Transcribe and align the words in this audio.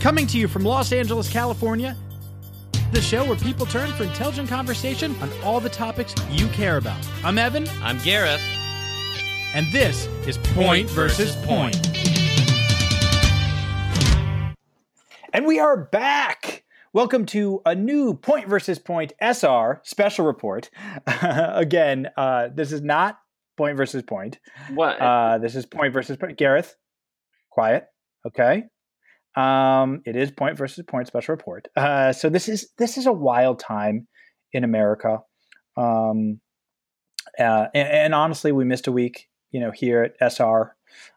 Coming 0.00 0.26
to 0.28 0.38
you 0.38 0.48
from 0.48 0.64
Los 0.64 0.92
Angeles, 0.92 1.30
California, 1.30 1.94
the 2.92 3.02
show 3.02 3.22
where 3.26 3.36
people 3.36 3.66
turn 3.66 3.92
for 3.92 4.04
intelligent 4.04 4.48
conversation 4.48 5.14
on 5.20 5.30
all 5.44 5.60
the 5.60 5.68
topics 5.68 6.14
you 6.30 6.48
care 6.48 6.78
about. 6.78 6.98
I'm 7.22 7.36
Evan, 7.36 7.68
I'm 7.82 7.98
Gareth. 7.98 8.40
and 9.52 9.70
this 9.72 10.06
is 10.26 10.38
Point 10.38 10.88
versus 10.88 11.36
Point. 11.44 11.76
And 15.34 15.44
we 15.46 15.58
are 15.58 15.76
back. 15.76 16.64
Welcome 16.94 17.26
to 17.26 17.60
a 17.66 17.74
new 17.74 18.14
Point 18.14 18.48
versus 18.48 18.78
Point 18.78 19.12
SR 19.20 19.82
special 19.84 20.24
report. 20.24 20.70
Again, 21.06 22.08
uh, 22.16 22.48
this 22.54 22.72
is 22.72 22.80
not 22.80 23.18
Point 23.58 23.76
versus 23.76 24.02
Point. 24.02 24.40
What? 24.72 24.98
Uh, 24.98 25.36
this 25.38 25.54
is 25.54 25.66
Point 25.66 25.92
versus 25.92 26.16
Point. 26.16 26.38
Gareth, 26.38 26.74
quiet. 27.50 27.84
Okay. 28.26 28.64
Um, 29.36 30.02
it 30.04 30.16
is 30.16 30.30
Point 30.30 30.58
versus 30.58 30.84
Point 30.86 31.06
special 31.06 31.32
report. 31.34 31.68
Uh, 31.76 32.12
so 32.12 32.28
this 32.28 32.48
is 32.48 32.70
this 32.78 32.98
is 32.98 33.06
a 33.06 33.12
wild 33.12 33.58
time 33.58 34.08
in 34.52 34.64
America. 34.64 35.18
Um, 35.76 36.40
uh, 37.38 37.66
and, 37.74 37.88
and 37.88 38.14
honestly, 38.14 38.52
we 38.52 38.64
missed 38.64 38.86
a 38.86 38.92
week. 38.92 39.28
You 39.52 39.60
know, 39.60 39.72
here 39.72 40.02
at 40.02 40.32
SR, 40.32 40.76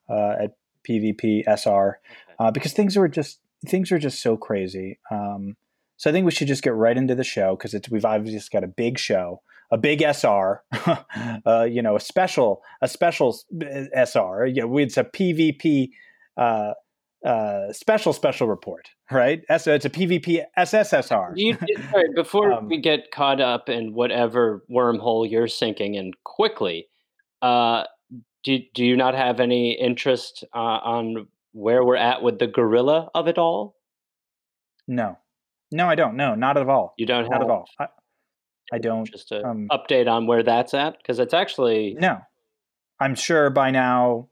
uh, 0.10 0.36
at 0.44 0.56
PvP 0.88 1.44
SR, 1.48 2.00
uh, 2.40 2.52
because 2.52 2.74
things 2.74 2.96
were 2.96 3.08
just 3.08 3.40
things 3.66 3.92
are 3.92 4.00
just 4.00 4.22
so 4.22 4.38
crazy. 4.38 5.00
Um, 5.12 5.56
so 5.98 6.10
I 6.10 6.14
think 6.14 6.26
we 6.26 6.32
should 6.32 6.48
just 6.48 6.64
get 6.64 6.74
right 6.74 6.98
into 6.98 7.16
the 7.16 7.24
show 7.24 7.56
because 7.56 7.74
it's 7.74 7.90
we've 7.90 8.06
obviously 8.06 8.38
just 8.38 8.52
got 8.52 8.64
a 8.64 8.68
big 8.68 8.98
show, 8.98 9.42
a 9.72 9.78
big 9.78 10.02
SR, 10.02 10.64
uh, 11.46 11.64
you 11.64 11.82
know, 11.82 11.96
a 11.96 12.00
special 12.00 12.62
a 12.82 12.88
special 12.88 13.38
SR. 13.62 14.48
You 14.48 14.62
know, 14.68 14.78
it's 14.78 14.98
a 14.98 15.04
PvP 15.04 15.92
uh, 16.38 16.74
uh, 17.24 17.72
special 17.72 18.14
special 18.14 18.48
report, 18.48 18.90
right? 19.12 19.42
So 19.60 19.74
it's 19.74 19.86
a 19.86 19.90
PvP 19.90 20.44
SSSR. 20.58 21.34
You, 21.36 21.58
sorry, 21.92 22.10
before 22.16 22.52
Um, 22.54 22.68
we 22.68 22.78
get 22.78 23.12
caught 23.12 23.40
up 23.40 23.70
in 23.70 23.94
whatever 23.94 24.64
wormhole 24.70 25.30
you're 25.30 25.48
sinking 25.48 25.96
in 25.96 26.12
quickly, 26.24 26.88
uh, 27.42 27.86
do, 28.44 28.60
do 28.74 28.84
you 28.84 28.98
not 28.98 29.16
have 29.16 29.40
any 29.40 29.72
interest 29.72 30.44
uh, 30.54 30.58
on 30.58 31.28
where 31.54 31.84
we're 31.84 31.96
at 31.96 32.22
with 32.22 32.40
the 32.40 32.48
gorilla 32.48 33.10
of 33.16 33.28
it 33.28 33.38
all? 33.38 33.76
No, 34.88 35.18
no, 35.72 35.88
I 35.88 35.96
don't. 35.96 36.16
No, 36.16 36.36
not 36.36 36.58
at 36.58 36.68
all. 36.68 36.94
You 36.98 37.06
don't 37.06 37.24
Not 37.24 37.34
have 37.34 37.42
at 37.44 37.50
all. 37.50 37.66
I, 37.80 37.88
I 38.74 38.78
don't. 38.80 39.06
just 39.06 39.32
an 39.32 39.46
um, 39.46 39.68
update 39.72 40.08
on 40.12 40.28
where 40.28 40.44
that's 40.44 40.74
at? 40.74 40.98
Because 40.98 41.20
it's 41.20 41.34
actually 41.34 41.96
No, 42.00 42.20
I'm 43.00 43.16
sure 43.16 43.50
by 43.50 43.72
now, 43.72 44.28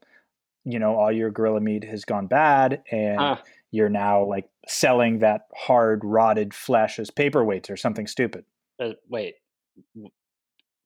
you 0.64 0.78
know, 0.78 0.96
all 0.96 1.10
your 1.12 1.30
gorilla 1.30 1.60
meat 1.60 1.84
has 1.84 2.04
gone 2.04 2.26
bad, 2.26 2.82
and 2.90 3.18
Ah. 3.20 3.42
you're 3.70 3.88
now 3.88 4.24
like 4.24 4.48
selling 4.68 5.18
that 5.20 5.42
hard 5.56 6.02
rotted 6.04 6.54
flesh 6.54 6.98
as 6.98 7.10
paperweights 7.10 7.70
or 7.70 7.76
something 7.76 8.06
stupid. 8.06 8.44
uh, 8.80 8.92
wait, 9.08 9.34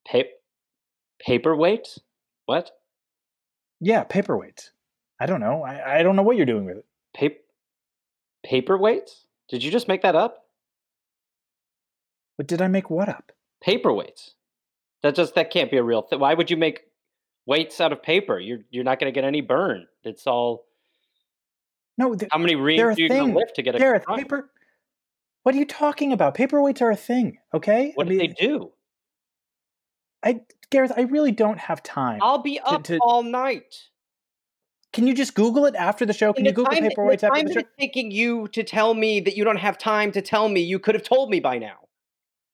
pa- 0.09 0.23
paperweight? 1.25 1.99
What? 2.47 2.71
Yeah, 3.81 4.05
paperweights. 4.05 4.71
I 5.21 5.27
don't 5.27 5.41
know. 5.41 5.63
I, 5.63 5.99
I 5.99 6.03
don't 6.03 6.17
know 6.17 6.23
what 6.23 6.37
you're 6.37 6.47
doing 6.47 6.65
with 6.67 6.79
it. 6.79 6.87
Pa- 7.17 8.51
paperweights? 8.51 9.25
Did 9.49 9.63
you 9.65 9.71
just 9.71 9.89
make 9.89 10.03
that 10.03 10.15
up? 10.17 10.45
But 12.37 12.47
did 12.47 12.61
I 12.61 12.69
make 12.69 12.91
what 12.91 13.09
up? 13.09 13.33
paperweights. 13.67 14.33
That 15.03 15.15
just 15.15 15.35
that 15.35 15.51
can't 15.51 15.71
be 15.71 15.77
a 15.79 15.83
real 15.83 16.03
thing. 16.03 16.21
Why 16.21 16.35
would 16.35 16.51
you 16.51 16.57
make 16.57 16.83
weights 17.47 17.81
out 17.81 17.93
of 17.93 18.03
paper? 18.03 18.39
You're 18.39 18.61
you're 18.71 18.85
not 18.85 18.99
going 19.01 19.13
to 19.13 19.15
get 19.19 19.25
any 19.27 19.41
burn. 19.41 19.87
It's 20.05 20.27
all 20.27 20.67
No, 21.97 22.15
th- 22.15 22.29
how 22.31 22.39
many 22.39 22.55
reams 22.57 22.99
a 22.99 23.01
you 23.03 23.09
thing. 23.09 23.33
to 23.33 23.39
lift 23.39 23.55
to 23.57 23.63
get 23.63 23.75
a 23.75 23.79
Gareth, 23.79 24.05
paper. 24.07 24.51
What 25.43 25.55
are 25.55 25.59
you 25.59 25.65
talking 25.65 26.13
about? 26.13 26.35
Paperweights 26.37 26.83
are 26.83 26.91
a 26.91 26.97
thing. 26.97 27.39
Okay. 27.55 27.93
What 27.95 28.07
I 28.07 28.11
do 28.11 28.19
they 28.19 28.27
do? 28.29 28.73
I 30.23 30.41
Gareth, 30.71 30.93
I 30.97 31.03
really 31.03 31.31
don't 31.33 31.59
have 31.59 31.83
time. 31.83 32.19
I'll 32.23 32.39
be 32.43 32.59
up 32.61 32.83
to- 32.85 32.99
all 33.01 33.23
night. 33.23 33.83
Can 34.93 35.07
you 35.07 35.15
just 35.15 35.35
Google 35.35 35.67
it 35.67 35.75
after 35.77 36.07
the 36.07 36.13
show? 36.15 36.33
Can 36.33 36.41
In 36.41 36.47
you 36.47 36.53
Google 36.53 36.73
paperweights 36.73 37.21
the 37.21 37.27
after 37.27 37.47
the 37.47 37.53
show? 37.53 37.61
it's 37.61 37.69
taking 37.79 38.11
you 38.11 38.49
to 38.49 38.63
tell 38.65 38.95
me 38.95 39.21
that 39.21 39.37
you 39.37 39.45
don't 39.45 39.59
have 39.59 39.77
time 39.79 40.11
to 40.13 40.23
tell 40.23 40.49
me, 40.49 40.61
you 40.63 40.79
could 40.79 40.95
have 40.95 41.05
told 41.05 41.29
me 41.31 41.39
by 41.39 41.59
now. 41.59 41.77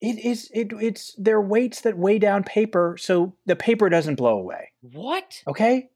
It 0.03 0.19
is. 0.19 0.51
It, 0.53 0.73
it's 0.81 1.15
they're 1.17 1.39
weights 1.39 1.79
that 1.81 1.97
weigh 1.97 2.19
down 2.19 2.43
paper, 2.43 2.97
so 2.99 3.33
the 3.45 3.55
paper 3.55 3.87
doesn't 3.87 4.15
blow 4.15 4.37
away. 4.37 4.71
What? 4.81 5.41
Okay. 5.47 5.89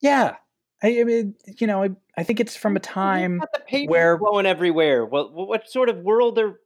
Yeah. 0.00 0.34
I, 0.82 1.00
I 1.00 1.04
mean, 1.04 1.36
you 1.58 1.68
know, 1.68 1.84
I, 1.84 1.90
I 2.18 2.24
think 2.24 2.40
it's 2.40 2.56
from 2.56 2.74
a 2.74 2.80
time. 2.80 3.38
got 3.38 3.52
the 3.52 3.60
paper 3.60 3.90
where- 3.92 4.18
blowing 4.18 4.46
everywhere. 4.46 5.06
Well, 5.06 5.30
what 5.32 5.70
sort 5.70 5.88
of 5.88 5.98
world 5.98 6.40
are? 6.40 6.58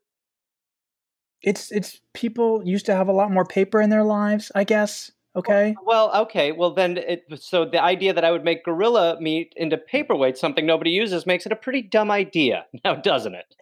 It's 1.43 1.71
it's 1.71 2.01
people 2.15 2.63
used 2.65 2.87
to 2.87 2.95
have 2.95 3.09
a 3.09 3.13
lot 3.13 3.31
more 3.31 3.45
paper 3.45 3.79
in 3.83 3.91
their 3.91 4.05
lives. 4.05 4.51
I 4.55 4.65
guess. 4.65 5.13
Okay. 5.37 5.77
Well, 5.85 6.11
okay. 6.23 6.51
Well, 6.51 6.73
then, 6.73 6.97
it, 6.97 7.25
so 7.41 7.67
the 7.67 7.81
idea 7.81 8.15
that 8.15 8.25
I 8.25 8.31
would 8.31 8.43
make 8.43 8.65
gorilla 8.65 9.21
meat 9.21 9.53
into 9.55 9.77
paperweight, 9.77 10.39
something 10.39 10.65
nobody 10.65 10.91
uses, 10.91 11.27
makes 11.27 11.45
it 11.45 11.53
a 11.53 11.57
pretty 11.57 11.83
dumb 11.83 12.11
idea, 12.11 12.65
now 12.85 12.95
doesn't 12.97 13.35
it? 13.35 13.55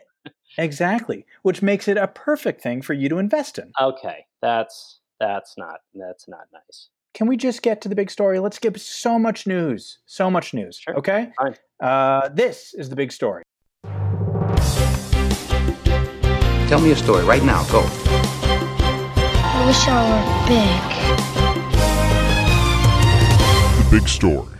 Exactly. 0.58 1.24
Which 1.42 1.62
makes 1.62 1.88
it 1.88 1.96
a 1.96 2.08
perfect 2.08 2.60
thing 2.60 2.82
for 2.82 2.92
you 2.92 3.08
to 3.08 3.19
invest 3.19 3.58
in. 3.58 3.72
Okay, 3.80 4.26
that's 4.42 4.98
that's 5.20 5.54
not 5.56 5.80
that's 5.94 6.28
not 6.28 6.46
nice. 6.52 6.88
Can 7.14 7.28
we 7.28 7.36
just 7.36 7.62
get 7.62 7.80
to 7.82 7.88
the 7.88 7.94
big 7.94 8.10
story? 8.10 8.38
Let's 8.41 8.56
skip 8.56 8.78
so 8.78 9.19
much 9.19 9.46
news. 9.46 9.98
So 10.06 10.30
much 10.30 10.52
news. 10.52 10.76
Sure. 10.78 10.96
Okay. 10.98 11.30
Fine. 11.41 11.54
Uh, 11.80 12.28
this 12.28 12.74
is 12.74 12.88
the 12.91 12.96
big 12.96 13.12
story. 13.12 13.44
Tell 16.69 16.80
me 16.80 16.90
a 16.90 16.96
story 16.96 17.25
right 17.25 17.42
now. 17.42 17.64
Go. 17.70 17.82
I 19.40 19.64
wish 19.66 19.88
I 19.88 20.04
were 20.10 20.22
big. 20.48 20.82
The 23.84 23.90
big 23.90 24.08
story. 24.08 24.57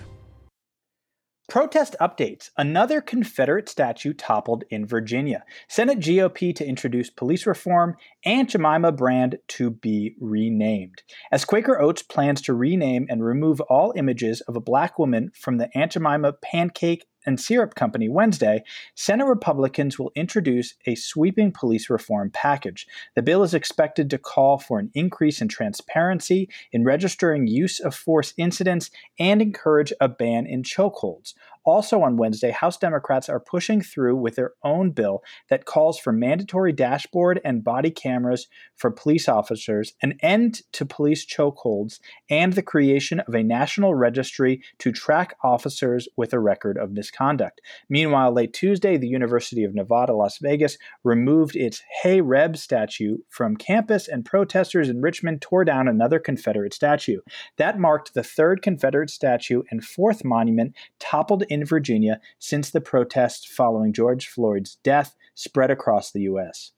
Protest 1.49 1.97
updates. 1.99 2.51
Another 2.59 3.01
Confederate 3.01 3.71
statue 3.71 4.13
toppled 4.13 4.65
in 4.69 4.85
Virginia. 4.85 5.45
Senate 5.67 5.99
GOP 5.99 6.55
to 6.55 6.67
introduce 6.67 7.09
police 7.09 7.47
reform. 7.47 7.97
Aunt 8.27 8.51
Jemima 8.51 8.93
brand 8.93 9.39
to 9.49 9.71
be 9.71 10.15
renamed. 10.21 11.03
As 11.33 11.47
Quaker 11.47 11.81
Oats 11.81 12.03
plans 12.03 12.43
to 12.43 12.53
rename 12.53 13.07
and 13.09 13.25
remove 13.25 13.63
all 13.63 13.95
images 13.97 14.43
of 14.43 14.57
a 14.57 14.61
black 14.61 14.99
woman 14.99 15.31
from 15.35 15.57
the 15.57 15.71
Aunt 15.75 15.93
Jemima 15.93 16.35
Pancake 16.35 17.07
and 17.27 17.41
Syrup 17.41 17.75
Company 17.75 18.09
Wednesday, 18.09 18.63
Senate 18.95 19.27
Republicans 19.27 19.99
will 19.99 20.13
introduce 20.15 20.75
a 20.87 20.95
sweeping 20.95 21.53
police 21.53 21.91
reform 21.91 22.31
package. 22.31 22.87
The 23.15 23.23
bill 23.23 23.43
is 23.43 23.55
expected 23.55 24.11
to 24.11 24.19
call 24.19 24.59
for 24.59 24.79
an 24.79 24.91
increase 24.95 25.41
in 25.41 25.49
transparency 25.49 26.49
in 26.73 26.85
registering 26.85 27.47
use 27.47 27.81
of 27.81 27.95
force 27.95 28.35
incidents 28.37 28.91
and 29.19 29.43
encourage 29.43 29.93
a 30.01 30.09
ban 30.09 30.47
in 30.47 30.63
chokeholds. 30.63 31.35
Also 31.65 32.03
on 32.03 32.17
Wednesday, 32.17 32.51
House 32.51 32.77
Democrats 32.77 33.29
are 33.29 33.41
pushing 33.41 33.81
through 33.81 34.17
with 34.17 34.37
their 34.37 34.53
own 34.63 34.91
bill 34.91 35.23
that 35.51 35.65
calls 35.65 35.99
for 35.99 36.13
mandatory 36.13 36.73
dashboard 36.73 37.41
and 37.45 37.65
body 37.65 37.91
cameras 37.91 38.49
for 38.77 38.91
police 38.91 39.29
officers, 39.29 39.95
an 40.03 40.19
end 40.21 40.63
to 40.73 40.87
police 40.87 41.27
chokeholds, 41.27 42.01
and 42.31 42.53
the 42.53 42.63
creation 42.63 43.21
of 43.21 43.35
a 43.35 43.43
national 43.43 43.95
registry 43.95 44.63
to 44.79 44.93
track 44.93 45.35
officers 45.43 46.09
with 46.17 46.33
a 46.33 46.41
record 46.41 46.79
of 46.79 46.93
misconduct. 46.93 47.61
Meanwhile, 47.89 48.33
late 48.33 48.53
Tuesday, 48.53 48.97
the 48.97 49.09
University 49.09 49.65
of 49.65 49.75
Nevada, 49.75 50.15
Las 50.15 50.39
Vegas 50.39 50.79
removed 51.05 51.57
its 51.57 51.83
Hey 52.03 52.21
Reb 52.21 52.57
statue 52.57 53.19
from 53.29 53.57
campus, 53.57 54.09
and 54.09 54.25
protesters 54.25 54.89
in 54.89 55.01
Richmond 55.01 55.43
tore 55.43 55.65
down 55.65 55.89
another 55.89 56.19
Confederate 56.19 56.75
statue. 56.75 57.21
That 57.57 57.79
marked 57.79 58.15
the 58.15 58.23
third 58.23 58.63
Confederate 58.63 59.11
statue 59.11 59.63
and 59.71 59.85
fourth 59.85 60.25
monument 60.25 60.75
toppled 60.99 61.45
in 61.49 61.65
Virginia 61.65 62.21
since 62.39 62.71
the 62.71 62.81
protests 62.81 63.45
following 63.45 63.93
George 63.93 64.29
Floyd's 64.29 64.77
death 64.83 65.17
spread 65.35 65.71
across 65.71 66.11
the 66.11 66.23
U.S. 66.23 66.73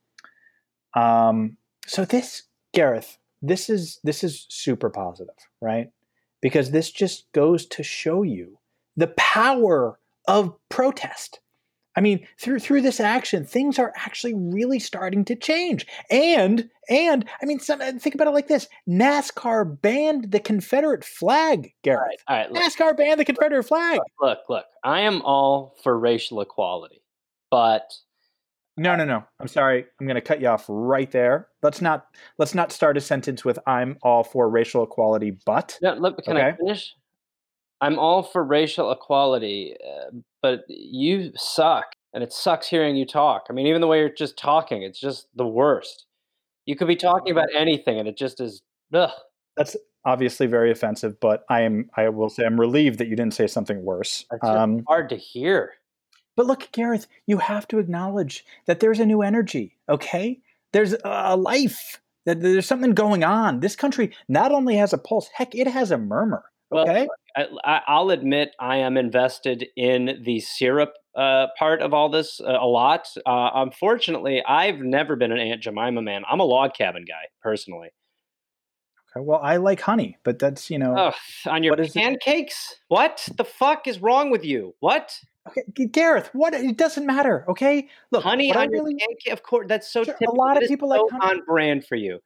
Um, 0.94 1.56
so 1.86 2.04
this, 2.04 2.44
Gareth, 2.72 3.18
this 3.42 3.70
is 3.70 3.98
this 4.04 4.22
is 4.22 4.46
super 4.48 4.90
positive, 4.90 5.34
right? 5.60 5.90
Because 6.40 6.70
this 6.70 6.90
just 6.90 7.30
goes 7.32 7.66
to 7.66 7.82
show 7.82 8.22
you 8.22 8.58
the 8.96 9.08
power 9.08 9.98
of 10.26 10.54
protest. 10.68 11.40
I 11.96 12.00
mean, 12.00 12.26
through 12.38 12.60
through 12.60 12.82
this 12.82 13.00
action, 13.00 13.44
things 13.44 13.78
are 13.78 13.92
actually 13.96 14.34
really 14.34 14.78
starting 14.78 15.24
to 15.26 15.34
change. 15.34 15.86
And 16.10 16.68
and 16.88 17.28
I 17.42 17.46
mean, 17.46 17.58
some, 17.58 17.80
uh, 17.80 17.92
think 17.98 18.14
about 18.14 18.28
it 18.28 18.32
like 18.32 18.48
this: 18.48 18.68
NASCAR 18.88 19.80
banned 19.80 20.30
the 20.30 20.40
Confederate 20.40 21.04
flag, 21.04 21.72
Gareth. 21.82 22.22
All 22.28 22.36
right, 22.36 22.50
look, 22.50 22.62
NASCAR 22.62 22.96
banned 22.96 23.18
the 23.18 23.24
Confederate 23.24 23.64
flag. 23.64 24.00
look, 24.20 24.38
look. 24.48 24.66
I 24.84 25.00
am 25.00 25.22
all 25.22 25.74
for 25.82 25.98
racial 25.98 26.40
equality, 26.40 27.02
but 27.50 27.92
No, 28.76 28.94
no, 28.94 29.04
no. 29.04 29.24
I'm 29.40 29.48
sorry. 29.48 29.84
I'm 30.00 30.06
going 30.06 30.14
to 30.14 30.20
cut 30.20 30.40
you 30.40 30.46
off 30.46 30.64
right 30.68 31.10
there. 31.10 31.48
Let's 31.62 31.80
not 31.80 32.06
let's 32.38 32.54
not 32.54 32.70
start 32.72 32.96
a 32.96 33.00
sentence 33.00 33.44
with 33.44 33.58
"I'm 33.66 33.98
all 34.02 34.22
for 34.22 34.48
racial 34.48 34.84
equality," 34.84 35.32
but 35.44 35.76
no, 35.82 35.94
look, 35.94 36.22
can 36.22 36.36
I 36.36 36.52
finish? 36.52 36.94
I'm 37.80 37.98
all 37.98 38.22
for 38.22 38.44
racial 38.44 38.90
equality, 38.92 39.74
uh, 39.84 40.10
but 40.42 40.64
you 40.68 41.32
suck 41.36 41.86
and 42.12 42.22
it 42.22 42.32
sucks 42.32 42.68
hearing 42.68 42.96
you 42.96 43.06
talk. 43.06 43.46
I 43.48 43.52
mean, 43.52 43.66
even 43.66 43.80
the 43.80 43.86
way 43.86 44.00
you're 44.00 44.08
just 44.10 44.36
talking, 44.36 44.82
it's 44.82 45.00
just 45.00 45.28
the 45.34 45.46
worst. 45.46 46.06
You 46.66 46.76
could 46.76 46.88
be 46.88 46.96
talking 46.96 47.32
about 47.32 47.48
anything, 47.54 47.98
and 47.98 48.06
it 48.08 48.16
just 48.16 48.40
is. 48.40 48.62
Ugh. 48.92 49.10
That's 49.56 49.76
obviously 50.04 50.46
very 50.46 50.70
offensive, 50.70 51.18
but 51.20 51.44
I 51.48 51.62
am. 51.62 51.88
I 51.96 52.08
will 52.10 52.28
say 52.28 52.44
I'm 52.44 52.60
relieved 52.60 52.98
that 52.98 53.08
you 53.08 53.16
didn't 53.16 53.34
say 53.34 53.46
something 53.46 53.82
worse. 53.84 54.24
It's 54.32 54.44
Um, 54.44 54.82
hard 54.86 55.08
to 55.10 55.16
hear. 55.16 55.74
but 56.36 56.46
look, 56.46 56.68
Gareth, 56.72 57.06
you 57.26 57.38
have 57.38 57.66
to 57.68 57.78
acknowledge 57.78 58.44
that 58.66 58.80
there's 58.80 59.00
a 59.00 59.06
new 59.06 59.22
energy. 59.22 59.76
Okay, 59.88 60.40
there's 60.72 60.94
a 61.04 61.36
life. 61.36 62.00
That 62.26 62.40
there's 62.42 62.66
something 62.66 62.92
going 62.92 63.24
on. 63.24 63.60
This 63.60 63.74
country 63.76 64.12
not 64.28 64.52
only 64.52 64.76
has 64.76 64.92
a 64.92 64.98
pulse, 64.98 65.28
heck, 65.34 65.54
it 65.54 65.66
has 65.66 65.90
a 65.90 65.98
murmur. 65.98 66.44
Well, 66.70 66.84
Okay, 66.88 67.08
I, 67.36 67.46
I- 67.64 67.82
I'll 67.86 68.10
admit 68.10 68.50
I 68.60 68.76
am 68.78 68.96
invested 68.96 69.66
in 69.76 70.22
the 70.24 70.40
syrup 70.40 70.94
uh, 71.16 71.48
part 71.58 71.82
of 71.82 71.92
all 71.92 72.08
this 72.08 72.40
uh, 72.40 72.56
a 72.60 72.66
lot. 72.66 73.08
Uh, 73.26 73.50
unfortunately, 73.54 74.42
I've 74.46 74.78
never 74.78 75.16
been 75.16 75.32
an 75.32 75.38
Aunt 75.38 75.60
Jemima 75.62 76.00
man. 76.02 76.22
I'm 76.30 76.38
a 76.40 76.44
log 76.44 76.74
cabin 76.74 77.04
guy 77.04 77.26
personally. 77.42 77.88
okay. 79.16 79.24
Well, 79.24 79.40
I 79.42 79.56
like 79.56 79.80
honey, 79.80 80.18
but 80.22 80.38
that's 80.38 80.70
you 80.70 80.78
know. 80.78 81.12
On 81.46 81.62
your 81.64 81.76
What 81.76 81.92
pancakes? 81.92 82.76
What 82.88 83.28
the 83.36 83.44
fuck 83.44 83.88
is 83.88 84.00
wrong 84.00 84.30
with 84.30 84.44
you? 84.44 84.74
What 84.80 85.18
Okay, 85.48 85.86
Gareth, 85.86 86.28
what? 86.34 86.52
It 86.54 86.76
doesn't 86.76 87.06
matter. 87.06 87.44
Okay, 87.48 87.88
look, 88.12 88.22
honey 88.22 88.52
I 88.52 88.60
on 88.62 88.70
your 88.70 88.82
really- 88.84 88.94
pancake? 88.94 89.32
Of 89.32 89.42
course, 89.42 89.66
that's 89.68 89.90
so 89.92 90.04
Sure, 90.04 90.14
a 90.28 90.30
lot 90.30 90.62
of 90.62 90.68
people 90.68 90.88
like 90.88 91.00
so 91.00 91.08
honey. 91.18 91.40
on 91.40 91.44
brand 91.46 91.84
for 91.86 91.96
you. 91.96 92.20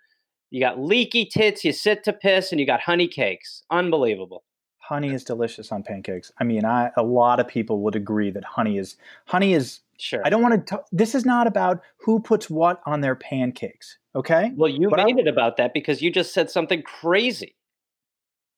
You 0.55 0.61
got 0.61 0.79
leaky 0.79 1.25
tits, 1.25 1.65
you 1.65 1.73
sit 1.73 2.05
to 2.05 2.13
piss, 2.13 2.53
and 2.53 2.61
you 2.61 2.67
got 2.67 2.81
honey 2.81 3.09
cakes. 3.09 3.65
Unbelievable. 3.73 4.45
honey 4.79 5.13
is 5.13 5.25
delicious 5.25 5.73
on 5.73 5.83
pancakes. 5.83 6.31
I 6.39 6.45
mean, 6.45 6.65
I 6.65 6.91
a 6.97 7.03
lot 7.03 7.41
of 7.41 7.49
people 7.49 7.81
would 7.81 7.97
agree 7.97 8.31
that 8.31 8.45
honey 8.45 8.79
is 8.79 8.97
honey 9.27 9.55
is. 9.55 9.81
Sure. 9.99 10.23
I 10.25 10.31
don't 10.31 10.43
want 10.43 10.65
to. 10.69 10.81
This 10.93 11.17
is 11.17 11.25
not 11.25 11.49
about 11.49 11.83
who 11.99 12.21
puts 12.21 12.49
what 12.49 12.81
on 12.87 13.01
their 13.01 13.17
pancakes. 13.17 13.99
Okay, 14.15 14.53
Well, 14.55 14.71
you 14.71 14.89
But 14.91 15.01
I- 15.01 15.09
it 15.09 15.27
about 15.27 15.57
that 15.57 15.75
because 15.75 16.01
you 16.01 16.13
just 16.13 16.33
said 16.33 16.49
something 16.51 16.83
crazy. 16.83 17.57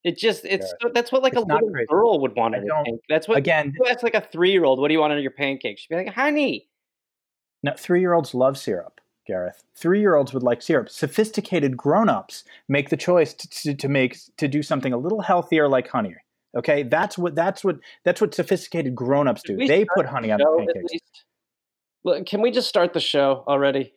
It 0.04 0.18
just 0.18 0.44
it's 0.44 0.74
so, 0.82 0.90
that's 0.92 1.10
what 1.10 1.22
like 1.22 1.32
It's 1.32 1.42
a 1.42 1.46
little 1.46 1.70
crazy. 1.70 1.86
girl 1.88 2.20
would 2.20 2.36
want 2.36 2.56
on 2.56 2.60
her 2.60 2.68
pancake. 2.74 3.00
That's 3.08 3.26
what 3.26 3.38
again, 3.38 3.72
That's 3.86 4.02
like 4.02 4.14
a 4.14 4.20
three 4.20 4.52
year 4.52 4.64
old, 4.64 4.80
what 4.80 4.88
do 4.88 4.92
you 4.94 5.00
want 5.00 5.14
on 5.14 5.22
your 5.22 5.30
pancake? 5.30 5.78
She'd 5.78 5.88
be 5.88 5.96
like, 5.96 6.08
honey. 6.08 6.68
no, 7.62 7.72
three-year-olds 7.74 8.34
love 8.34 8.58
syrup. 8.58 8.95
Gareth, 9.26 9.64
three-year-olds 9.74 10.32
would 10.32 10.42
like 10.42 10.62
syrup. 10.62 10.88
Sophisticated 10.88 11.76
grown-ups 11.76 12.44
make 12.68 12.90
the 12.90 12.96
choice 12.96 13.34
to, 13.34 13.48
to, 13.48 13.74
to 13.74 13.88
make 13.88 14.18
to 14.36 14.48
do 14.48 14.62
something 14.62 14.92
a 14.92 14.98
little 14.98 15.20
healthier, 15.20 15.68
like 15.68 15.88
honey. 15.88 16.14
Okay, 16.56 16.84
that's 16.84 17.18
what 17.18 17.34
that's 17.34 17.64
what 17.64 17.78
that's 18.04 18.20
what 18.20 18.34
sophisticated 18.34 18.94
grown-ups 18.94 19.42
do. 19.42 19.56
They 19.56 19.84
put 19.94 20.06
honey 20.06 20.30
on 20.30 20.38
Show, 20.40 20.56
their 20.56 20.66
pancakes. 20.74 21.24
Look, 22.04 22.26
can 22.26 22.40
we 22.40 22.50
just 22.50 22.68
start 22.68 22.92
the 22.92 23.00
show 23.00 23.44
already? 23.46 23.92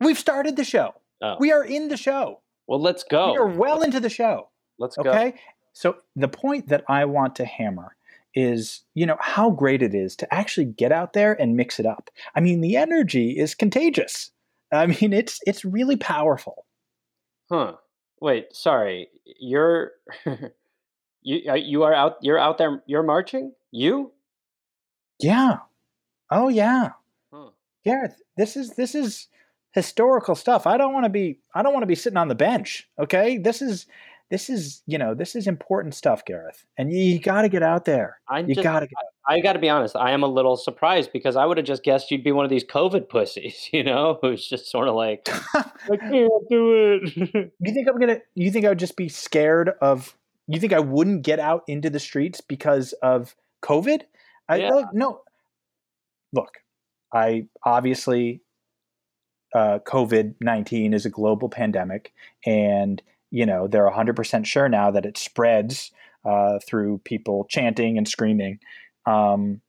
We've 0.00 0.18
started 0.18 0.56
the 0.56 0.64
show. 0.64 0.94
Oh. 1.20 1.36
We 1.38 1.52
are 1.52 1.64
in 1.64 1.88
the 1.88 1.96
show. 1.96 2.40
Well, 2.66 2.80
let's 2.80 3.02
go. 3.02 3.32
We 3.32 3.38
are 3.38 3.46
well 3.46 3.82
into 3.82 4.00
the 4.00 4.08
show. 4.08 4.48
Let's 4.78 4.96
go. 4.96 5.10
Okay. 5.10 5.34
So 5.72 5.96
the 6.16 6.28
point 6.28 6.68
that 6.68 6.84
I 6.88 7.04
want 7.04 7.36
to 7.36 7.44
hammer 7.44 7.96
is, 8.34 8.82
you 8.94 9.04
know, 9.06 9.16
how 9.20 9.50
great 9.50 9.82
it 9.82 9.94
is 9.94 10.14
to 10.16 10.32
actually 10.32 10.66
get 10.66 10.92
out 10.92 11.12
there 11.12 11.38
and 11.40 11.56
mix 11.56 11.80
it 11.80 11.86
up. 11.86 12.10
I 12.34 12.40
mean, 12.40 12.60
the 12.60 12.76
energy 12.76 13.38
is 13.38 13.54
contagious. 13.54 14.30
I 14.72 14.86
mean, 14.86 15.12
it's 15.12 15.40
it's 15.46 15.64
really 15.64 15.96
powerful. 15.96 16.66
Huh. 17.50 17.74
Wait, 18.20 18.54
sorry. 18.54 19.08
You're 19.40 19.92
you 21.22 21.50
are- 21.50 21.56
you 21.56 21.82
are 21.82 21.94
out 21.94 22.16
you're 22.22 22.38
out 22.38 22.58
there 22.58 22.82
you're 22.86 23.02
marching? 23.02 23.52
You? 23.70 24.12
Yeah. 25.18 25.58
Oh 26.30 26.48
yeah. 26.48 26.90
Huh. 27.32 27.50
Gareth, 27.84 28.20
this 28.36 28.56
is 28.56 28.70
this 28.74 28.94
is 28.94 29.28
historical 29.72 30.34
stuff. 30.34 30.66
I 30.66 30.76
don't 30.76 30.92
want 30.92 31.04
to 31.04 31.10
be 31.10 31.38
I 31.54 31.62
don't 31.62 31.72
want 31.72 31.82
to 31.82 31.86
be 31.88 31.94
sitting 31.94 32.16
on 32.16 32.28
the 32.28 32.34
bench. 32.34 32.88
Okay? 32.98 33.38
This 33.38 33.62
is 33.62 33.86
this 34.30 34.48
is, 34.48 34.82
you 34.86 34.96
know, 34.96 35.12
this 35.14 35.34
is 35.34 35.46
important 35.46 35.94
stuff, 35.94 36.24
Gareth. 36.24 36.64
And 36.78 36.92
you, 36.92 37.00
you 37.00 37.18
got 37.20 37.42
to 37.42 37.48
get 37.48 37.64
out 37.64 37.84
there. 37.84 38.20
I'm 38.28 38.48
You 38.48 38.54
got 38.54 38.80
to 38.80 38.86
get 38.86 38.96
I 39.26 39.40
got 39.40 39.52
to 39.52 39.58
be 39.58 39.68
honest. 39.68 39.96
I 39.96 40.12
am 40.12 40.22
a 40.22 40.28
little 40.28 40.56
surprised 40.56 41.12
because 41.12 41.36
I 41.36 41.44
would 41.44 41.56
have 41.56 41.66
just 41.66 41.82
guessed 41.82 42.10
you'd 42.10 42.24
be 42.24 42.32
one 42.32 42.44
of 42.44 42.50
these 42.50 42.64
COVID 42.64 43.08
pussies, 43.08 43.68
you 43.72 43.82
know, 43.82 44.18
who's 44.22 44.46
just 44.46 44.70
sort 44.70 44.88
of 44.88 44.94
like, 44.94 45.28
I 45.54 45.96
can't 45.96 46.48
do 46.48 47.00
it. 47.02 47.52
You 47.60 47.74
think 47.74 47.88
I'm 47.88 47.98
gonna? 47.98 48.18
You 48.34 48.50
think 48.50 48.64
I 48.64 48.70
would 48.70 48.78
just 48.78 48.96
be 48.96 49.08
scared 49.08 49.70
of? 49.80 50.16
You 50.46 50.58
think 50.58 50.72
I 50.72 50.80
wouldn't 50.80 51.22
get 51.22 51.38
out 51.38 51.62
into 51.66 51.90
the 51.90 52.00
streets 52.00 52.40
because 52.40 52.92
of 53.02 53.34
COVID? 53.62 54.02
I 54.48 54.56
Yeah. 54.56 54.70
look, 54.70 54.86
no. 54.92 55.20
Look, 56.32 56.58
I 57.12 57.46
obviously, 57.64 58.42
uh, 59.54 59.80
COVID 59.86 60.36
nineteen 60.40 60.94
is 60.94 61.04
a 61.04 61.10
global 61.10 61.48
pandemic, 61.48 62.12
and 62.46 63.02
you 63.30 63.46
know 63.46 63.66
they're 63.66 63.88
hundred 63.90 64.16
percent 64.16 64.46
sure 64.46 64.68
now 64.68 64.90
that 64.90 65.06
it 65.06 65.16
spreads 65.18 65.92
uh, 66.24 66.58
through 66.66 66.98
people 67.04 67.46
chanting 67.48 67.98
and 67.98 68.06
screaming. 68.06 68.58
Um, 69.06 69.60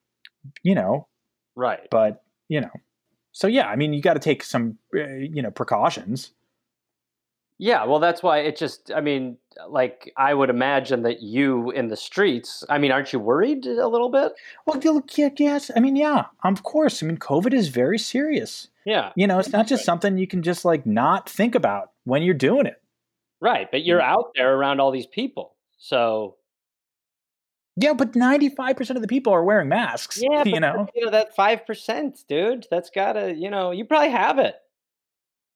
you 0.63 0.75
know, 0.75 1.07
right. 1.55 1.87
but 1.89 2.23
you 2.49 2.61
know, 2.61 2.71
so 3.31 3.47
yeah, 3.47 3.67
I 3.67 3.75
mean, 3.75 3.93
you 3.93 4.01
got 4.01 4.13
to 4.13 4.19
take 4.19 4.43
some, 4.43 4.77
uh, 4.95 5.07
you 5.07 5.41
know, 5.41 5.51
precautions. 5.51 6.31
Yeah, 7.57 7.85
well, 7.85 7.99
that's 7.99 8.23
why 8.23 8.39
it 8.39 8.57
just, 8.57 8.91
I 8.91 9.01
mean, 9.01 9.37
like, 9.69 10.11
I 10.17 10.33
would 10.33 10.49
imagine 10.49 11.03
that 11.03 11.21
you 11.21 11.69
in 11.69 11.89
the 11.89 11.95
streets, 11.95 12.63
I 12.69 12.79
mean, 12.79 12.91
aren't 12.91 13.13
you 13.13 13.19
worried 13.19 13.67
a 13.67 13.87
little 13.87 14.09
bit? 14.09 14.33
Well, 14.65 14.81
yes. 15.37 15.69
I 15.75 15.79
mean, 15.79 15.95
yeah, 15.95 16.25
of 16.43 16.63
course. 16.63 17.03
I 17.03 17.05
mean, 17.05 17.17
COVID 17.17 17.53
is 17.53 17.67
very 17.67 17.99
serious. 17.99 18.69
Yeah, 18.83 19.11
You 19.15 19.27
know, 19.27 19.37
it's 19.37 19.51
not 19.51 19.67
just 19.67 19.85
something 19.85 20.17
you 20.17 20.25
can 20.25 20.41
just 20.41 20.65
like 20.65 20.87
not 20.87 21.29
think 21.29 21.53
about 21.53 21.91
when 22.03 22.23
you're 22.23 22.33
doing 22.33 22.65
it. 22.65 22.80
Right. 23.41 23.69
But 23.69 23.83
you're 23.83 24.01
out 24.01 24.31
there 24.35 24.55
around 24.55 24.79
all 24.79 24.91
these 24.91 25.07
people. 25.07 25.55
So, 25.77 26.35
Yeah, 27.75 27.93
but 27.93 28.13
95% 28.13 28.95
of 28.95 29.01
the 29.01 29.07
people 29.07 29.33
are 29.33 29.43
wearing 29.43 29.69
masks. 29.69 30.21
yeah, 30.21 30.43
you 30.45 30.59
know? 30.59 30.87
you 30.95 31.05
know, 31.05 31.11
that 31.11 31.35
5%, 31.35 32.27
dude, 32.27 32.67
that's 32.69 32.89
gotta, 32.89 33.33
you 33.33 33.49
know, 33.49 33.71
you 33.71 33.85
probably 33.85 34.11
have 34.11 34.39
it. 34.39 34.55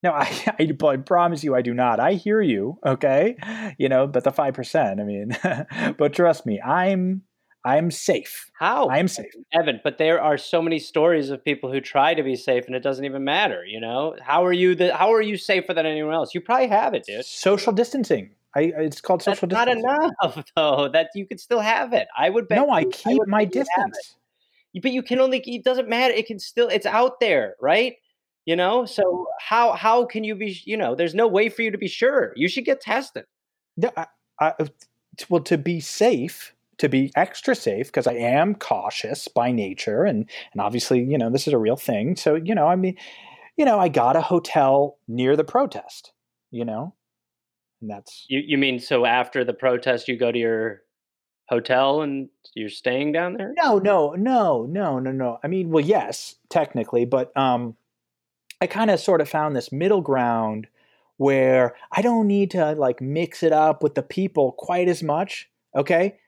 No, 0.02 0.10
I, 0.14 0.28
I, 0.58 0.86
I 0.88 0.96
promise 0.96 1.42
you 1.42 1.54
I 1.54 1.62
do 1.62 1.74
not. 1.74 2.00
I 2.00 2.14
hear 2.14 2.40
you, 2.40 2.78
okay? 2.84 3.36
You 3.78 3.88
know, 3.88 4.06
but 4.06 4.24
the 4.24 4.32
5%, 4.32 5.00
I 5.00 5.04
mean, 5.04 5.94
but 5.98 6.12
trust 6.12 6.46
me, 6.46 6.60
I'm 6.60 7.22
I'm 7.66 7.90
safe. 7.90 8.48
How? 8.56 8.86
I 8.86 8.98
am 8.98 9.08
safe. 9.08 9.26
Evan, 9.52 9.80
but 9.82 9.98
there 9.98 10.20
are 10.22 10.38
so 10.38 10.62
many 10.62 10.78
stories 10.78 11.30
of 11.30 11.44
people 11.44 11.70
who 11.70 11.80
try 11.80 12.14
to 12.14 12.22
be 12.22 12.36
safe 12.36 12.64
and 12.66 12.76
it 12.76 12.80
doesn't 12.82 13.04
even 13.04 13.24
matter, 13.24 13.64
you 13.66 13.80
know? 13.80 14.14
How 14.22 14.46
are 14.46 14.52
you 14.52 14.76
the 14.76 14.94
how 14.96 15.12
are 15.12 15.20
you 15.20 15.36
safer 15.36 15.74
than 15.74 15.84
anyone 15.84 16.14
else? 16.14 16.32
You 16.32 16.40
probably 16.40 16.68
have 16.68 16.94
it, 16.94 17.04
dude. 17.04 17.24
Social 17.24 17.72
distancing. 17.72 18.30
I 18.54 18.72
it's 18.76 19.00
called 19.00 19.20
social 19.22 19.48
That's 19.48 19.68
social 19.68 19.82
not 19.82 20.12
enough 20.22 20.44
though. 20.56 20.88
That 20.88 21.08
you 21.16 21.26
could 21.26 21.40
still 21.40 21.58
have 21.58 21.92
it. 21.92 22.06
I 22.16 22.30
would 22.30 22.46
bet 22.46 22.58
No, 22.58 22.70
I 22.70 22.84
keep 22.84 23.18
would 23.18 23.28
my 23.28 23.44
bet 23.46 23.54
you 23.56 23.64
have 23.76 23.88
it. 23.88 23.92
distance. 23.94 24.16
But 24.82 24.92
you 24.92 25.02
can 25.02 25.18
only 25.18 25.40
it 25.40 25.64
doesn't 25.64 25.88
matter. 25.88 26.14
It 26.14 26.26
can 26.28 26.38
still 26.38 26.68
it's 26.68 26.86
out 26.86 27.18
there, 27.18 27.56
right? 27.60 27.94
You 28.44 28.54
know? 28.54 28.86
So 28.86 29.26
how 29.40 29.72
how 29.72 30.04
can 30.06 30.22
you 30.22 30.36
be 30.36 30.56
you 30.64 30.76
know, 30.76 30.94
there's 30.94 31.16
no 31.16 31.26
way 31.26 31.48
for 31.48 31.62
you 31.62 31.72
to 31.72 31.78
be 31.78 31.88
sure. 31.88 32.32
You 32.36 32.48
should 32.48 32.64
get 32.64 32.80
tested. 32.80 33.24
No, 33.76 33.90
I, 33.96 34.06
I, 34.40 34.54
well, 35.28 35.42
to 35.42 35.58
be 35.58 35.80
safe, 35.80 36.54
to 36.78 36.88
be 36.88 37.12
extra 37.16 37.54
safe, 37.54 37.86
because 37.86 38.06
I 38.06 38.14
am 38.14 38.54
cautious 38.54 39.28
by 39.28 39.52
nature, 39.52 40.04
and 40.04 40.28
and 40.52 40.60
obviously, 40.60 41.02
you 41.02 41.18
know, 41.18 41.30
this 41.30 41.46
is 41.46 41.52
a 41.52 41.58
real 41.58 41.76
thing. 41.76 42.16
So, 42.16 42.34
you 42.34 42.54
know, 42.54 42.66
I 42.66 42.76
mean, 42.76 42.96
you 43.56 43.64
know, 43.64 43.78
I 43.78 43.88
got 43.88 44.16
a 44.16 44.20
hotel 44.20 44.98
near 45.08 45.36
the 45.36 45.44
protest. 45.44 46.12
You 46.52 46.64
know, 46.64 46.94
and 47.80 47.90
that's 47.90 48.24
You 48.28 48.40
you 48.44 48.56
mean 48.56 48.78
so 48.78 49.04
after 49.04 49.44
the 49.44 49.52
protest 49.52 50.08
you 50.08 50.16
go 50.16 50.30
to 50.30 50.38
your 50.38 50.82
hotel 51.48 52.02
and 52.02 52.28
you're 52.54 52.68
staying 52.68 53.12
down 53.12 53.34
there? 53.34 53.52
no, 53.56 53.78
no, 53.78 54.12
no, 54.12 54.66
no, 54.66 54.98
no, 54.98 55.12
no. 55.12 55.38
I 55.42 55.48
mean, 55.48 55.70
well, 55.70 55.84
yes, 55.84 56.36
technically, 56.48 57.04
but 57.04 57.36
um, 57.36 57.76
I 58.60 58.66
kind 58.66 58.90
of 58.90 59.00
sort 59.00 59.20
of 59.20 59.28
found 59.28 59.54
this 59.54 59.72
middle 59.72 60.00
ground 60.00 60.68
where 61.18 61.74
I 61.92 62.02
don't 62.02 62.26
need 62.26 62.50
to 62.52 62.72
like 62.72 63.00
mix 63.00 63.42
it 63.42 63.52
up 63.52 63.82
with 63.82 63.94
the 63.94 64.02
people 64.02 64.52
quite 64.52 64.88
as 64.88 65.02
much. 65.02 65.48
Okay. 65.74 66.18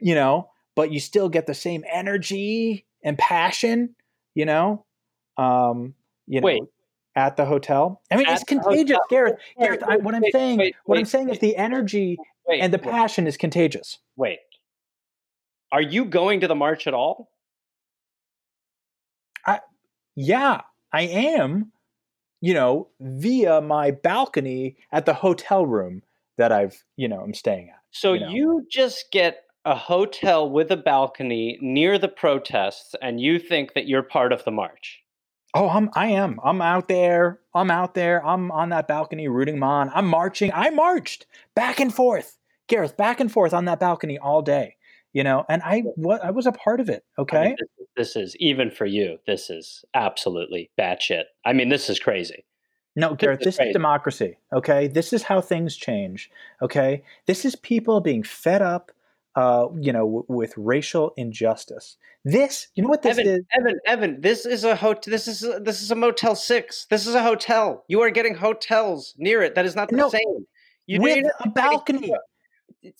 You 0.00 0.14
know, 0.14 0.50
but 0.74 0.92
you 0.92 1.00
still 1.00 1.28
get 1.28 1.46
the 1.46 1.54
same 1.54 1.84
energy 1.92 2.86
and 3.02 3.18
passion, 3.18 3.94
you 4.34 4.44
know, 4.46 4.84
um, 5.36 5.94
you 6.26 6.40
know, 6.40 6.68
at 7.16 7.36
the 7.36 7.44
hotel. 7.44 8.00
I 8.10 8.16
mean, 8.16 8.26
At 8.26 8.34
it's 8.34 8.44
contagious, 8.44 8.96
hotel? 8.96 9.06
Gareth. 9.10 9.38
Wait, 9.56 9.66
Gareth, 9.66 9.82
I, 9.86 9.96
what 9.96 10.14
I'm 10.14 10.22
wait, 10.22 10.32
saying, 10.32 10.58
wait, 10.58 10.76
what 10.84 10.96
I'm 10.96 11.02
wait, 11.02 11.08
saying 11.08 11.28
is 11.30 11.38
the 11.38 11.56
energy 11.56 12.18
Wait, 12.46 12.60
and 12.60 12.72
the 12.72 12.78
wait, 12.78 12.90
passion 12.90 13.26
is 13.26 13.36
contagious. 13.36 13.98
wait. 14.16 14.38
Are 15.72 15.82
you 15.82 16.04
going 16.04 16.40
to 16.40 16.48
the 16.48 16.54
march 16.54 16.86
at 16.86 16.94
all? 16.94 17.30
I, 19.46 19.60
Yeah, 20.16 20.62
I 20.92 21.02
am, 21.02 21.72
you 22.40 22.54
know, 22.54 22.88
via 23.00 23.60
my 23.60 23.92
balcony 23.92 24.76
at 24.90 25.06
the 25.06 25.14
hotel 25.14 25.64
room 25.64 26.02
that 26.38 26.52
I've, 26.52 26.82
you 26.96 27.06
know, 27.06 27.20
I'm 27.20 27.34
staying 27.34 27.68
at. 27.70 27.80
So 27.92 28.14
You 28.14 28.20
know. 28.20 28.30
you 28.30 28.66
just 28.70 29.10
get 29.12 29.44
a 29.64 29.74
hotel 29.74 30.48
with 30.48 30.70
a 30.70 30.76
balcony 30.76 31.58
near 31.60 31.98
the 31.98 32.08
protests, 32.08 32.94
and 33.02 33.20
you 33.20 33.38
think 33.38 33.74
that 33.74 33.86
you're 33.86 34.02
part 34.02 34.32
of 34.32 34.44
the 34.44 34.50
march. 34.50 35.00
Oh, 35.54 35.68
I'm 35.68 35.90
I 35.94 36.08
am. 36.08 36.38
I'm 36.44 36.62
out 36.62 36.88
there. 36.88 37.40
I'm 37.54 37.70
out 37.70 37.94
there. 37.94 38.24
I'm 38.24 38.50
on 38.52 38.68
that 38.68 38.86
balcony 38.86 39.28
rooting 39.28 39.56
them 39.56 39.64
on. 39.64 39.90
I'm 39.94 40.06
marching. 40.06 40.52
I 40.52 40.70
marched 40.70 41.26
back 41.54 41.80
and 41.80 41.92
forth. 41.92 42.38
Gareth, 42.68 42.96
back 42.96 43.18
and 43.18 43.30
forth 43.30 43.52
on 43.52 43.64
that 43.64 43.80
balcony 43.80 44.18
all 44.18 44.42
day. 44.42 44.76
You 45.12 45.24
know, 45.24 45.44
and 45.48 45.60
I 45.64 45.80
what 45.96 46.24
I 46.24 46.30
was 46.30 46.46
a 46.46 46.52
part 46.52 46.78
of 46.78 46.88
it. 46.88 47.04
Okay. 47.18 47.38
I 47.38 47.44
mean, 47.46 47.56
this, 47.78 47.88
this, 47.96 48.16
is 48.16 48.36
even 48.36 48.70
for 48.70 48.86
you, 48.86 49.18
this 49.26 49.50
is 49.50 49.84
absolutely 49.92 50.70
batshit. 50.78 51.24
I 51.44 51.52
mean, 51.52 51.68
this 51.68 51.90
is 51.90 51.98
crazy. 51.98 52.44
No, 52.94 53.14
Gareth, 53.14 53.40
this, 53.40 53.56
this 53.56 53.66
is 53.66 53.72
democracy. 53.72 54.38
Okay. 54.52 54.86
This 54.86 55.12
is 55.12 55.24
how 55.24 55.40
things 55.40 55.76
change. 55.76 56.30
Okay. 56.62 57.02
This 57.26 57.44
is 57.44 57.56
people 57.56 58.00
being 58.00 58.22
fed 58.22 58.62
up 58.62 58.92
uh, 59.36 59.66
you 59.80 59.92
know, 59.92 60.04
w- 60.04 60.24
with 60.28 60.54
racial 60.56 61.12
injustice. 61.16 61.96
This, 62.24 62.68
you 62.74 62.82
know 62.82 62.88
what 62.88 63.02
this 63.02 63.18
Evan, 63.18 63.32
is? 63.32 63.40
Evan, 63.58 63.78
Evan, 63.86 64.20
this 64.20 64.44
is 64.44 64.64
a 64.64 64.76
hotel. 64.76 65.10
This 65.10 65.26
is 65.26 65.42
a, 65.42 65.60
this 65.60 65.80
is 65.80 65.90
a 65.90 65.94
Motel 65.94 66.34
Six. 66.34 66.86
This 66.90 67.06
is 67.06 67.14
a 67.14 67.22
hotel. 67.22 67.84
You 67.88 68.02
are 68.02 68.10
getting 68.10 68.34
hotels 68.34 69.14
near 69.16 69.42
it. 69.42 69.54
That 69.54 69.64
is 69.64 69.74
not 69.74 69.88
the 69.88 69.96
no, 69.96 70.10
same. 70.10 70.46
You 70.86 71.00
with 71.00 71.24
a 71.40 71.48
balcony. 71.48 72.12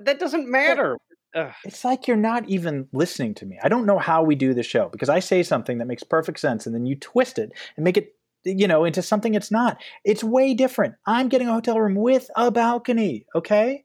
that 0.00 0.18
doesn't 0.18 0.48
matter. 0.48 0.98
Ugh. 1.34 1.52
It's 1.64 1.84
like 1.84 2.08
you're 2.08 2.16
not 2.16 2.48
even 2.48 2.88
listening 2.92 3.34
to 3.34 3.46
me. 3.46 3.58
I 3.62 3.68
don't 3.68 3.86
know 3.86 3.98
how 3.98 4.22
we 4.22 4.34
do 4.34 4.54
the 4.54 4.62
show 4.62 4.88
because 4.88 5.08
I 5.08 5.20
say 5.20 5.42
something 5.42 5.78
that 5.78 5.86
makes 5.86 6.02
perfect 6.02 6.40
sense 6.40 6.66
and 6.66 6.74
then 6.74 6.86
you 6.86 6.96
twist 6.96 7.38
it 7.38 7.52
and 7.76 7.84
make 7.84 7.96
it 7.96 8.14
you 8.44 8.68
know 8.68 8.84
into 8.84 9.02
something 9.02 9.34
it's 9.34 9.50
not. 9.50 9.78
It's 10.04 10.22
way 10.22 10.54
different. 10.54 10.94
I'm 11.06 11.28
getting 11.28 11.48
a 11.48 11.52
hotel 11.52 11.80
room 11.80 11.94
with 11.94 12.30
a 12.36 12.50
balcony, 12.50 13.26
okay? 13.34 13.84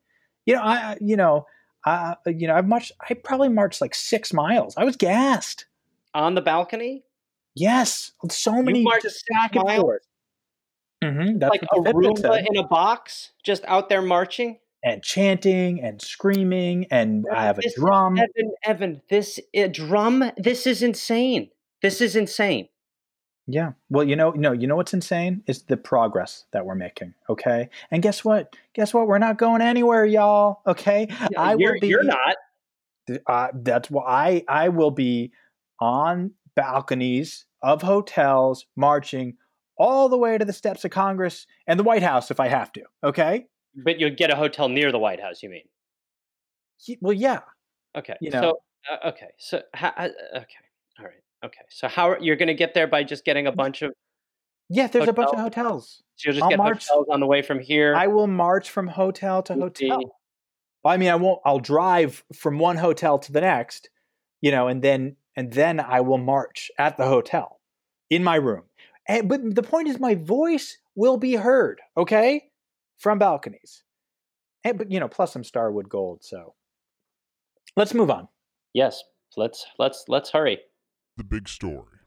You 0.51 0.58
know, 0.58 0.63
I 0.63 0.98
you 1.00 1.15
know, 1.15 1.46
uh, 1.86 2.15
you 2.25 2.46
know, 2.46 2.55
I've 2.55 2.67
marched. 2.67 2.91
I 3.10 3.13
probably 3.13 3.48
marched 3.48 3.79
like 3.79 3.96
six 3.96 4.34
miles. 4.34 4.75
I 4.75 4.84
was 4.84 4.98
gassed 4.98 5.65
on 6.13 6.36
the 6.36 6.41
balcony. 6.41 7.05
Yes, 7.55 8.12
so 8.29 8.62
many. 8.62 8.79
You 8.79 8.84
marched. 8.84 9.05
Mm-hmm, 11.01 11.39
that's 11.39 11.51
like 11.51 11.63
a 11.63 11.79
Roomba 11.79 12.46
in 12.46 12.58
a 12.58 12.67
box, 12.67 13.31
just 13.43 13.63
out 13.65 13.88
there 13.88 14.01
marching 14.01 14.60
and 14.84 15.01
chanting 15.01 15.81
and 15.81 16.01
screaming, 16.01 16.88
and 16.91 17.25
Evan, 17.27 17.38
I 17.38 17.46
have 17.46 17.60
a 17.60 17.74
drum. 17.74 18.17
Evan, 18.17 18.53
Evan, 18.65 19.01
this 19.10 19.39
a 19.53 19.70
drum. 19.70 20.31
This 20.38 20.67
is 20.67 20.84
insane. 20.84 21.50
This 21.81 22.01
is 22.01 22.17
insane. 22.17 22.67
Yeah. 23.51 23.74
Well, 23.89 24.05
you 24.05 24.15
know, 24.15 24.31
no, 24.31 24.53
you 24.53 24.65
know 24.65 24.77
what's 24.77 24.93
insane 24.93 25.43
is 25.46 25.63
the 25.63 25.75
progress 25.75 26.46
that 26.51 26.65
we're 26.65 26.75
making. 26.75 27.13
Okay. 27.29 27.70
And 27.91 28.01
guess 28.01 28.24
what? 28.24 28.55
Guess 28.74 28.93
what? 28.93 29.08
We're 29.08 29.17
not 29.17 29.38
going 29.38 29.62
anywhere, 29.62 30.05
y'all. 30.05 30.62
Okay. 30.65 31.08
Yeah, 31.10 31.27
I 31.38 31.55
will 31.55 31.75
be. 31.79 31.88
You're 31.88 32.03
not. 32.03 32.36
Uh, 33.27 33.50
that's 33.53 33.91
why 33.91 34.43
I 34.48 34.65
I 34.65 34.70
will 34.70 34.91
be 34.91 35.34
on 35.79 36.31
balconies 36.55 37.46
of 37.62 37.81
hotels 37.81 38.65
marching 38.75 39.36
all 39.77 40.08
the 40.08 40.17
way 40.17 40.38
to 40.38 40.46
the 40.46 40.53
steps 40.53 40.86
of 40.86 40.91
Congress 40.91 41.46
and 41.67 41.79
the 41.79 41.84
White 41.84 42.03
House 42.03 42.31
if 42.31 42.39
I 42.39 42.48
have 42.48 42.72
to. 42.74 42.84
Okay. 43.03 43.48
But 43.75 44.00
you'll 44.00 44.15
get 44.15 44.29
a 44.29 44.36
hotel 44.36 44.70
near 44.70 44.91
the 44.91 45.00
White 45.00 45.20
House. 45.20 45.43
You 45.43 45.50
mean? 45.50 45.63
Well, 47.01 47.13
yeah. 47.13 47.41
Okay. 47.98 48.15
You 48.22 48.29
know. 48.29 48.41
So 48.41 48.62
uh, 48.89 49.10
okay. 49.10 49.29
So 49.38 49.62
uh, 49.74 49.89
okay. 50.36 50.63
All 51.00 51.05
right. 51.05 51.22
Okay, 51.43 51.62
so 51.69 51.88
how 51.88 52.17
you're 52.19 52.36
going 52.36 52.48
to 52.48 52.53
get 52.53 52.74
there 52.74 52.88
by 52.88 53.03
just 53.03 53.25
getting 53.25 53.48
a 53.48 53.51
bunch 53.51 53.81
of 53.81 53.93
yeah, 54.69 54.88
there's 54.88 55.05
hotels? 55.05 55.10
a 55.10 55.13
bunch 55.13 55.33
of 55.33 55.39
hotels. 55.39 56.03
So 56.15 56.29
you'll 56.29 56.36
just 56.36 56.43
I'll 56.43 56.50
get 56.50 56.57
march, 56.57 56.88
hotels 56.88 57.07
on 57.12 57.19
the 57.19 57.25
way 57.25 57.41
from 57.41 57.60
here. 57.60 57.93
I 57.93 58.07
will 58.07 58.27
march 58.27 58.69
from 58.69 58.88
hotel 58.88 59.43
to 59.43 59.53
hotel. 59.53 60.15
I 60.86 60.98
mean, 60.98 61.10
I 61.10 61.15
won't. 61.15 61.41
I'll 61.43 61.60
drive 61.60 62.24
from 62.33 62.57
one 62.57 62.77
hotel 62.77 63.19
to 63.19 63.31
the 63.31 63.41
next, 63.41 63.89
you 64.39 64.50
know, 64.50 64.67
and 64.67 64.81
then 64.81 65.17
and 65.36 65.51
then 65.51 65.79
I 65.79 66.00
will 66.01 66.17
march 66.17 66.71
at 66.77 66.95
the 66.95 67.05
hotel 67.05 67.60
in 68.10 68.24
my 68.24 68.36
room. 68.36 68.63
And, 69.07 69.27
but 69.27 69.41
the 69.55 69.63
point 69.63 69.89
is, 69.89 70.00
my 70.00 70.15
voice 70.15 70.77
will 70.95 71.17
be 71.17 71.33
heard. 71.33 71.81
Okay, 71.98 72.50
from 72.98 73.19
balconies. 73.19 73.83
And, 74.63 74.77
but 74.77 74.89
you 74.89 75.00
know, 75.00 75.10
plus 75.10 75.33
some 75.33 75.43
Starwood 75.43 75.89
Gold. 75.89 76.24
So 76.24 76.53
let's 77.75 77.93
move 77.93 78.10
on. 78.10 78.29
Yes, 78.74 79.03
let's 79.36 79.65
let's 79.77 80.05
let's 80.07 80.29
hurry 80.29 80.60
the 81.22 81.25
big 81.28 81.48
story. 81.48 82.00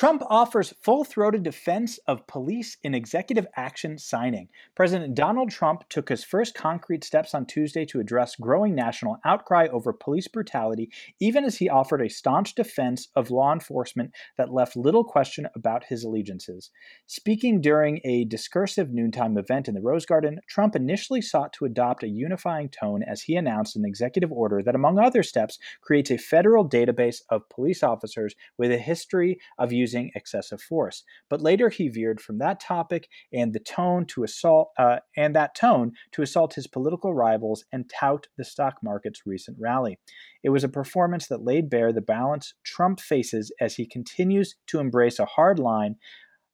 Trump 0.00 0.22
offers 0.30 0.72
full 0.80 1.04
throated 1.04 1.42
defense 1.42 1.98
of 2.06 2.26
police 2.26 2.78
in 2.82 2.94
executive 2.94 3.46
action 3.54 3.98
signing. 3.98 4.48
President 4.74 5.14
Donald 5.14 5.50
Trump 5.50 5.86
took 5.90 6.08
his 6.08 6.24
first 6.24 6.54
concrete 6.54 7.04
steps 7.04 7.34
on 7.34 7.44
Tuesday 7.44 7.84
to 7.84 8.00
address 8.00 8.34
growing 8.34 8.74
national 8.74 9.18
outcry 9.26 9.68
over 9.70 9.92
police 9.92 10.26
brutality, 10.26 10.90
even 11.20 11.44
as 11.44 11.58
he 11.58 11.68
offered 11.68 12.00
a 12.00 12.08
staunch 12.08 12.54
defense 12.54 13.08
of 13.14 13.30
law 13.30 13.52
enforcement 13.52 14.10
that 14.38 14.54
left 14.54 14.74
little 14.74 15.04
question 15.04 15.46
about 15.54 15.84
his 15.84 16.02
allegiances. 16.02 16.70
Speaking 17.06 17.60
during 17.60 18.00
a 18.02 18.24
discursive 18.24 18.94
noontime 18.94 19.36
event 19.36 19.68
in 19.68 19.74
the 19.74 19.82
Rose 19.82 20.06
Garden, 20.06 20.40
Trump 20.48 20.74
initially 20.74 21.20
sought 21.20 21.52
to 21.52 21.66
adopt 21.66 22.04
a 22.04 22.08
unifying 22.08 22.70
tone 22.70 23.02
as 23.02 23.20
he 23.20 23.36
announced 23.36 23.76
an 23.76 23.84
executive 23.84 24.32
order 24.32 24.62
that, 24.62 24.74
among 24.74 24.98
other 24.98 25.22
steps, 25.22 25.58
creates 25.82 26.10
a 26.10 26.16
federal 26.16 26.66
database 26.66 27.20
of 27.28 27.46
police 27.50 27.82
officers 27.82 28.34
with 28.56 28.72
a 28.72 28.78
history 28.78 29.38
of 29.58 29.74
using 29.74 29.89
using 29.90 30.10
excessive 30.14 30.60
force. 30.60 31.02
But 31.28 31.42
later 31.42 31.68
he 31.68 31.88
veered 31.88 32.20
from 32.20 32.38
that 32.38 32.60
topic 32.60 33.08
and 33.32 33.52
the 33.52 33.60
tone 33.60 34.06
to 34.06 34.22
assault 34.22 34.70
uh, 34.78 34.98
and 35.16 35.34
that 35.34 35.54
tone 35.54 35.92
to 36.12 36.22
assault 36.22 36.54
his 36.54 36.66
political 36.66 37.12
rivals 37.12 37.64
and 37.72 37.90
tout 37.90 38.28
the 38.36 38.44
stock 38.44 38.76
market's 38.82 39.22
recent 39.26 39.56
rally. 39.60 39.98
It 40.42 40.50
was 40.50 40.64
a 40.64 40.68
performance 40.68 41.26
that 41.28 41.44
laid 41.44 41.68
bare 41.68 41.92
the 41.92 42.00
balance 42.00 42.54
Trump 42.64 43.00
faces 43.00 43.52
as 43.60 43.74
he 43.74 43.86
continues 43.86 44.54
to 44.68 44.78
embrace 44.78 45.18
a 45.18 45.26
hard 45.26 45.58
line 45.58 45.96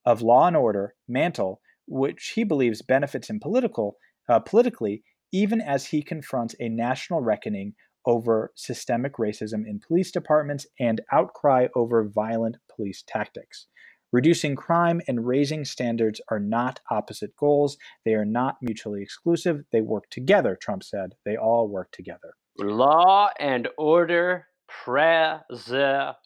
of 0.05 0.23
law 0.23 0.47
and 0.47 0.57
order 0.57 0.95
mantle, 1.07 1.61
which 1.87 2.33
he 2.35 2.45
believes 2.45 2.83
benefits 2.83 3.29
him 3.29 3.41
political 3.41 3.97
uh, 4.29 4.41
politically, 4.41 5.03
even 5.33 5.61
as 5.61 5.87
he 5.87 6.03
confronts 6.03 6.55
a 6.59 6.69
national 6.69 7.21
reckoning 7.21 7.75
over 8.07 8.53
systemic 8.55 9.15
racism 9.17 9.67
in 9.67 9.81
police 9.81 10.11
departments 10.11 10.67
and 10.79 11.01
outcry 11.13 11.67
over 11.75 12.05
violent 12.05 12.57
police 12.75 13.03
tactics. 13.07 13.67
Reducing 14.13 14.55
crime 14.55 15.01
and 15.09 15.27
raising 15.27 15.65
standards 15.65 16.21
are 16.31 16.39
not 16.39 16.81
opposite 16.91 17.37
goals. 17.37 17.77
They 18.05 18.15
are 18.15 18.25
not 18.25 18.57
mutually 18.63 19.03
exclusive. 19.03 19.65
They 19.73 19.81
work 19.81 20.09
together, 20.11 20.57
Trump 20.61 20.85
said. 20.85 21.15
They 21.25 21.37
all 21.37 21.69
work 21.69 21.91
together. 21.91 22.35
Law 22.59 23.31
and 23.39 23.69
order 23.77 24.47
president. 24.69 26.17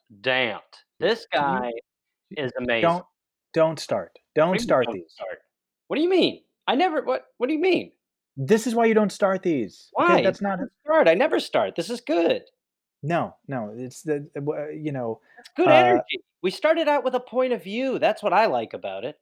This 1.00 1.26
guy 1.32 1.70
is 2.36 2.52
amazing. 2.58 2.82
Don't 2.82 3.04
don't 3.52 3.80
start. 3.80 4.18
Don't 4.34 4.50
what 4.50 4.60
start 4.60 4.86
don't 4.86 4.94
these. 4.94 5.12
Start? 5.12 5.38
What 5.88 5.96
do 5.96 6.02
you 6.02 6.10
mean? 6.10 6.42
I 6.66 6.74
never 6.76 7.02
what 7.02 7.24
what 7.38 7.48
do 7.48 7.54
you 7.54 7.60
mean? 7.60 7.92
This 8.36 8.66
is 8.66 8.74
why 8.74 8.86
you 8.86 8.94
don't 8.94 9.12
start 9.12 9.42
these. 9.42 9.88
Why? 9.92 10.14
Okay, 10.14 10.22
that's 10.22 10.40
not 10.40 10.60
a 10.60 10.66
start. 10.84 11.08
I 11.08 11.14
never 11.14 11.40
start. 11.40 11.76
This 11.76 11.90
is 11.90 12.00
good. 12.00 12.42
No, 13.02 13.34
no, 13.48 13.72
it's 13.76 14.02
the 14.02 14.28
you 14.74 14.92
know. 14.92 15.20
It's 15.38 15.50
good 15.56 15.68
uh, 15.68 15.72
energy. 15.72 16.20
We 16.42 16.50
started 16.50 16.88
out 16.88 17.04
with 17.04 17.14
a 17.14 17.20
point 17.20 17.52
of 17.52 17.62
view. 17.62 17.98
That's 17.98 18.22
what 18.22 18.32
I 18.32 18.46
like 18.46 18.72
about 18.72 19.04
it. 19.04 19.18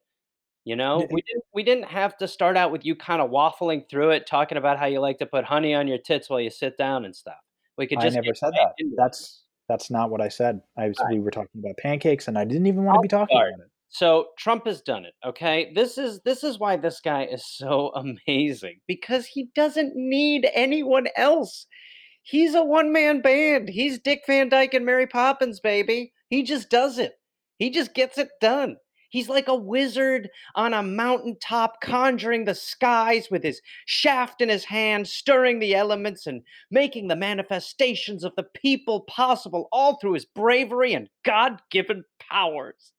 You 0.64 0.76
know, 0.76 0.98
we 1.10 1.22
didn't 1.22 1.44
we 1.54 1.62
didn't 1.62 1.84
have 1.84 2.16
to 2.18 2.28
start 2.28 2.56
out 2.56 2.70
with 2.70 2.84
you 2.84 2.94
kind 2.94 3.22
of 3.22 3.30
waffling 3.30 3.88
through 3.88 4.10
it, 4.10 4.26
talking 4.26 4.58
about 4.58 4.78
how 4.78 4.86
you 4.86 5.00
like 5.00 5.18
to 5.18 5.26
put 5.26 5.44
honey 5.44 5.74
on 5.74 5.88
your 5.88 5.98
tits 5.98 6.28
while 6.28 6.40
you 6.40 6.50
sit 6.50 6.76
down 6.76 7.04
and 7.04 7.16
stuff. 7.16 7.38
We 7.78 7.86
could 7.86 8.00
just. 8.00 8.16
I 8.16 8.20
never 8.20 8.34
said 8.34 8.52
that. 8.52 8.74
That's 8.96 9.44
that's 9.68 9.90
not 9.90 10.10
what 10.10 10.20
I 10.20 10.28
said. 10.28 10.60
I 10.76 10.88
was, 10.88 10.98
right. 10.98 11.14
we 11.14 11.20
were 11.20 11.30
talking 11.30 11.60
about 11.60 11.76
pancakes, 11.78 12.28
and 12.28 12.36
I 12.36 12.44
didn't 12.44 12.66
even 12.66 12.84
want 12.84 12.96
I'll 12.96 13.02
to 13.02 13.06
be 13.06 13.08
talking 13.08 13.36
start. 13.36 13.54
about 13.54 13.64
it. 13.64 13.70
So 13.90 14.26
Trump 14.38 14.66
has 14.66 14.82
done 14.82 15.04
it, 15.06 15.14
okay? 15.26 15.72
This 15.74 15.96
is 15.96 16.20
this 16.24 16.44
is 16.44 16.58
why 16.58 16.76
this 16.76 17.00
guy 17.00 17.24
is 17.24 17.44
so 17.46 17.90
amazing 18.28 18.80
because 18.86 19.26
he 19.26 19.48
doesn't 19.54 19.94
need 19.96 20.48
anyone 20.54 21.06
else. 21.16 21.66
He's 22.22 22.54
a 22.54 22.62
one-man 22.62 23.22
band. 23.22 23.70
He's 23.70 23.98
Dick 23.98 24.22
Van 24.26 24.50
Dyke 24.50 24.74
and 24.74 24.84
Mary 24.84 25.06
Poppins, 25.06 25.60
baby. 25.60 26.12
He 26.28 26.42
just 26.42 26.68
does 26.68 26.98
it. 26.98 27.14
He 27.58 27.70
just 27.70 27.94
gets 27.94 28.18
it 28.18 28.28
done. 28.40 28.76
He's 29.10 29.30
like 29.30 29.48
a 29.48 29.54
wizard 29.54 30.28
on 30.54 30.74
a 30.74 30.82
mountaintop, 30.82 31.80
conjuring 31.80 32.44
the 32.44 32.54
skies 32.54 33.28
with 33.30 33.42
his 33.42 33.62
shaft 33.86 34.42
in 34.42 34.50
his 34.50 34.66
hand, 34.66 35.08
stirring 35.08 35.60
the 35.60 35.74
elements 35.74 36.26
and 36.26 36.42
making 36.70 37.08
the 37.08 37.16
manifestations 37.16 38.22
of 38.22 38.34
the 38.36 38.46
people 38.54 39.06
possible, 39.08 39.68
all 39.72 39.98
through 39.98 40.12
his 40.12 40.26
bravery 40.26 40.92
and 40.92 41.08
God 41.24 41.62
given 41.70 42.04
powers. 42.30 42.92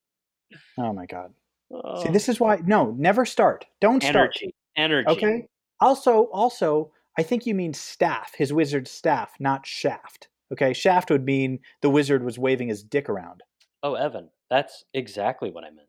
Oh 0.78 0.94
my 0.94 1.06
god. 1.06 1.34
Oh. 1.72 2.04
See, 2.04 2.10
this 2.10 2.30
is 2.30 2.40
why 2.40 2.60
no, 2.66 2.92
never 2.98 3.26
start. 3.26 3.66
Don't 3.80 4.02
start. 4.02 4.16
Energy. 4.42 4.56
Energy. 4.76 5.10
Okay. 5.10 5.48
Also, 5.82 6.24
also, 6.34 6.92
I 7.18 7.24
think 7.24 7.46
you 7.46 7.56
mean 7.56 7.74
staff, 7.74 8.34
his 8.36 8.52
wizard 8.52 8.88
staff, 8.88 9.32
not 9.40 9.66
shaft. 9.66 10.30
Okay, 10.52 10.74
shaft 10.74 11.12
would 11.12 11.26
mean 11.26 11.60
the 11.82 11.90
wizard 11.90 12.24
was 12.24 12.40
waving 12.40 12.70
his 12.70 12.84
dick 12.84 13.08
around. 13.08 13.44
Oh, 13.84 13.94
Evan, 13.94 14.30
that's 14.50 14.84
exactly 14.94 15.52
what 15.52 15.64
I 15.64 15.70
meant. 15.70 15.88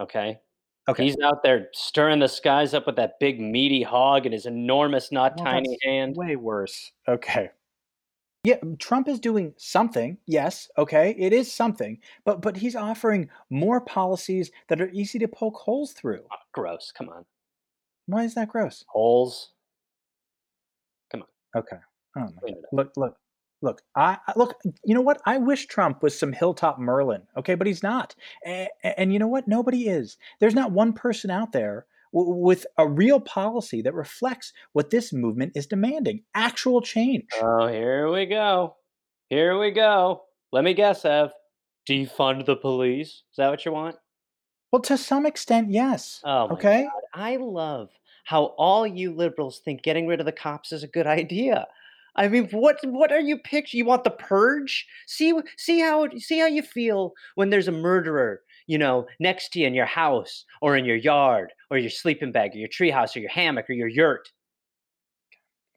Okay. 0.00 0.40
Okay. 0.88 1.04
He's 1.04 1.16
out 1.22 1.44
there 1.44 1.68
stirring 1.72 2.18
the 2.18 2.28
skies 2.28 2.74
up 2.74 2.86
with 2.86 2.96
that 2.96 3.20
big 3.20 3.40
meaty 3.40 3.82
hog 3.82 4.26
and 4.26 4.32
his 4.32 4.46
enormous, 4.46 5.12
not 5.12 5.36
well, 5.36 5.46
tiny 5.46 5.78
hand. 5.84 6.16
Way 6.16 6.34
worse. 6.34 6.90
Okay. 7.06 7.50
Yeah, 8.44 8.56
Trump 8.80 9.06
is 9.08 9.20
doing 9.20 9.54
something. 9.56 10.18
Yes, 10.26 10.68
okay, 10.76 11.14
it 11.16 11.32
is 11.32 11.52
something, 11.52 11.98
but 12.24 12.42
but 12.42 12.56
he's 12.56 12.74
offering 12.74 13.30
more 13.50 13.80
policies 13.80 14.50
that 14.68 14.80
are 14.80 14.90
easy 14.90 15.20
to 15.20 15.28
poke 15.28 15.56
holes 15.58 15.92
through. 15.92 16.22
Oh, 16.32 16.36
gross. 16.52 16.92
Come 16.96 17.08
on. 17.08 17.24
Why 18.06 18.24
is 18.24 18.34
that 18.34 18.48
gross? 18.48 18.84
Holes. 18.88 19.52
Come 21.12 21.22
on. 21.22 21.60
Okay. 21.60 21.76
Oh 22.16 22.20
my 22.20 22.48
God. 22.48 22.56
Look, 22.72 22.92
look, 22.96 23.16
look. 23.62 23.82
I 23.94 24.18
look. 24.34 24.60
You 24.84 24.94
know 24.96 25.02
what? 25.02 25.22
I 25.24 25.38
wish 25.38 25.66
Trump 25.66 26.02
was 26.02 26.18
some 26.18 26.32
hilltop 26.32 26.80
Merlin. 26.80 27.22
Okay, 27.36 27.54
but 27.54 27.68
he's 27.68 27.84
not. 27.84 28.16
And, 28.44 28.68
and 28.82 29.12
you 29.12 29.20
know 29.20 29.28
what? 29.28 29.46
Nobody 29.46 29.86
is. 29.86 30.18
There's 30.40 30.54
not 30.56 30.72
one 30.72 30.94
person 30.94 31.30
out 31.30 31.52
there 31.52 31.86
w- 32.12 32.34
with 32.34 32.66
a 32.78 32.88
real 32.88 33.20
policy 33.20 33.82
that 33.82 33.94
reflects 33.94 34.52
what 34.72 34.90
this 34.90 35.12
movement 35.12 35.52
is 35.54 35.66
demanding: 35.66 36.22
actual 36.34 36.80
change. 36.80 37.24
Oh, 37.40 37.66
here 37.66 38.10
we 38.10 38.26
go. 38.26 38.76
Here 39.28 39.58
we 39.58 39.70
go. 39.70 40.22
Let 40.52 40.64
me 40.64 40.74
guess, 40.74 41.04
Ev. 41.04 41.30
Defund 41.88 42.46
the 42.46 42.56
police. 42.56 43.08
Is 43.08 43.36
that 43.38 43.50
what 43.50 43.64
you 43.64 43.72
want? 43.72 43.96
well, 44.72 44.80
to 44.82 44.96
some 44.96 45.26
extent, 45.26 45.70
yes. 45.70 46.20
Oh 46.24 46.48
my 46.48 46.54
okay. 46.54 46.84
God. 46.84 47.02
I 47.14 47.36
love 47.36 47.90
how 48.24 48.46
all 48.56 48.86
you 48.86 49.14
liberals 49.14 49.58
think 49.58 49.82
getting 49.82 50.06
rid 50.06 50.18
of 50.20 50.26
the 50.26 50.32
cops 50.32 50.72
is 50.72 50.82
a 50.82 50.88
good 50.88 51.06
idea. 51.06 51.66
I 52.16 52.28
mean, 52.28 52.48
what 52.50 52.78
what 52.84 53.12
are 53.12 53.20
you 53.20 53.38
picturing? 53.38 53.78
You 53.78 53.84
want 53.84 54.04
the 54.04 54.10
purge? 54.10 54.86
See 55.06 55.32
see 55.56 55.80
how 55.80 56.08
see 56.18 56.38
how 56.38 56.46
you 56.46 56.62
feel 56.62 57.12
when 57.34 57.50
there's 57.50 57.68
a 57.68 57.72
murderer, 57.72 58.40
you 58.66 58.78
know, 58.78 59.06
next 59.20 59.50
to 59.52 59.60
you 59.60 59.66
in 59.66 59.74
your 59.74 59.86
house 59.86 60.44
or 60.60 60.76
in 60.76 60.84
your 60.84 60.96
yard 60.96 61.52
or 61.70 61.78
your 61.78 61.90
sleeping 61.90 62.32
bag 62.32 62.52
or 62.54 62.58
your 62.58 62.68
treehouse 62.68 63.16
or 63.16 63.20
your 63.20 63.30
hammock 63.30 63.68
or 63.68 63.74
your 63.74 63.88
yurt. 63.88 64.30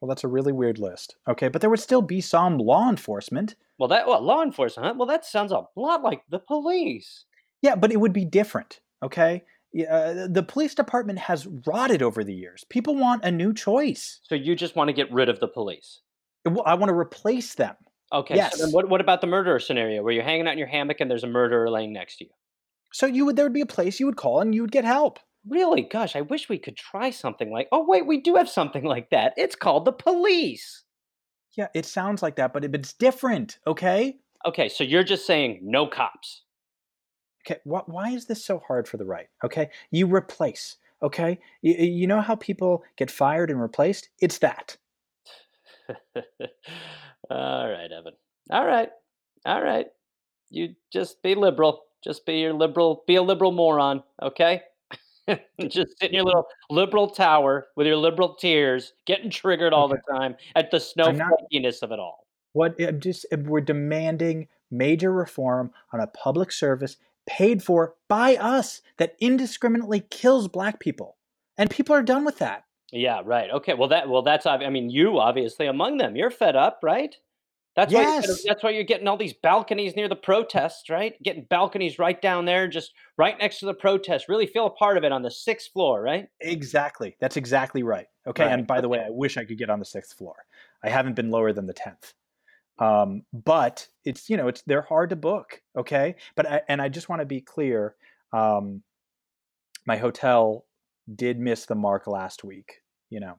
Well, 0.00 0.08
that's 0.08 0.24
a 0.24 0.28
really 0.28 0.52
weird 0.52 0.78
list. 0.78 1.16
Okay, 1.28 1.48
but 1.48 1.60
there 1.60 1.70
would 1.70 1.80
still 1.80 2.02
be 2.02 2.20
some 2.20 2.58
law 2.58 2.88
enforcement. 2.88 3.56
Well, 3.78 3.88
that 3.88 4.06
well, 4.06 4.20
law 4.22 4.42
enforcement. 4.42 4.86
Huh? 4.86 4.94
Well, 4.96 5.08
that 5.08 5.24
sounds 5.24 5.52
a 5.52 5.64
lot 5.74 6.02
like 6.02 6.22
the 6.30 6.38
police. 6.38 7.24
Yeah, 7.62 7.74
but 7.76 7.92
it 7.92 8.00
would 8.00 8.12
be 8.12 8.24
different. 8.24 8.80
Okay. 9.02 9.42
Yeah, 9.72 9.94
uh, 9.94 10.26
the 10.30 10.42
police 10.42 10.74
department 10.74 11.18
has 11.18 11.46
rotted 11.66 12.02
over 12.02 12.24
the 12.24 12.34
years. 12.34 12.64
People 12.70 12.94
want 12.94 13.24
a 13.24 13.30
new 13.30 13.52
choice. 13.52 14.20
So 14.22 14.34
you 14.34 14.54
just 14.54 14.76
want 14.76 14.88
to 14.88 14.94
get 14.94 15.12
rid 15.12 15.28
of 15.28 15.40
the 15.40 15.48
police. 15.48 16.00
Well, 16.44 16.62
I 16.64 16.74
want 16.74 16.90
to 16.90 16.94
replace 16.94 17.54
them. 17.54 17.74
Okay. 18.12 18.34
So 18.34 18.36
Yes. 18.36 18.58
then 18.58 18.70
what 18.70 18.88
what 18.88 19.00
about 19.00 19.20
the 19.20 19.26
murderer 19.26 19.58
scenario 19.58 20.02
where 20.02 20.12
you're 20.12 20.22
hanging 20.22 20.46
out 20.46 20.52
in 20.52 20.58
your 20.58 20.68
hammock 20.68 21.00
and 21.00 21.10
there's 21.10 21.24
a 21.24 21.28
murderer 21.28 21.68
laying 21.70 21.92
next 21.92 22.18
to 22.18 22.24
you? 22.24 22.30
So 22.96 23.04
you 23.04 23.26
would 23.26 23.36
there 23.36 23.44
would 23.44 23.52
be 23.52 23.60
a 23.60 23.66
place 23.66 24.00
you 24.00 24.06
would 24.06 24.16
call 24.16 24.40
and 24.40 24.54
you 24.54 24.62
would 24.62 24.72
get 24.72 24.86
help. 24.86 25.18
Really? 25.46 25.82
Gosh, 25.82 26.16
I 26.16 26.22
wish 26.22 26.48
we 26.48 26.56
could 26.56 26.78
try 26.78 27.10
something 27.10 27.50
like. 27.52 27.68
Oh 27.70 27.84
wait, 27.86 28.06
we 28.06 28.22
do 28.22 28.36
have 28.36 28.48
something 28.48 28.84
like 28.84 29.10
that. 29.10 29.34
It's 29.36 29.54
called 29.54 29.84
the 29.84 29.92
police. 29.92 30.82
Yeah, 31.58 31.68
it 31.74 31.84
sounds 31.84 32.22
like 32.22 32.36
that, 32.36 32.54
but 32.54 32.64
it- 32.64 32.74
it's 32.74 32.94
different. 32.94 33.58
Okay. 33.66 34.16
Okay, 34.46 34.70
so 34.70 34.82
you're 34.82 35.04
just 35.04 35.26
saying 35.26 35.60
no 35.62 35.86
cops. 35.86 36.44
Okay. 37.46 37.60
Wh- 37.64 37.86
why 37.86 38.12
is 38.12 38.24
this 38.24 38.42
so 38.42 38.60
hard 38.66 38.88
for 38.88 38.96
the 38.96 39.04
right? 39.04 39.26
Okay. 39.44 39.68
You 39.90 40.06
replace. 40.06 40.78
Okay. 41.02 41.38
You, 41.60 41.74
you 41.74 42.06
know 42.06 42.22
how 42.22 42.34
people 42.36 42.82
get 42.96 43.10
fired 43.10 43.50
and 43.50 43.60
replaced? 43.60 44.08
It's 44.22 44.38
that. 44.38 44.78
All 47.30 47.68
right, 47.68 47.92
Evan. 47.92 48.14
All 48.50 48.64
right. 48.66 48.88
All 49.44 49.62
right. 49.62 49.86
You 50.48 50.74
just 50.90 51.22
be 51.22 51.34
liberal. 51.34 51.82
Just 52.02 52.26
be 52.26 52.38
your 52.38 52.52
liberal. 52.52 53.04
Be 53.06 53.16
a 53.16 53.22
liberal 53.22 53.52
moron. 53.52 54.02
Okay. 54.22 54.62
just 55.68 55.98
sit 55.98 56.10
in 56.10 56.14
your 56.14 56.24
little 56.24 56.46
liberal 56.70 57.10
tower 57.10 57.66
with 57.76 57.86
your 57.86 57.96
liberal 57.96 58.34
tears, 58.34 58.92
getting 59.06 59.30
triggered 59.30 59.72
all 59.72 59.88
the 59.88 59.98
time 60.10 60.36
at 60.54 60.70
the 60.70 60.76
snowflakiness 60.76 61.82
of 61.82 61.90
it 61.92 61.98
all. 61.98 62.26
What 62.52 62.76
eh, 62.80 62.88
I'm 62.88 63.00
just 63.00 63.26
eh, 63.32 63.36
we're 63.44 63.60
demanding 63.60 64.48
major 64.70 65.12
reform 65.12 65.72
on 65.92 66.00
a 66.00 66.06
public 66.06 66.52
service 66.52 66.96
paid 67.26 67.62
for 67.62 67.94
by 68.08 68.36
us 68.36 68.82
that 68.98 69.16
indiscriminately 69.20 70.00
kills 70.10 70.48
black 70.48 70.78
people. 70.78 71.16
And 71.58 71.70
people 71.70 71.94
are 71.94 72.02
done 72.02 72.24
with 72.24 72.38
that. 72.38 72.64
Yeah, 72.92 73.22
right. 73.24 73.50
Okay. 73.50 73.74
Well, 73.74 73.88
that 73.88 74.08
well, 74.08 74.22
that's 74.22 74.46
I 74.46 74.68
mean, 74.68 74.90
you 74.90 75.18
obviously 75.18 75.66
among 75.66 75.96
them. 75.96 76.14
You're 76.14 76.30
fed 76.30 76.54
up, 76.54 76.80
right? 76.82 77.16
That's 77.76 77.92
why. 77.92 78.00
You're, 78.00 78.10
Yes. 78.10 78.42
that's 78.46 78.62
why 78.62 78.70
you're 78.70 78.84
getting 78.84 79.06
all 79.06 79.18
these 79.18 79.34
balconies 79.34 79.94
near 79.96 80.08
the 80.08 80.16
protests, 80.16 80.88
right? 80.88 81.14
Getting 81.22 81.44
balconies 81.44 81.98
right 81.98 82.20
down 82.20 82.46
there, 82.46 82.66
just 82.68 82.92
right 83.18 83.38
next 83.38 83.58
to 83.60 83.66
the 83.66 83.74
protest. 83.74 84.28
Really 84.28 84.46
feel 84.46 84.66
a 84.66 84.70
part 84.70 84.96
of 84.96 85.04
it 85.04 85.12
on 85.12 85.20
the 85.22 85.30
sixth 85.30 85.72
floor, 85.72 86.00
right? 86.02 86.28
Exactly. 86.40 87.16
That's 87.20 87.36
exactly 87.36 87.82
right. 87.82 88.06
Okay. 88.26 88.44
Right, 88.44 88.52
And 88.52 88.66
by 88.66 88.80
the 88.80 88.88
way, 88.88 89.00
I 89.00 89.10
wish 89.10 89.36
I 89.36 89.44
could 89.44 89.58
get 89.58 89.68
on 89.68 89.78
the 89.78 89.84
sixth 89.84 90.16
floor. 90.16 90.34
I 90.82 90.88
haven't 90.88 91.14
been 91.16 91.30
lower 91.30 91.52
than 91.52 91.66
the 91.66 91.74
tenth. 91.74 92.14
Um, 92.78 93.22
but 93.32 93.86
it's 94.04 94.28
you 94.28 94.36
know 94.36 94.48
it's 94.48 94.62
they're 94.62 94.82
hard 94.82 95.10
to 95.10 95.16
book. 95.16 95.60
Okay. 95.76 96.16
But 96.34 96.50
I, 96.50 96.60
and 96.68 96.80
I 96.80 96.88
just 96.88 97.08
want 97.08 97.20
to 97.20 97.26
be 97.26 97.40
clear. 97.40 97.94
Um, 98.32 98.82
my 99.86 99.96
hotel 99.98 100.64
did 101.14 101.38
miss 101.38 101.66
the 101.66 101.74
mark 101.74 102.06
last 102.06 102.42
week. 102.42 102.82
You 103.10 103.20
know. 103.20 103.38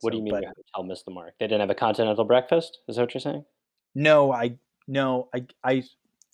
What 0.00 0.10
do 0.12 0.16
you 0.18 0.22
mean 0.24 0.32
but- 0.34 0.42
your 0.42 0.52
hotel 0.74 0.84
missed 0.84 1.04
the 1.04 1.12
mark? 1.12 1.34
They 1.38 1.46
didn't 1.46 1.60
have 1.60 1.70
a 1.70 1.74
continental 1.74 2.24
breakfast. 2.24 2.78
Is 2.88 2.96
that 2.96 3.02
what 3.02 3.14
you're 3.14 3.20
saying? 3.20 3.44
No, 3.94 4.32
I 4.32 4.56
no, 4.88 5.28
I 5.34 5.46
I 5.62 5.82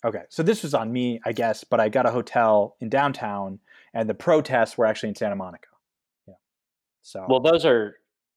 okay. 0.05 0.23
So 0.29 0.43
this 0.43 0.63
was 0.63 0.73
on 0.73 0.91
me, 0.91 1.19
I 1.25 1.31
guess, 1.31 1.63
but 1.63 1.79
I 1.79 1.89
got 1.89 2.05
a 2.05 2.11
hotel 2.11 2.75
in 2.79 2.89
downtown 2.89 3.59
and 3.93 4.09
the 4.09 4.13
protests 4.13 4.77
were 4.77 4.85
actually 4.85 5.09
in 5.09 5.15
Santa 5.15 5.35
Monica. 5.35 5.69
Yeah. 6.27 6.35
So 7.01 7.25
Well, 7.27 7.39
those 7.39 7.65
are 7.65 7.95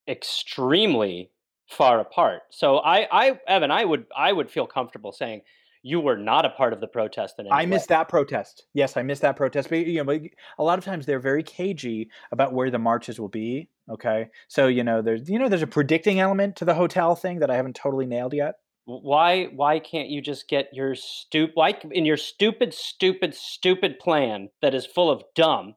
extremely 0.08 1.30
far 1.68 2.00
apart. 2.00 2.42
So 2.50 2.78
I, 2.78 3.06
I, 3.11 3.40
Evan, 3.46 3.70
I 3.70 3.85
would, 3.85 4.06
I 4.16 4.32
would 4.32 4.50
feel 4.50 4.66
comfortable 4.66 5.12
saying 5.12 5.42
you 5.82 6.00
were 6.00 6.16
not 6.16 6.44
a 6.44 6.50
part 6.50 6.72
of 6.72 6.80
the 6.80 6.87
protest 6.87 7.37
in 7.38 7.46
I 7.50 7.62
way. 7.62 7.66
missed 7.66 7.88
that 7.88 8.08
protest. 8.08 8.66
Yes, 8.72 8.96
I 8.96 9.02
missed 9.02 9.22
that 9.22 9.37
protest. 9.37 9.68
But 9.68 9.87
you 9.87 9.98
know, 9.98 10.04
but 10.04 10.20
a 10.58 10.62
lot 10.62 10.78
of 10.78 10.85
times 10.85 11.06
they're 11.06 11.18
very 11.18 11.42
cagey 11.42 12.08
about 12.30 12.52
where 12.52 12.70
the 12.70 12.78
marches 12.78 13.18
will 13.18 13.28
be. 13.28 13.68
Okay. 13.90 14.28
So, 14.46 14.68
you 14.68 14.85
know, 14.85 15.02
there's 15.02 15.28
you 15.28 15.38
know, 15.38 15.48
there's 15.48 15.62
a 15.62 15.66
predicting 15.66 16.20
element 16.20 16.56
to 16.56 16.64
the 16.64 16.74
hotel 16.74 17.16
thing 17.16 17.40
that 17.40 17.50
I 17.50 17.56
haven't 17.56 17.74
totally 17.74 18.06
nailed 18.06 18.32
yet. 18.32 18.56
Why 18.85 19.45
why 19.45 19.79
can't 19.79 20.09
you 20.09 20.21
just 20.21 20.49
get 20.49 20.68
your 20.73 20.95
stup 20.95 21.51
why 21.55 21.73
in 21.92 22.05
your 22.05 22.16
stupid 22.16 22.75
stupid 22.75 23.35
stupid 23.35 23.99
plan 23.99 24.49
that 24.61 24.75
is 24.75 24.85
full 24.85 25.11
of 25.11 25.23
dumb 25.35 25.75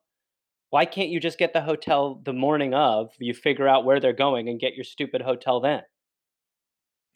why 0.76 0.84
can't 0.84 1.10
you 1.10 1.22
just 1.22 1.38
get 1.38 1.54
the 1.54 1.62
hotel 1.62 2.22
the 2.26 2.34
morning 2.34 2.74
of 2.74 3.10
you 3.18 3.34
figure 3.34 3.66
out 3.66 3.86
where 3.86 4.02
they're 4.02 4.12
going 4.12 4.50
and 4.50 4.60
get 4.60 4.76
your 4.76 4.84
stupid 4.84 5.22
hotel 5.22 5.62
then 5.62 5.82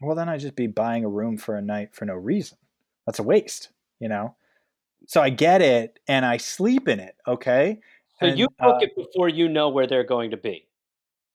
Well, 0.02 0.16
then 0.16 0.30
I'd 0.30 0.40
just 0.40 0.56
be 0.56 0.68
buying 0.68 1.04
a 1.04 1.10
room 1.10 1.38
for 1.38 1.58
a 1.58 1.62
night 1.62 1.94
for 1.94 2.06
no 2.06 2.14
reason. 2.14 2.58
That's 3.06 3.20
a 3.20 3.24
waste, 3.24 3.68
you 4.00 4.08
know? 4.08 4.36
So 5.08 5.22
I 5.22 5.30
get 5.30 5.62
it 5.62 6.00
and 6.08 6.26
I 6.26 6.38
sleep 6.38 6.88
in 6.88 7.02
it, 7.02 7.16
okay? 7.28 7.80
so 8.22 8.28
And, 8.28 8.40
you 8.40 8.48
book 8.60 8.76
uh, 8.76 8.86
it 8.86 8.96
before 8.96 9.28
you 9.28 9.50
know 9.50 9.68
where 9.68 9.88
they're 9.88 10.06
going 10.06 10.32
to 10.32 10.38
be 10.38 10.68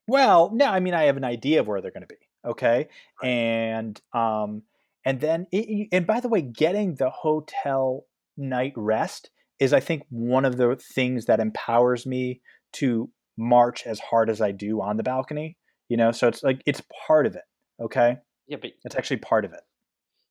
Well, 0.06 0.50
no, 0.54 0.66
I 0.66 0.80
mean 0.80 0.94
I 0.94 1.04
have 1.04 1.18
an 1.18 1.24
idea 1.24 1.60
of 1.60 1.66
where 1.66 1.82
they're 1.82 1.90
going 1.90 2.08
to 2.08 2.14
be, 2.14 2.28
okay? 2.44 2.88
And 3.22 4.00
um 4.12 4.62
and 5.04 5.20
then 5.20 5.46
it, 5.52 5.88
and 5.92 6.06
by 6.06 6.20
the 6.20 6.28
way, 6.28 6.40
getting 6.42 6.94
the 6.94 7.10
hotel 7.10 8.06
night 8.36 8.72
rest 8.76 9.30
is 9.60 9.72
I 9.72 9.80
think 9.80 10.02
one 10.10 10.44
of 10.44 10.56
the 10.56 10.76
things 10.76 11.26
that 11.26 11.40
empowers 11.40 12.06
me 12.06 12.40
to 12.74 13.10
march 13.36 13.86
as 13.86 14.00
hard 14.00 14.30
as 14.30 14.40
I 14.40 14.50
do 14.52 14.80
on 14.80 14.96
the 14.96 15.02
balcony, 15.02 15.56
you 15.88 15.96
know? 15.96 16.12
So 16.12 16.28
it's 16.28 16.42
like 16.42 16.62
it's 16.66 16.82
part 17.06 17.26
of 17.26 17.34
it, 17.36 17.44
okay? 17.82 18.16
yeah 18.46 18.58
but 18.60 18.70
It's 18.84 18.96
actually 18.96 19.18
part 19.18 19.44
of 19.44 19.52
it. 19.52 19.60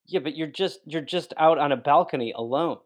yeah 0.07 0.19
but 0.19 0.35
you're 0.35 0.47
just 0.47 0.79
you're 0.85 1.01
just 1.01 1.33
out 1.37 1.57
on 1.57 1.71
a 1.71 1.77
balcony 1.77 2.31
alone 2.35 2.77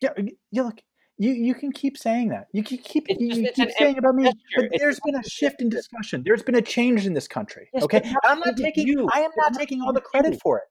Yeah, 0.00 0.12
y- 0.16 0.32
you 0.50 0.62
look. 0.62 0.80
You 1.18 1.32
you 1.32 1.54
can 1.54 1.72
keep 1.72 1.98
saying 1.98 2.28
that. 2.28 2.46
You 2.52 2.62
can 2.62 2.78
keep 2.78 3.06
It's 3.08 3.20
you, 3.20 3.42
you 3.42 3.44
it's 3.48 3.56
keep 3.56 3.70
saying 3.72 3.98
about 3.98 4.14
me, 4.14 4.24
gesture. 4.24 4.68
but 4.70 4.78
there's 4.78 5.00
been 5.04 5.16
a 5.16 5.22
shift 5.28 5.60
in 5.60 5.68
discussion. 5.68 6.22
There's 6.24 6.42
been 6.42 6.54
a 6.54 6.62
change 6.62 7.06
in 7.06 7.12
this 7.14 7.26
country. 7.26 7.68
Yes, 7.74 7.82
okay, 7.84 8.02
I'm 8.24 8.38
not 8.38 8.56
taking. 8.56 8.86
you. 8.86 9.08
I 9.12 9.20
am 9.20 9.30
not 9.36 9.54
taking 9.54 9.82
all 9.82 9.92
the 9.92 10.00
credit 10.00 10.34
you. 10.34 10.38
for 10.42 10.58
it. 10.58 10.64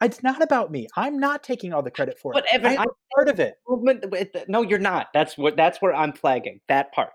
It's 0.00 0.22
not 0.22 0.40
about 0.40 0.70
me. 0.70 0.86
I'm 0.96 1.18
not 1.18 1.42
taking 1.42 1.72
all 1.72 1.82
the 1.82 1.90
credit 1.90 2.16
for 2.20 2.32
But 2.32 2.44
it. 2.52 2.64
I 2.64 2.76
I'm 2.76 2.88
a 2.88 3.14
part 3.14 3.28
of 3.28 3.40
it. 3.40 3.54
movement 3.68 4.04
no 4.48 4.62
you're 4.62 4.78
not 4.78 5.08
that's 5.12 5.36
what 5.36 5.56
that's 5.56 5.82
where 5.82 5.92
i'm 5.94 6.12
flagging 6.12 6.60
that 6.68 6.92
part 6.92 7.10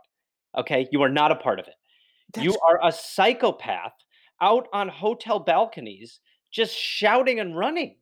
okay 0.58 0.88
you 0.92 1.02
are 1.02 1.10
not 1.10 1.32
a 1.32 1.36
part 1.36 1.60
of 1.60 1.68
it 1.68 1.76
you 2.42 2.50
That's- 2.52 2.58
are 2.68 2.80
a 2.86 2.92
psychopath 2.92 3.94
out 4.42 4.68
on 4.74 4.90
hotel 4.90 5.40
balconies 5.40 6.20
just 6.52 6.76
shouting 6.76 7.40
and 7.40 7.56
running 7.58 7.96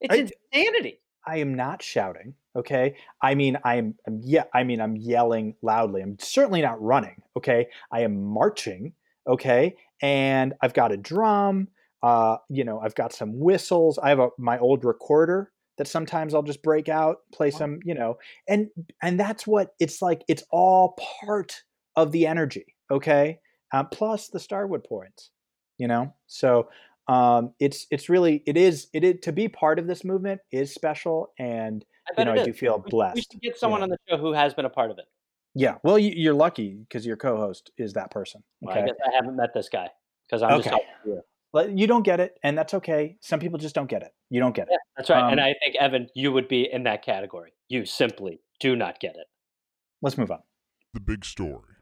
it's 0.00 0.14
I- 0.14 0.52
insanity 0.52 0.98
I 1.28 1.38
am 1.38 1.54
not 1.54 1.82
shouting. 1.82 2.34
Okay. 2.56 2.96
I 3.22 3.34
mean, 3.34 3.58
I'm, 3.64 3.94
I'm 4.06 4.20
yeah. 4.22 4.44
I 4.54 4.64
mean, 4.64 4.80
I'm 4.80 4.96
yelling 4.96 5.54
loudly. 5.62 6.00
I'm 6.00 6.16
certainly 6.18 6.62
not 6.62 6.80
running. 6.82 7.22
Okay. 7.36 7.68
I 7.92 8.00
am 8.00 8.22
marching. 8.22 8.94
Okay. 9.28 9.76
And 10.00 10.54
I've 10.62 10.74
got 10.74 10.90
a 10.90 10.96
drum. 10.96 11.68
Uh, 12.02 12.36
you 12.48 12.64
know, 12.64 12.80
I've 12.80 12.94
got 12.94 13.12
some 13.12 13.38
whistles. 13.38 13.98
I 13.98 14.08
have 14.08 14.20
a 14.20 14.28
my 14.38 14.58
old 14.58 14.84
recorder 14.84 15.52
that 15.76 15.86
sometimes 15.86 16.32
I'll 16.32 16.42
just 16.42 16.62
break 16.62 16.88
out, 16.88 17.18
play 17.32 17.50
some. 17.50 17.80
You 17.84 17.94
know, 17.94 18.18
and 18.48 18.68
and 19.02 19.20
that's 19.20 19.46
what 19.46 19.74
it's 19.78 20.00
like. 20.00 20.22
It's 20.28 20.44
all 20.50 20.98
part 21.20 21.62
of 21.94 22.12
the 22.12 22.26
energy. 22.26 22.74
Okay. 22.90 23.40
Uh, 23.72 23.84
plus 23.84 24.28
the 24.28 24.40
Starwood 24.40 24.84
points. 24.84 25.30
You 25.76 25.88
know. 25.88 26.14
So 26.26 26.68
um, 27.08 27.52
it's 27.60 27.86
it's 27.90 28.08
really 28.08 28.42
it 28.46 28.56
is 28.56 28.88
it 28.92 29.04
is 29.04 29.16
to 29.22 29.32
be 29.32 29.48
part 29.48 29.78
of 29.78 29.86
this 29.86 30.04
movement 30.04 30.40
is 30.52 30.72
special, 30.72 31.32
and 31.38 31.84
I 32.08 32.20
you 32.20 32.24
know 32.24 32.32
I 32.32 32.44
do 32.44 32.52
feel 32.52 32.76
We, 32.78 32.84
we 32.84 32.90
blessed. 32.90 33.32
should 33.32 33.40
get 33.40 33.58
someone 33.58 33.80
Yeah. 33.80 33.84
on 33.84 33.90
the 33.90 33.98
show 34.08 34.16
who 34.16 34.32
has 34.32 34.54
been 34.54 34.64
a 34.64 34.70
part 34.70 34.90
of 34.90 34.98
it. 34.98 35.06
Yeah, 35.54 35.76
well, 35.82 35.98
you, 35.98 36.12
you're 36.14 36.34
lucky 36.34 36.74
because 36.74 37.06
your 37.06 37.16
co-host 37.16 37.70
is 37.78 37.94
that 37.94 38.10
person. 38.10 38.42
Well, 38.60 38.76
I 38.76 38.80
Okay, 38.80 38.88
guess 38.88 38.96
I 39.06 39.14
haven't 39.14 39.36
met 39.36 39.54
this 39.54 39.68
guy 39.70 39.88
because 40.26 40.42
I'm 40.42 40.58
just 40.58 40.68
Okay. 40.68 40.70
talking 40.76 40.86
to 41.04 41.08
you. 41.10 41.22
You 41.74 41.86
don't 41.86 42.02
get 42.02 42.20
it, 42.20 42.38
and 42.42 42.58
that's 42.58 42.74
okay. 42.74 43.16
Some 43.22 43.40
people 43.40 43.58
just 43.58 43.74
don't 43.74 43.88
get 43.88 44.02
it. 44.02 44.12
You 44.28 44.40
don't 44.40 44.54
get 44.54 44.68
it. 44.68 44.72
Yeah, 44.72 44.76
that's 44.96 45.08
right. 45.08 45.30
and 45.30 45.40
Um, 45.40 45.46
I 45.46 45.54
think 45.64 45.76
Evan, 45.76 46.10
you 46.14 46.30
would 46.32 46.48
be 46.48 46.70
in 46.70 46.82
that 46.82 47.02
category. 47.02 47.54
You 47.68 47.86
simply 47.86 48.42
do 48.60 48.76
not 48.76 49.00
get 49.00 49.16
it. 49.16 49.26
Let's 50.02 50.18
move 50.18 50.30
on. 50.30 50.42
The 50.92 51.00
big 51.00 51.24
story. 51.24 51.75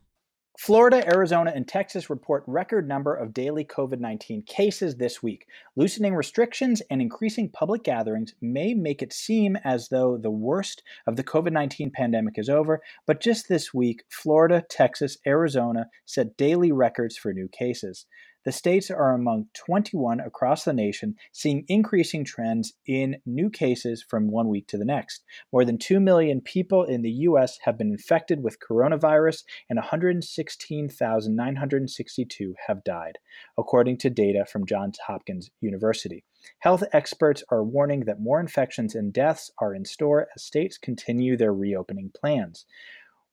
Florida, 0.56 1.04
Arizona, 1.12 1.52
and 1.52 1.66
Texas 1.66 2.08
report 2.08 2.44
record 2.46 2.86
number 2.86 3.12
of 3.12 3.34
daily 3.34 3.64
COVID 3.64 3.98
19 3.98 4.42
cases 4.42 4.96
this 4.96 5.20
week. 5.20 5.48
Loosening 5.74 6.14
restrictions 6.14 6.80
and 6.90 7.02
increasing 7.02 7.48
public 7.48 7.82
gatherings 7.82 8.34
may 8.40 8.72
make 8.72 9.02
it 9.02 9.12
seem 9.12 9.56
as 9.64 9.88
though 9.88 10.16
the 10.16 10.30
worst 10.30 10.84
of 11.08 11.16
the 11.16 11.24
COVID 11.24 11.50
19 11.50 11.90
pandemic 11.90 12.38
is 12.38 12.48
over, 12.48 12.80
but 13.04 13.20
just 13.20 13.48
this 13.48 13.74
week, 13.74 14.04
Florida, 14.08 14.64
Texas, 14.70 15.18
Arizona 15.26 15.88
set 16.06 16.36
daily 16.36 16.70
records 16.70 17.16
for 17.16 17.32
new 17.32 17.48
cases. 17.48 18.06
The 18.44 18.52
states 18.52 18.90
are 18.90 19.12
among 19.12 19.46
21 19.54 20.20
across 20.20 20.64
the 20.64 20.74
nation, 20.74 21.16
seeing 21.32 21.64
increasing 21.66 22.24
trends 22.24 22.74
in 22.86 23.16
new 23.24 23.48
cases 23.48 24.04
from 24.06 24.30
one 24.30 24.48
week 24.48 24.66
to 24.68 24.76
the 24.76 24.84
next. 24.84 25.24
More 25.50 25.64
than 25.64 25.78
2 25.78 25.98
million 25.98 26.42
people 26.42 26.84
in 26.84 27.00
the 27.00 27.10
U.S. 27.10 27.58
have 27.64 27.78
been 27.78 27.90
infected 27.90 28.42
with 28.42 28.60
coronavirus, 28.60 29.44
and 29.70 29.78
116,962 29.78 32.54
have 32.66 32.84
died, 32.84 33.16
according 33.56 33.96
to 33.98 34.10
data 34.10 34.44
from 34.44 34.66
Johns 34.66 34.98
Hopkins 35.06 35.50
University. 35.60 36.24
Health 36.58 36.84
experts 36.92 37.42
are 37.48 37.64
warning 37.64 38.00
that 38.00 38.20
more 38.20 38.40
infections 38.40 38.94
and 38.94 39.10
deaths 39.10 39.50
are 39.58 39.74
in 39.74 39.86
store 39.86 40.28
as 40.36 40.42
states 40.42 40.76
continue 40.76 41.38
their 41.38 41.54
reopening 41.54 42.10
plans. 42.14 42.66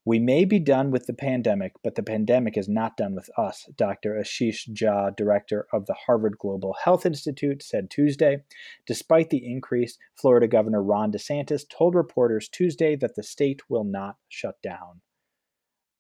We 0.04 0.18
may 0.18 0.46
be 0.46 0.60
done 0.60 0.90
with 0.90 1.06
the 1.06 1.14
pandemic, 1.14 1.74
but 1.84 1.94
the 1.94 2.02
pandemic 2.02 2.58
is 2.58 2.68
not 2.68 2.98
done 2.98 3.14
with 3.14 3.30
us, 3.38 3.70
Dr. 3.76 4.16
Ashish 4.16 4.68
Jha, 4.70 5.16
director 5.16 5.68
of 5.72 5.86
the 5.86 5.94
Harvard 5.94 6.40
Global 6.40 6.76
Health 6.84 7.06
Institute, 7.06 7.62
said 7.62 7.92
Tuesday. 7.92 8.44
Despite 8.88 9.30
the 9.30 9.46
increase, 9.46 10.00
Florida 10.16 10.48
Governor 10.48 10.82
Ron 10.82 11.12
DeSantis 11.12 11.70
told 11.70 11.94
reporters 11.94 12.50
Tuesday 12.50 12.96
that 12.96 13.16
the 13.16 13.22
state 13.22 13.62
will 13.70 13.84
not 13.84 14.18
shut 14.28 14.60
down. 14.64 15.02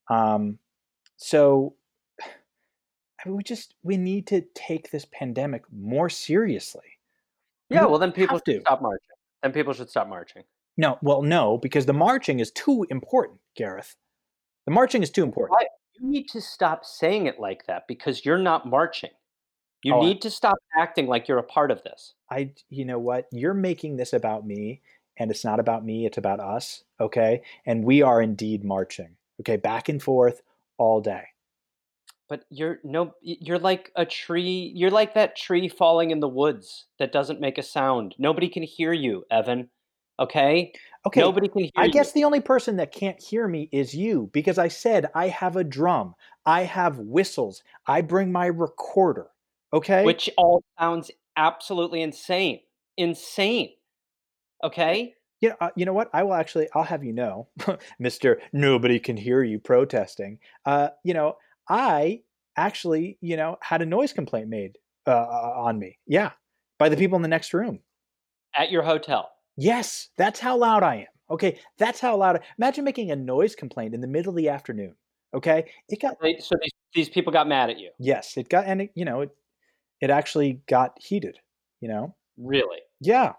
Um, 0.09 0.57
so 1.17 1.75
I 2.21 3.29
mean, 3.29 3.37
we 3.37 3.43
just 3.43 3.75
we 3.83 3.97
need 3.97 4.25
to 4.27 4.41
take 4.55 4.89
this 4.89 5.05
pandemic 5.05 5.63
more 5.71 6.09
seriously. 6.09 6.97
Yeah, 7.69 7.81
don't 7.81 7.91
well, 7.91 7.99
then 7.99 8.11
people 8.11 8.37
should 8.39 8.55
to. 8.55 8.61
stop 8.61 8.81
marching. 8.81 8.99
Then 9.43 9.51
people 9.51 9.73
should 9.73 9.91
stop 9.91 10.09
marching. 10.09 10.43
No, 10.81 10.97
well, 11.03 11.21
no, 11.21 11.59
because 11.59 11.85
the 11.85 11.93
marching 11.93 12.39
is 12.39 12.49
too 12.51 12.87
important, 12.89 13.39
Gareth. 13.55 13.95
The 14.65 14.71
marching 14.71 15.03
is 15.03 15.11
too 15.11 15.23
important. 15.23 15.59
You 15.99 16.07
need 16.09 16.27
to 16.29 16.41
stop 16.41 16.85
saying 16.85 17.27
it 17.27 17.39
like 17.39 17.67
that 17.67 17.83
because 17.87 18.25
you're 18.25 18.39
not 18.39 18.65
marching. 18.65 19.11
You 19.83 19.93
Oh, 19.93 20.01
I- 20.01 20.05
need 20.05 20.21
to 20.23 20.31
stop 20.31 20.57
acting 20.75 21.05
like 21.05 21.27
you're 21.27 21.37
a 21.37 21.43
part 21.43 21.69
of 21.69 21.83
this. 21.83 22.15
I, 22.31 22.53
you 22.69 22.83
know 22.85 22.97
what? 22.97 23.27
You're 23.31 23.53
making 23.53 23.97
this 23.97 24.11
about 24.11 24.43
me, 24.47 24.81
and 25.17 25.29
it's 25.29 25.45
not 25.45 25.59
about 25.59 25.85
me. 25.85 26.07
It's 26.07 26.17
about 26.17 26.39
us. 26.39 26.83
Okay, 26.99 27.43
and 27.63 27.85
we 27.85 28.01
are 28.01 28.19
indeed 28.19 28.63
marching. 28.63 29.17
Okay, 29.41 29.57
back 29.57 29.87
and 29.87 30.01
forth 30.01 30.41
all 30.79 30.99
day. 30.99 31.25
But 32.27 32.45
you're 32.49 32.79
no, 32.83 33.13
you're 33.21 33.59
like 33.59 33.91
a 33.95 34.05
tree. 34.05 34.71
You're 34.73 34.89
like 34.89 35.13
that 35.13 35.35
tree 35.35 35.69
falling 35.69 36.09
in 36.09 36.21
the 36.21 36.27
woods 36.27 36.85
that 36.97 37.11
doesn't 37.11 37.39
make 37.39 37.59
a 37.59 37.63
sound. 37.63 38.15
Nobody 38.17 38.49
can 38.49 38.63
hear 38.63 38.93
you, 38.93 39.25
Evan. 39.29 39.69
Okay, 40.21 40.71
Okay, 41.07 41.19
nobody 41.21 41.47
can 41.47 41.61
hear 41.63 41.71
I 41.77 41.85
you. 41.87 41.91
guess 41.91 42.11
the 42.11 42.23
only 42.23 42.41
person 42.41 42.75
that 42.77 42.91
can't 42.91 43.19
hear 43.21 43.47
me 43.47 43.69
is 43.71 43.95
you 43.95 44.29
because 44.33 44.59
I 44.59 44.67
said 44.67 45.09
I 45.15 45.29
have 45.29 45.55
a 45.55 45.63
drum, 45.63 46.13
I 46.45 46.61
have 46.61 46.99
whistles, 46.99 47.63
I 47.87 48.01
bring 48.01 48.31
my 48.31 48.45
recorder. 48.45 49.27
Okay, 49.73 50.05
which 50.05 50.29
all 50.37 50.63
sounds 50.79 51.09
absolutely 51.37 52.03
insane. 52.03 52.59
Insane. 52.97 53.71
Okay. 54.63 55.15
you 55.39 55.49
know, 55.49 55.55
uh, 55.59 55.69
you 55.75 55.85
know 55.85 55.93
what? 55.93 56.11
I 56.13 56.21
will 56.21 56.35
actually, 56.35 56.67
I'll 56.75 56.83
have 56.83 57.03
you 57.03 57.13
know, 57.13 57.47
Mister 57.99 58.39
Nobody 58.53 58.99
can 58.99 59.17
hear 59.17 59.43
you 59.43 59.57
protesting. 59.57 60.37
Uh, 60.67 60.89
you 61.03 61.15
know, 61.15 61.37
I 61.67 62.21
actually, 62.57 63.17
you 63.21 63.37
know, 63.37 63.57
had 63.61 63.81
a 63.81 63.87
noise 63.87 64.13
complaint 64.13 64.49
made 64.49 64.77
uh, 65.07 65.13
on 65.15 65.79
me. 65.79 65.97
Yeah, 66.05 66.31
by 66.77 66.89
the 66.89 66.97
people 66.97 67.15
in 67.15 67.23
the 67.23 67.27
next 67.27 67.55
room. 67.55 67.79
At 68.55 68.69
your 68.69 68.83
hotel. 68.83 69.31
Yes, 69.57 70.09
that's 70.17 70.39
how 70.39 70.57
loud 70.57 70.83
I 70.83 70.95
am. 70.95 71.05
Okay, 71.29 71.59
that's 71.77 71.99
how 71.99 72.17
loud. 72.17 72.37
I, 72.37 72.39
imagine 72.57 72.83
making 72.83 73.11
a 73.11 73.15
noise 73.15 73.55
complaint 73.55 73.93
in 73.93 74.01
the 74.01 74.07
middle 74.07 74.31
of 74.31 74.35
the 74.35 74.49
afternoon. 74.49 74.95
Okay, 75.33 75.65
it 75.87 76.01
got 76.01 76.19
They- 76.21 76.39
So 76.39 76.55
these, 76.61 76.71
these 76.93 77.09
people 77.09 77.31
got 77.31 77.47
mad 77.47 77.69
at 77.69 77.79
you. 77.79 77.91
yes, 77.99 78.35
it 78.37 78.49
got 78.49 78.65
and 78.65 78.81
it, 78.81 78.91
you 78.95 79.05
know 79.05 79.21
it, 79.21 79.29
it 80.01 80.09
actually 80.09 80.61
got 80.67 80.97
heated. 81.01 81.37
You 81.79 81.87
know, 81.87 82.15
Really? 82.37 82.79
yeah, 82.99 83.33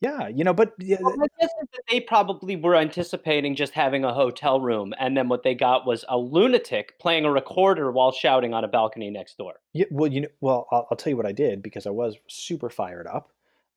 yeah, 0.00 0.28
you 0.28 0.44
know, 0.44 0.54
but 0.54 0.72
yeah, 0.78 0.96
Well, 1.00 1.16
my 1.16 1.26
guess 1.38 1.50
is 1.62 1.68
that 1.74 1.82
they 1.90 2.00
probably 2.00 2.56
were 2.56 2.74
anticipating 2.74 3.54
just 3.54 3.74
having 3.74 4.04
a 4.04 4.12
hotel 4.14 4.60
room, 4.60 4.92
and 4.98 5.16
then 5.16 5.28
what 5.28 5.42
they 5.42 5.54
got 5.54 5.86
was 5.86 6.04
a 6.08 6.16
lunatic 6.18 6.98
playing 6.98 7.24
a 7.26 7.30
recorder 7.30 7.92
while 7.92 8.12
shouting 8.12 8.54
on 8.54 8.64
a 8.64 8.68
balcony 8.68 9.10
next 9.10 9.36
door. 9.36 9.54
Yeah, 9.74 9.86
well, 9.90 10.10
you 10.10 10.22
know, 10.22 10.28
well, 10.40 10.66
I'll, 10.72 10.86
I'll 10.90 10.96
tell 10.96 11.10
you 11.10 11.16
what 11.18 11.26
I 11.26 11.32
did 11.32 11.62
because 11.62 11.86
I 11.86 11.90
was 11.90 12.16
super 12.28 12.70
fired 12.70 13.06
up. 13.06 13.30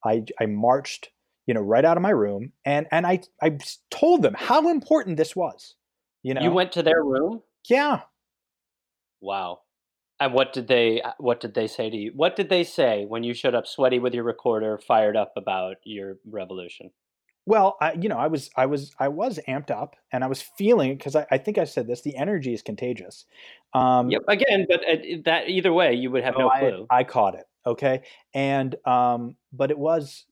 I 0.06 0.24
I 0.40 0.46
marched, 0.46 1.10
you 1.50 1.56
know, 1.56 1.62
right 1.62 1.84
out 1.84 1.98
of 1.98 2.04
my 2.04 2.12
room, 2.12 2.52
and 2.64 2.86
and 2.92 3.08
I 3.08 3.22
I 3.42 3.58
told 3.90 4.22
them 4.22 4.36
how 4.38 4.70
important 4.70 5.18
this 5.18 5.36
was. 5.36 5.74
You 6.22 6.36
know, 6.36 6.42
You 6.44 6.52
went 6.52 6.74
to 6.74 6.84
their 6.84 7.04
room. 7.04 7.42
yeah. 7.68 8.02
Wow. 9.20 9.62
And 10.20 10.36
what 10.36 10.54
did 10.54 10.68
they 10.68 11.02
uh, 11.02 11.14
what 11.18 11.40
did 11.40 11.56
they 11.56 11.66
say 11.66 11.90
to 11.90 11.98
you? 11.98 12.12
What 12.16 12.36
did 12.36 12.50
they 12.50 12.64
say 12.64 13.06
when 13.08 13.24
you 13.24 13.34
showed 13.34 13.56
up 13.56 13.66
sweaty 13.66 13.98
with 13.98 14.14
your 14.14 14.26
recorder, 14.26 14.78
fired 14.78 15.18
up 15.18 15.34
about 15.36 15.78
your 15.84 16.20
revolution? 16.24 16.92
Well, 17.48 17.78
I 17.82 17.94
you 17.94 18.10
know 18.10 18.20
I 18.20 18.28
was 18.28 18.52
I 18.56 18.68
was 18.68 18.94
I 19.00 19.08
was 19.08 19.40
amped 19.48 19.72
up, 19.72 19.96
and 20.14 20.24
I 20.24 20.28
was 20.28 20.44
feeling 20.56 20.96
because 20.98 21.16
I, 21.16 21.26
I 21.32 21.40
think 21.40 21.58
I 21.58 21.64
said 21.64 21.88
this. 21.88 22.02
The 22.02 22.16
energy 22.16 22.54
is 22.54 22.62
contagious. 22.62 23.26
Um, 23.74 24.12
Yep. 24.12 24.22
Again, 24.28 24.68
but 24.70 24.82
uh, 24.88 24.98
that 25.26 25.50
either 25.50 25.74
way, 25.74 25.96
you 25.96 26.12
would 26.12 26.24
have 26.24 26.36
so 26.36 26.42
no 26.42 26.52
I, 26.52 26.60
clue. 26.60 26.88
I 26.92 27.04
caught 27.06 27.34
it. 27.34 27.46
Okay, 27.66 28.04
and 28.36 28.76
um, 28.86 29.36
but 29.52 29.72
it 29.72 29.80
was, 29.80 30.26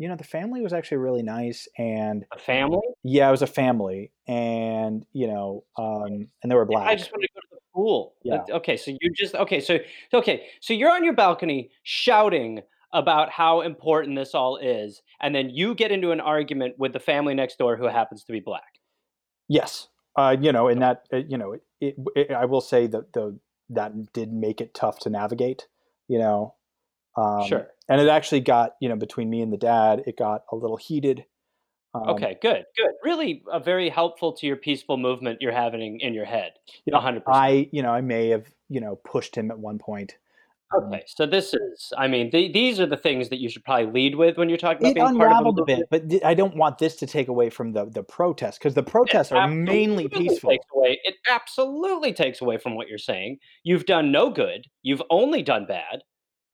you 0.00 0.08
know, 0.08 0.16
the 0.16 0.24
family 0.24 0.62
was 0.62 0.72
actually 0.72 0.96
really 0.96 1.22
nice, 1.22 1.68
and 1.76 2.24
A 2.32 2.38
family. 2.38 2.80
yeah, 3.02 3.28
it 3.28 3.32
was 3.32 3.42
a 3.42 3.46
family, 3.46 4.12
and 4.26 5.04
you 5.12 5.26
know, 5.26 5.64
um, 5.76 6.26
and 6.42 6.50
they 6.50 6.54
were 6.54 6.64
black. 6.64 6.88
I 6.88 6.94
just 6.96 7.12
want 7.12 7.22
to 7.22 7.28
go 7.34 7.40
to 7.40 7.46
the 7.50 7.58
pool. 7.74 8.14
Yeah. 8.22 8.42
Okay, 8.48 8.78
so 8.78 8.92
you 8.98 9.12
just 9.14 9.34
okay, 9.34 9.60
so 9.60 9.78
okay, 10.14 10.46
so 10.62 10.72
you're 10.72 10.90
on 10.90 11.04
your 11.04 11.12
balcony 11.12 11.70
shouting 11.82 12.62
about 12.94 13.28
how 13.30 13.60
important 13.60 14.16
this 14.16 14.34
all 14.34 14.56
is, 14.56 15.02
and 15.20 15.34
then 15.34 15.50
you 15.50 15.74
get 15.74 15.92
into 15.92 16.12
an 16.12 16.20
argument 16.20 16.76
with 16.78 16.94
the 16.94 16.98
family 16.98 17.34
next 17.34 17.58
door 17.58 17.76
who 17.76 17.84
happens 17.84 18.24
to 18.24 18.32
be 18.32 18.40
black. 18.40 18.80
Yes, 19.48 19.88
uh, 20.16 20.34
you 20.40 20.50
know, 20.50 20.68
and 20.68 20.80
that 20.80 21.04
uh, 21.12 21.18
you 21.18 21.36
know, 21.36 21.52
it, 21.52 21.62
it, 21.78 21.94
it, 22.16 22.30
I 22.30 22.46
will 22.46 22.62
say 22.62 22.86
that 22.86 23.12
the 23.12 23.38
that 23.68 24.14
did 24.14 24.32
make 24.32 24.62
it 24.62 24.72
tough 24.72 24.98
to 25.00 25.10
navigate. 25.10 25.68
You 26.08 26.20
know, 26.20 26.54
um, 27.20 27.46
Sure. 27.46 27.68
and 27.88 28.00
it 28.00 28.08
actually 28.08 28.40
got 28.40 28.72
you 28.80 28.88
know 28.88 28.96
between 28.96 29.28
me 29.30 29.42
and 29.42 29.52
the 29.52 29.56
dad, 29.58 30.02
it 30.06 30.16
got 30.16 30.42
a 30.52 30.56
little 30.56 30.76
heated. 30.76 31.24
Um, 31.94 32.08
Okay, 32.10 32.38
good, 32.40 32.64
good. 32.76 32.92
Really, 33.02 33.42
uh, 33.50 33.58
very 33.58 33.88
helpful 33.88 34.32
to 34.34 34.46
your 34.46 34.56
peaceful 34.56 34.96
movement 34.96 35.38
you're 35.40 35.52
having 35.52 36.00
in 36.00 36.14
your 36.14 36.24
head. 36.26 36.52
you 36.84 36.92
know, 36.92 37.00
hundred 37.00 37.24
percent. 37.24 37.42
I 37.44 37.68
you 37.72 37.82
know 37.82 37.90
I 37.90 38.00
may 38.00 38.28
have 38.28 38.46
you 38.68 38.80
know 38.80 38.96
pushed 39.04 39.34
him 39.36 39.50
at 39.50 39.58
one 39.58 39.78
point. 39.78 40.16
Um, 40.72 40.84
Okay, 40.84 41.02
so 41.06 41.26
this 41.26 41.52
is, 41.52 41.92
I 41.98 42.06
mean, 42.06 42.30
th- 42.30 42.52
these 42.52 42.78
are 42.78 42.86
the 42.86 42.96
things 42.96 43.28
that 43.30 43.40
you 43.40 43.48
should 43.48 43.64
probably 43.64 43.86
lead 43.86 44.14
with 44.14 44.38
when 44.38 44.48
you're 44.48 44.56
talking 44.56 44.82
about 44.82 44.90
It 44.90 44.94
being 44.94 45.04
part 45.04 45.14
of 45.16 45.20
a 45.20 45.24
unraveled 45.24 45.58
a 45.58 45.64
bit, 45.64 45.86
but 45.90 46.24
I 46.24 46.34
don't 46.34 46.54
want 46.56 46.78
this 46.78 46.94
to 46.96 47.06
take 47.08 47.26
away 47.26 47.50
from 47.50 47.72
the 47.72 47.86
the 47.86 48.04
protests 48.04 48.58
because 48.58 48.74
the 48.74 48.84
protests 48.84 49.32
are 49.32 49.48
mainly 49.48 50.06
peaceful. 50.08 50.50
Takes 50.50 50.66
away, 50.72 51.00
it 51.02 51.16
absolutely 51.28 52.12
takes 52.12 52.40
away 52.40 52.56
from 52.58 52.76
what 52.76 52.86
you're 52.88 52.98
saying. 52.98 53.38
You've 53.64 53.84
done 53.86 54.12
no 54.12 54.30
good. 54.30 54.66
You've 54.82 55.02
only 55.10 55.42
done 55.42 55.66
bad. 55.66 56.04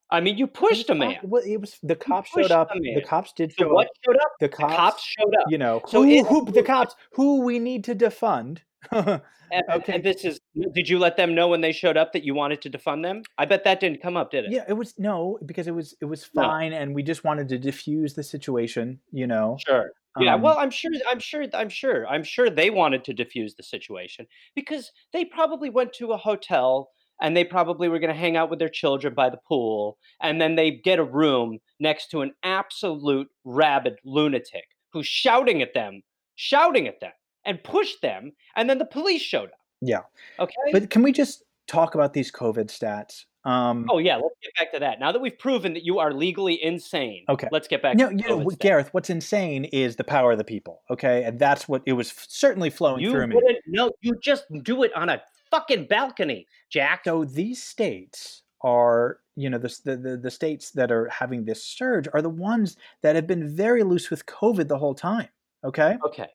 I 0.09 0.21
mean, 0.21 0.37
you 0.37 0.47
pushed 0.47 0.89
a 0.89 0.95
man. 0.95 1.17
Well, 1.23 1.43
it 1.45 1.57
was 1.59 1.77
the 1.83 1.95
cops 1.95 2.29
showed 2.29 2.51
up. 2.51 2.69
the 2.73 2.95
The 2.95 3.01
cops 3.01 3.33
did 3.33 3.51
So 3.53 3.65
show 3.65 3.73
what 3.73 3.87
up. 3.87 3.91
showed 4.05 4.15
up? 4.17 4.31
The 4.39 4.47
The 4.47 4.55
cops, 4.55 4.75
cops 4.75 5.03
showed 5.03 5.35
up. 5.35 5.45
you 5.49 5.57
know, 5.57 5.81
So 5.87 6.03
who, 6.03 6.09
it- 6.09 6.25
who 6.27 6.45
the 6.45 6.63
cops 6.63 6.95
who 7.13 7.41
we 7.41 7.59
need 7.59 7.83
to 7.85 7.95
defund. 7.95 8.59
And, 8.91 9.21
Okay. 9.73 9.93
and 9.93 10.03
this 10.03 10.23
is. 10.25 10.39
Did 10.73 10.87
you 10.89 10.99
let 10.99 11.15
them 11.17 11.33
know 11.35 11.47
when 11.47 11.61
they 11.61 11.71
showed 11.71 11.97
up 11.97 12.13
that 12.13 12.23
you 12.23 12.33
wanted 12.35 12.61
to 12.63 12.69
defund 12.69 13.03
them? 13.03 13.21
I 13.37 13.45
bet 13.45 13.63
that 13.63 13.79
didn't 13.79 14.01
come 14.01 14.15
up, 14.17 14.31
did 14.31 14.45
it? 14.45 14.51
yeah, 14.51 14.63
it 14.67 14.73
was 14.73 14.93
no 14.97 15.39
because 15.45 15.67
it 15.67 15.75
was 15.75 15.95
it 16.01 16.05
was 16.05 16.29
No. 16.35 16.43
fine, 16.43 16.73
and 16.73 16.93
we 16.95 17.01
just 17.03 17.23
wanted 17.23 17.47
to 17.49 17.57
diffuse 17.57 18.13
the 18.13 18.23
situation. 18.23 18.99
You 19.11 19.27
know. 19.27 19.57
Sure. 19.65 19.91
Yeah, 20.19 20.33
Um, 20.33 20.41
well, 20.41 20.57
I'm 20.57 20.71
sure, 20.71 20.89
I'm 21.07 21.19
sure, 21.19 21.45
I'm 21.53 21.69
sure, 21.69 22.07
I'm 22.07 22.23
sure 22.23 22.49
they 22.49 22.71
wanted 22.71 23.03
to 23.03 23.13
diffuse 23.13 23.53
the 23.53 23.61
situation 23.61 24.25
because 24.55 24.91
they 25.13 25.23
probably 25.25 25.69
went 25.69 25.93
to 25.93 26.11
a 26.11 26.17
hotel 26.17 26.89
and 27.21 27.35
they 27.35 27.43
probably 27.43 27.89
were 27.89 27.99
going 27.99 28.13
to 28.13 28.19
hang 28.19 28.35
out 28.37 28.49
with 28.49 28.59
their 28.59 28.69
children 28.69 29.13
by 29.13 29.29
the 29.29 29.39
pool. 29.47 29.97
And 30.21 30.39
then 30.41 30.55
they 30.55 30.71
get 30.71 30.99
a 30.99 31.03
room 31.03 31.59
next 31.79 32.07
to 32.11 32.21
an 32.21 32.33
absolute 32.43 33.27
rabid 33.43 33.95
lunatic 34.05 34.65
who's 34.93 35.07
shouting 35.07 35.61
at 35.61 35.73
them, 35.73 36.01
shouting 36.35 36.87
at 36.87 36.99
them, 36.99 37.11
and 37.45 37.63
pushed 37.63 38.01
them. 38.01 38.31
And 38.55 38.69
then 38.69 38.77
the 38.77 38.85
police 38.85 39.21
showed 39.21 39.49
up. 39.49 39.59
Yeah. 39.81 40.01
Okay. 40.39 40.53
But 40.71 40.89
can 40.89 41.03
we 41.03 41.11
just 41.11 41.43
talk 41.67 41.95
about 41.95 42.13
these 42.13 42.31
COVID 42.31 42.65
stats? 42.67 43.25
Um, 43.43 43.85
oh 43.89 43.97
yeah, 43.97 44.17
let's 44.17 44.35
get 44.43 44.53
back 44.59 44.73
to 44.73 44.79
that. 44.79 44.99
Now 44.99 45.13
that 45.13 45.21
we've 45.21 45.37
proven 45.39 45.73
that 45.75 45.83
you 45.85 45.99
are 45.99 46.11
legally 46.11 46.61
insane, 46.61 47.23
Okay. 47.29 47.47
let's 47.49 47.67
get 47.69 47.81
back. 47.81 47.95
no, 47.95 48.09
to 48.09 48.15
you 48.15 48.27
know. 48.27 48.43
Gareth, 48.59 48.89
what's 48.93 49.09
insane 49.09 49.63
is 49.65 49.95
the 49.95 50.03
power 50.03 50.33
of 50.33 50.37
the 50.37 50.43
people. 50.43 50.81
Okay, 50.89 51.23
and 51.23 51.39
that's 51.39 51.65
what 51.65 51.81
it 51.85 51.93
was 51.93 52.11
certainly 52.27 52.69
flowing 52.69 53.01
you 53.01 53.11
through 53.11 53.27
me. 53.27 53.35
wouldn't. 53.35 53.93
You 54.01 54.15
just 54.21 54.43
do 54.63 54.83
it 54.83 54.93
on 54.97 55.07
a 55.07 55.21
fucking 55.51 55.87
balcony, 55.87 56.47
Jack. 56.69 57.01
So 57.05 57.25
these 57.25 57.63
states 57.63 58.43
are, 58.61 59.19
you 59.35 59.49
know, 59.49 59.57
the, 59.57 59.75
the 59.85 59.97
the 59.97 60.17
the 60.17 60.31
states 60.31 60.71
that 60.71 60.91
are 60.91 61.07
having 61.09 61.45
this 61.45 61.63
surge 61.63 62.07
are 62.13 62.21
the 62.21 62.29
ones 62.29 62.77
that 63.03 63.15
have 63.15 63.27
been 63.27 63.55
very 63.55 63.83
loose 63.83 64.09
with 64.09 64.25
COVID 64.25 64.67
the 64.67 64.77
whole 64.77 64.95
time. 64.95 65.29
Okay. 65.63 65.97
Okay, 66.05 66.27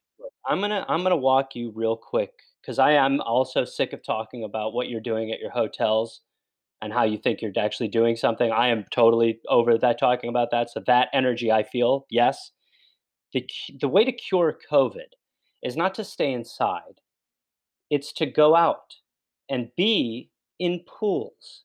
I'm 0.47 0.59
gonna 0.61 0.85
I'm 0.87 1.03
gonna 1.03 1.17
walk 1.17 1.55
you 1.55 1.71
real 1.75 1.97
quick 1.97 2.31
because 2.61 2.79
I 2.79 2.91
am 2.93 3.21
also 3.21 3.65
sick 3.65 3.93
of 3.93 4.03
talking 4.03 4.43
about 4.43 4.73
what 4.73 4.89
you're 4.89 5.01
doing 5.01 5.31
at 5.31 5.39
your 5.39 5.51
hotels 5.51 6.21
and 6.81 6.91
how 6.91 7.03
you 7.03 7.17
think 7.17 7.41
you're 7.41 7.51
actually 7.57 7.87
doing 7.87 8.15
something. 8.15 8.51
I 8.51 8.67
am 8.67 8.85
totally 8.91 9.39
over 9.47 9.77
that 9.77 9.99
talking 9.99 10.29
about 10.29 10.51
that. 10.51 10.69
So 10.69 10.81
that 10.85 11.09
energy 11.13 11.51
I 11.51 11.63
feel, 11.63 12.05
yes. 12.09 12.51
The 13.33 13.47
the 13.79 13.87
way 13.87 14.03
to 14.05 14.11
cure 14.11 14.57
COVID 14.69 15.13
is 15.63 15.77
not 15.77 15.95
to 15.95 16.03
stay 16.03 16.31
inside. 16.31 17.01
It's 17.89 18.11
to 18.13 18.25
go 18.25 18.55
out 18.55 18.95
and 19.53 19.69
be, 19.77 20.29
in 20.59 20.79
pools. 20.87 21.61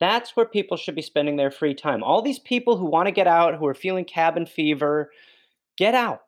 That's 0.00 0.36
where 0.36 0.46
people 0.46 0.76
should 0.76 0.94
be 0.94 1.02
spending 1.02 1.36
their 1.36 1.50
free 1.50 1.74
time. 1.74 2.02
All 2.02 2.20
these 2.22 2.38
people 2.40 2.76
who 2.76 2.84
want 2.86 3.06
to 3.06 3.12
get 3.12 3.26
out, 3.26 3.54
who 3.54 3.66
are 3.66 3.74
feeling 3.74 4.04
cabin 4.04 4.46
fever, 4.46 5.10
get 5.78 5.94
out 5.94 6.22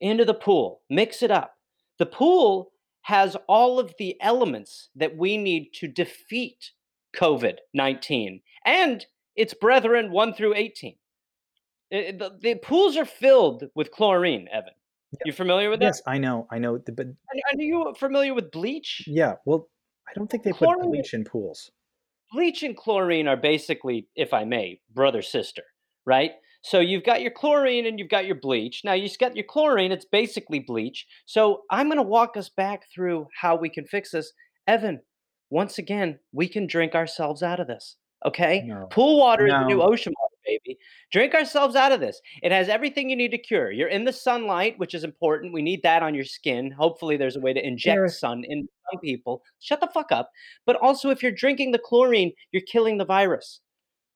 into 0.00 0.24
the 0.24 0.34
pool, 0.34 0.80
mix 0.88 1.22
it 1.22 1.30
up. 1.30 1.56
The 1.98 2.06
pool 2.06 2.72
has 3.02 3.36
all 3.46 3.78
of 3.78 3.94
the 3.98 4.16
elements 4.20 4.88
that 4.96 5.16
we 5.16 5.36
need 5.36 5.72
to 5.74 5.88
defeat 5.88 6.70
COVID 7.16 7.56
19 7.74 8.40
and 8.64 9.06
its 9.34 9.54
brethren 9.54 10.10
1 10.12 10.34
through 10.34 10.54
18. 10.54 10.94
Uh, 11.92 11.96
The, 11.96 12.38
the 12.40 12.54
pools 12.56 12.96
are 12.96 13.04
filled 13.04 13.64
with 13.74 13.90
chlorine, 13.90 14.48
Evan. 14.52 14.74
You 15.24 15.32
familiar 15.32 15.70
with 15.70 15.80
that? 15.80 15.86
Yes, 15.86 16.02
I 16.06 16.18
know, 16.18 16.46
I 16.50 16.58
know, 16.58 16.78
but 16.78 17.06
And 17.06 17.16
Are 17.52 17.62
you 17.62 17.94
familiar 17.98 18.34
with 18.34 18.50
bleach? 18.50 19.04
yeah, 19.06 19.36
well, 19.46 19.68
I 20.08 20.14
don't 20.14 20.30
think 20.30 20.42
they 20.42 20.52
put 20.52 20.80
bleach 20.82 21.14
in 21.14 21.24
pools. 21.24 21.70
bleach 22.32 22.62
and 22.62 22.76
chlorine 22.76 23.28
are 23.28 23.36
basically, 23.36 24.08
if 24.14 24.32
I 24.32 24.44
may, 24.44 24.80
brother 24.92 25.22
sister, 25.22 25.62
right? 26.06 26.32
So 26.62 26.80
you've 26.80 27.04
got 27.04 27.22
your 27.22 27.30
chlorine 27.30 27.86
and 27.86 27.98
you've 27.98 28.08
got 28.08 28.26
your 28.26 28.34
bleach. 28.34 28.82
Now 28.84 28.94
you've 28.94 29.16
got 29.18 29.36
your 29.36 29.44
chlorine, 29.44 29.92
it's 29.92 30.04
basically 30.04 30.60
bleach. 30.60 31.06
So 31.26 31.62
I'm 31.70 31.86
going 31.86 31.98
to 31.98 32.02
walk 32.02 32.36
us 32.36 32.48
back 32.48 32.82
through 32.92 33.28
how 33.40 33.56
we 33.56 33.68
can 33.68 33.86
fix 33.86 34.10
this. 34.10 34.32
Evan, 34.66 35.00
once 35.50 35.78
again, 35.78 36.18
we 36.32 36.48
can 36.48 36.66
drink 36.66 36.94
ourselves 36.94 37.42
out 37.42 37.60
of 37.60 37.68
this. 37.68 37.96
Okay? 38.26 38.64
No. 38.66 38.86
Pool 38.90 39.18
water 39.18 39.46
is 39.46 39.52
the 39.52 39.64
new 39.64 39.80
ocean 39.80 40.12
water, 40.20 40.27
baby. 40.48 40.78
Drink 41.12 41.34
ourselves 41.34 41.76
out 41.76 41.92
of 41.92 42.00
this. 42.00 42.20
It 42.42 42.50
has 42.52 42.68
everything 42.68 43.10
you 43.10 43.16
need 43.16 43.30
to 43.32 43.38
cure. 43.38 43.70
You're 43.70 43.88
in 43.88 44.04
the 44.04 44.12
sunlight, 44.12 44.78
which 44.78 44.94
is 44.94 45.04
important. 45.04 45.52
We 45.52 45.62
need 45.62 45.82
that 45.82 46.02
on 46.02 46.14
your 46.14 46.24
skin. 46.24 46.70
Hopefully, 46.70 47.16
there's 47.16 47.36
a 47.36 47.40
way 47.40 47.52
to 47.52 47.64
inject 47.66 47.96
Gareth. 47.96 48.14
sun 48.14 48.44
in 48.48 48.68
some 48.90 49.00
people. 49.00 49.42
Shut 49.60 49.80
the 49.80 49.86
fuck 49.88 50.10
up. 50.12 50.30
But 50.66 50.76
also, 50.76 51.10
if 51.10 51.22
you're 51.22 51.32
drinking 51.32 51.72
the 51.72 51.78
chlorine, 51.78 52.32
you're 52.52 52.62
killing 52.62 52.96
the 52.98 53.04
virus. 53.04 53.60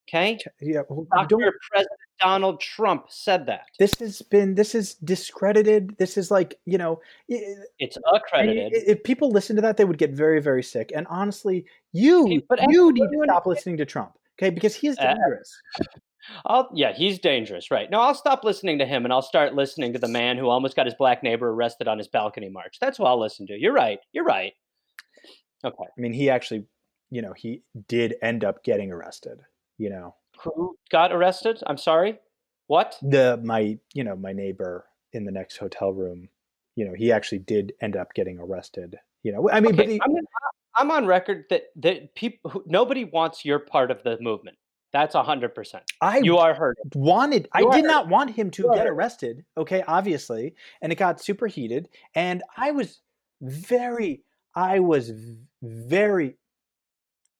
Okay? 0.09 0.37
Yeah, 0.61 0.83
well, 0.89 1.07
don't 1.29 1.55
President 1.71 1.89
Donald 2.21 2.61
Trump 2.61 3.07
said 3.09 3.47
that. 3.47 3.67
this 3.79 3.95
has 4.01 4.21
been 4.21 4.55
this 4.57 4.75
is 4.75 4.95
discredited 4.97 5.95
this 5.99 6.17
is 6.19 6.29
like 6.31 6.59
you 6.67 6.77
know 6.77 7.01
It's 7.29 7.97
accredited. 8.13 8.73
if 8.75 9.03
people 9.05 9.31
listen 9.31 9.55
to 9.57 9.63
that 9.63 9.77
they 9.77 9.85
would 9.85 9.99
get 9.99 10.11
very 10.11 10.41
very 10.41 10.63
sick 10.63 10.91
and 10.95 11.07
honestly 11.09 11.65
you 11.93 12.25
Okay, 12.25 12.43
but 12.49 12.59
you 12.69 12.93
need 12.93 13.01
to 13.13 13.21
stop 13.25 13.47
listening 13.47 13.77
to 13.79 13.85
trump 13.87 14.13
okay 14.37 14.51
because 14.51 14.75
he 14.75 14.89
is 14.89 14.99
Uh, 14.99 15.15
dangerous 15.15 15.51
I'll, 16.47 16.69
yeah, 16.75 16.93
he's 16.93 17.19
dangerous, 17.19 17.71
right? 17.71 17.91
No, 17.91 18.01
I'll 18.01 18.15
stop 18.15 18.45
listening 18.45 18.79
to 18.79 18.87
him 18.87 19.05
and 19.05 19.13
I'll 19.13 19.23
start 19.23 19.55
listening 19.55 19.93
to 19.93 19.99
the 19.99 20.09
man 20.09 20.37
who 20.37 20.49
almost 20.49 20.77
got 20.77 20.87
his 20.87 20.95
black 20.95 21.23
neighbor 21.23 21.51
arrested 21.51 21.89
on 21.89 21.99
his 21.99 22.09
balcony 22.09 22.49
march. 22.49 22.79
That's 22.81 22.99
what 22.99 23.09
I'll 23.09 23.21
listen 23.21 23.47
to. 23.49 23.59
You're 23.59 23.73
right. 23.73 23.99
You're 24.13 24.25
right. 24.25 24.53
Okay. 25.65 25.85
i 25.85 26.01
mean 26.01 26.13
he 26.13 26.29
actually 26.29 26.65
you 27.11 27.23
know 27.23 27.33
he 27.35 27.63
did 27.87 28.17
end 28.21 28.43
up 28.43 28.65
getting 28.65 28.91
arrested 28.91 29.41
you 29.79 29.91
know 29.91 30.15
Who 30.43 30.77
got 30.91 31.13
arrested? 31.13 31.63
I'm 31.69 31.79
sorry. 31.79 32.19
What? 32.67 32.97
the 33.03 33.41
my 33.45 33.79
you 33.95 34.03
know 34.03 34.17
my 34.17 34.33
neighbor 34.33 34.87
in 35.13 35.25
the 35.25 35.31
next 35.31 35.59
hotel 35.59 35.93
room 35.93 36.29
you 36.75 36.85
know 36.85 36.95
he 36.95 37.13
actually 37.13 37.39
did 37.39 37.75
end 37.81 37.97
up 37.97 38.13
getting 38.15 38.39
arrested 38.39 38.97
you 39.23 39.31
know 39.31 39.49
i 39.51 39.61
mean 39.61 39.77
but 39.77 39.85
Okay, 39.85 39.95
he, 39.95 40.01
I'm, 40.03 40.17
I'm 40.75 40.91
on 40.91 41.07
record 41.07 41.45
that 41.51 41.65
that 41.77 42.15
people 42.15 42.63
nobody 42.67 43.05
wants 43.05 43.45
your 43.45 43.59
part 43.59 43.91
of 43.91 44.03
the 44.03 44.19
movement. 44.21 44.57
That's 44.93 45.15
a 45.15 45.23
hundred 45.23 45.55
percent. 45.55 45.85
i 46.01 46.19
You 46.19 46.37
are 46.39 46.55
heard. 46.55 46.77
wanted 46.95 47.49
i 47.53 47.61
did 47.61 47.85
are- 47.85 47.89
not 47.89 48.09
want 48.09 48.31
him 48.31 48.51
to 48.53 48.63
you 48.65 48.75
get 48.75 48.87
arrested 48.87 49.45
okay 49.57 49.83
obviously 49.89 50.55
and 50.83 50.93
it 50.93 50.97
got 50.97 51.21
super 51.21 51.47
heated 51.47 51.89
and 52.15 52.43
i 52.57 52.71
was 52.71 53.01
very 53.41 54.23
i 54.55 54.79
was 54.79 55.13
very 55.63 56.37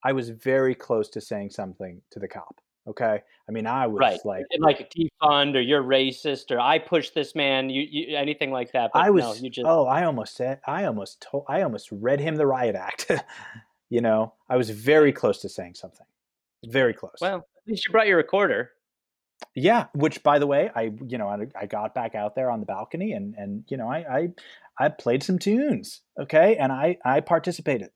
i 0.05 0.13
was 0.13 0.31
very 0.31 0.75
close 0.75 1.09
to 1.11 1.21
saying 1.21 1.51
something 1.51 2.01
to 2.11 2.19
the 2.19 2.27
cop 2.29 2.61
okay 2.89 3.21
i 3.49 3.53
mean 3.53 3.67
i 3.67 3.87
was 3.87 4.01
Right. 4.01 4.19
like 4.25 4.45
like 4.59 4.81
a 4.81 4.85
defund 4.99 5.55
or 5.55 5.61
you're 5.61 5.83
racist 5.83 6.51
or 6.51 6.59
I 6.59 6.79
push 6.81 7.11
this 7.11 7.35
man. 7.37 7.71
You, 7.71 7.83
you 7.89 8.17
anything 8.17 8.51
like 8.51 8.73
that? 8.73 8.91
But 8.93 9.03
i 9.05 9.11
was 9.11 9.23
no, 9.25 9.35
you 9.35 9.51
just 9.51 9.67
oh 9.69 9.87
i 9.87 10.05
almost 10.05 10.35
said 10.35 10.61
i 10.67 10.85
almost 10.87 11.21
told 11.21 11.45
i 11.49 11.63
almost 11.63 11.89
read 11.93 12.19
him 12.21 12.35
the 12.37 12.47
riot 12.47 12.75
act 12.75 13.11
you 13.91 14.01
know 14.01 14.33
i 14.49 14.57
was 14.57 14.71
very 14.71 15.13
close 15.13 15.41
to 15.43 15.49
saying 15.49 15.75
something 15.75 16.07
very 16.67 16.95
close 16.95 17.17
well. 17.21 17.37
At 17.37 17.71
least 17.71 17.87
you 17.87 17.93
brought 17.93 18.07
your 18.07 18.17
recorder. 18.17 18.71
Yeah, 19.55 19.87
which 19.95 20.23
by 20.23 20.39
the 20.39 20.47
way, 20.47 20.71
I 20.75 20.93
you 21.07 21.19
know 21.19 21.29
I, 21.29 21.47
I 21.61 21.67
got 21.67 21.95
back 21.95 22.15
out 22.15 22.35
there 22.35 22.51
on 22.51 22.61
the 22.61 22.67
balcony 22.67 23.13
and 23.13 23.35
and 23.37 23.65
you 23.69 23.77
know 23.77 23.89
I 23.89 23.99
I, 24.79 24.87
I 24.87 24.89
played 24.89 25.23
some 25.23 25.39
tunes, 25.39 26.01
okay, 26.21 26.57
and 26.57 26.73
I 26.73 26.99
I 27.05 27.21
participated, 27.21 27.91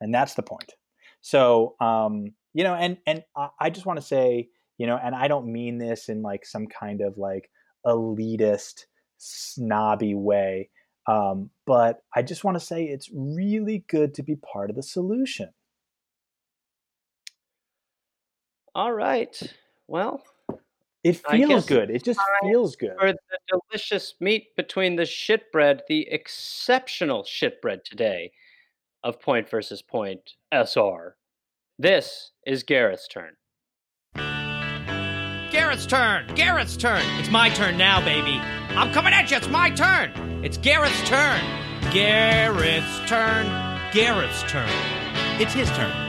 and 0.00 0.14
that's 0.14 0.34
the 0.34 0.42
point. 0.42 0.72
So 1.20 1.76
um 1.80 2.32
you 2.54 2.64
know 2.64 2.74
and 2.74 2.98
and 3.06 3.24
I, 3.36 3.48
I 3.60 3.70
just 3.70 3.86
want 3.86 3.98
to 3.98 4.06
say 4.06 4.48
you 4.78 4.86
know 4.86 4.98
and 5.02 5.14
I 5.14 5.28
don't 5.28 5.52
mean 5.52 5.78
this 5.78 6.08
in 6.08 6.22
like 6.22 6.46
some 6.46 6.66
kind 6.66 7.00
of 7.00 7.18
like 7.18 7.50
elitist 7.86 8.84
snobby 9.18 10.14
way, 10.14 10.70
um, 11.06 11.50
but 11.66 12.02
I 12.14 12.22
just 12.22 12.44
want 12.44 12.58
to 12.58 12.64
say 12.64 12.84
it's 12.84 13.10
really 13.12 13.84
good 13.88 14.14
to 14.14 14.22
be 14.22 14.36
part 14.36 14.70
of 14.70 14.76
the 14.76 14.82
solution. 14.82 15.50
All 18.74 18.92
right. 18.92 19.40
Well, 19.88 20.22
It 21.04 21.20
feels 21.30 21.66
good. 21.66 21.90
It 21.90 22.04
just 22.04 22.20
feels 22.42 22.76
good. 22.76 22.94
for 22.98 23.12
the 23.12 23.18
delicious 23.70 24.14
meat 24.20 24.54
between 24.56 24.96
the 24.96 25.02
shitbread, 25.02 25.80
the 25.88 26.08
exceptional 26.10 27.24
shitbread 27.24 27.84
today 27.84 28.32
of 29.04 29.20
Point 29.20 29.48
versus 29.48 29.82
Point 29.82 30.34
SR. 30.52 31.16
This 31.78 32.30
is 32.46 32.62
Gareth's 32.62 33.08
turn. 33.08 33.32
Gareth's 35.50 35.86
turn. 35.86 36.26
Gareth's 36.34 36.76
turn. 36.76 37.02
It's 37.18 37.30
my 37.30 37.50
turn 37.50 37.76
now, 37.76 38.00
baby. 38.02 38.38
I'm 38.76 38.92
coming 38.92 39.12
at 39.12 39.30
you. 39.30 39.36
It's 39.36 39.48
my 39.48 39.70
turn. 39.70 40.10
It's 40.44 40.56
Gareth's 40.56 41.02
turn. 41.08 41.40
Gareth's 41.92 43.00
turn. 43.08 43.44
Gareth's 43.92 44.42
turn. 44.44 44.68
It's 45.40 45.52
his 45.52 45.68
turn. 45.72 46.01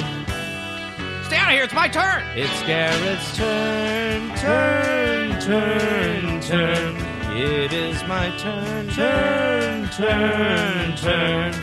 Stay 1.34 1.42
out 1.42 1.48
of 1.48 1.54
here. 1.56 1.64
It's 1.64 1.74
my 1.74 1.88
turn. 1.88 2.24
It's 2.36 2.62
Gareth's 2.62 3.36
turn. 3.36 4.36
Turn, 4.38 5.42
turn, 5.42 6.42
turn. 6.42 6.96
It 7.36 7.74
is 7.74 8.04
my 8.04 8.30
turn. 8.38 8.88
Turn, 8.90 9.90
turn, 9.90 10.96
turn. 10.96 11.56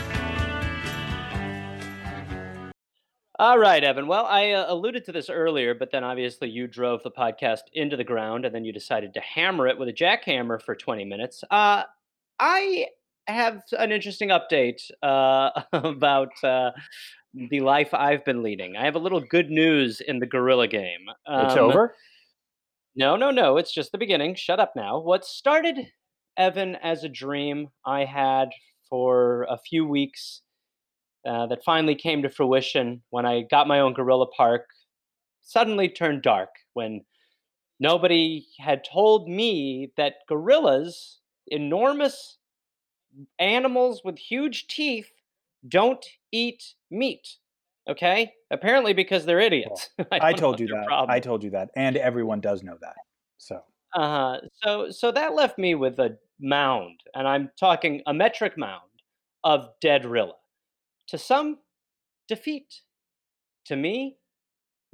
All 3.39 3.57
right, 3.57 3.81
Evan. 3.81 4.07
Well, 4.07 4.25
I 4.25 4.51
uh, 4.51 4.65
alluded 4.67 5.05
to 5.05 5.13
this 5.13 5.29
earlier, 5.29 5.73
but 5.73 5.89
then 5.93 6.03
obviously 6.03 6.49
you 6.49 6.67
drove 6.67 7.01
the 7.03 7.11
podcast 7.11 7.61
into 7.71 7.95
the 7.95 8.03
ground 8.03 8.43
and 8.43 8.53
then 8.53 8.65
you 8.65 8.73
decided 8.73 9.13
to 9.13 9.21
hammer 9.21 9.69
it 9.69 9.79
with 9.79 9.87
a 9.87 9.93
jackhammer 9.93 10.61
for 10.61 10.75
20 10.75 11.05
minutes. 11.05 11.45
Uh, 11.49 11.83
I 12.37 12.87
have 13.27 13.61
an 13.79 13.93
interesting 13.93 14.29
update 14.29 14.91
uh, 15.01 15.61
about 15.73 16.31
uh, 16.43 16.71
the 17.33 17.61
life 17.61 17.93
I've 17.93 18.25
been 18.25 18.43
leading. 18.43 18.75
I 18.75 18.85
have 18.85 18.95
a 18.95 18.99
little 18.99 19.21
good 19.21 19.49
news 19.49 20.01
in 20.01 20.19
the 20.19 20.25
Gorilla 20.25 20.67
game. 20.67 21.05
it's 21.27 21.53
Um, 21.53 21.59
over. 21.59 21.95
No, 22.95 23.15
no, 23.15 23.31
no. 23.31 23.57
It's 23.57 23.73
just 23.73 23.91
the 23.91 23.97
beginning. 23.97 24.35
Shut 24.35 24.59
up 24.59 24.73
now. 24.75 24.99
What 24.99 25.25
started, 25.25 25.87
Evan, 26.37 26.75
as 26.77 27.03
a 27.03 27.09
dream 27.09 27.69
I 27.85 28.03
had 28.05 28.49
for 28.89 29.43
a 29.49 29.57
few 29.57 29.87
weeks 29.87 30.41
uh, 31.25 31.47
that 31.47 31.63
finally 31.63 31.95
came 31.95 32.21
to 32.23 32.29
fruition 32.29 33.01
when 33.09 33.25
I 33.25 33.43
got 33.43 33.67
my 33.67 33.79
own 33.79 33.93
gorilla 33.93 34.27
park 34.27 34.65
suddenly 35.41 35.87
turned 35.87 36.21
dark 36.21 36.49
when 36.73 37.01
nobody 37.79 38.45
had 38.59 38.83
told 38.83 39.29
me 39.29 39.91
that 39.97 40.15
gorillas, 40.27 41.19
enormous 41.47 42.37
animals 43.39 44.01
with 44.03 44.17
huge 44.17 44.67
teeth, 44.67 45.09
don't 45.67 46.05
eat 46.31 46.63
meat. 46.89 47.27
Okay? 47.89 48.33
Apparently 48.51 48.93
because 48.93 49.25
they're 49.25 49.39
idiots. 49.39 49.89
I, 50.11 50.33
told 50.33 50.59
you 50.59 50.67
that. 50.67 50.85
Problem. 50.87 51.09
I 51.09 51.19
told 51.19 51.43
you 51.43 51.51
that. 51.51 51.69
And 51.75 51.97
everyone 51.97 52.41
does 52.41 52.63
know 52.63 52.77
that. 52.81 52.95
So 53.37 53.61
uh-huh. 53.93 54.39
So 54.63 54.89
so 54.89 55.11
that 55.11 55.33
left 55.33 55.57
me 55.57 55.75
with 55.75 55.99
a 55.99 56.17
mound, 56.39 57.01
and 57.13 57.27
I'm 57.27 57.51
talking 57.59 58.01
a 58.07 58.13
metric 58.13 58.57
mound 58.57 58.81
of 59.43 59.69
dead 59.81 60.05
Rilla. 60.05 60.35
To 61.09 61.17
some, 61.17 61.57
defeat. 62.27 62.81
To 63.65 63.75
me, 63.75 64.17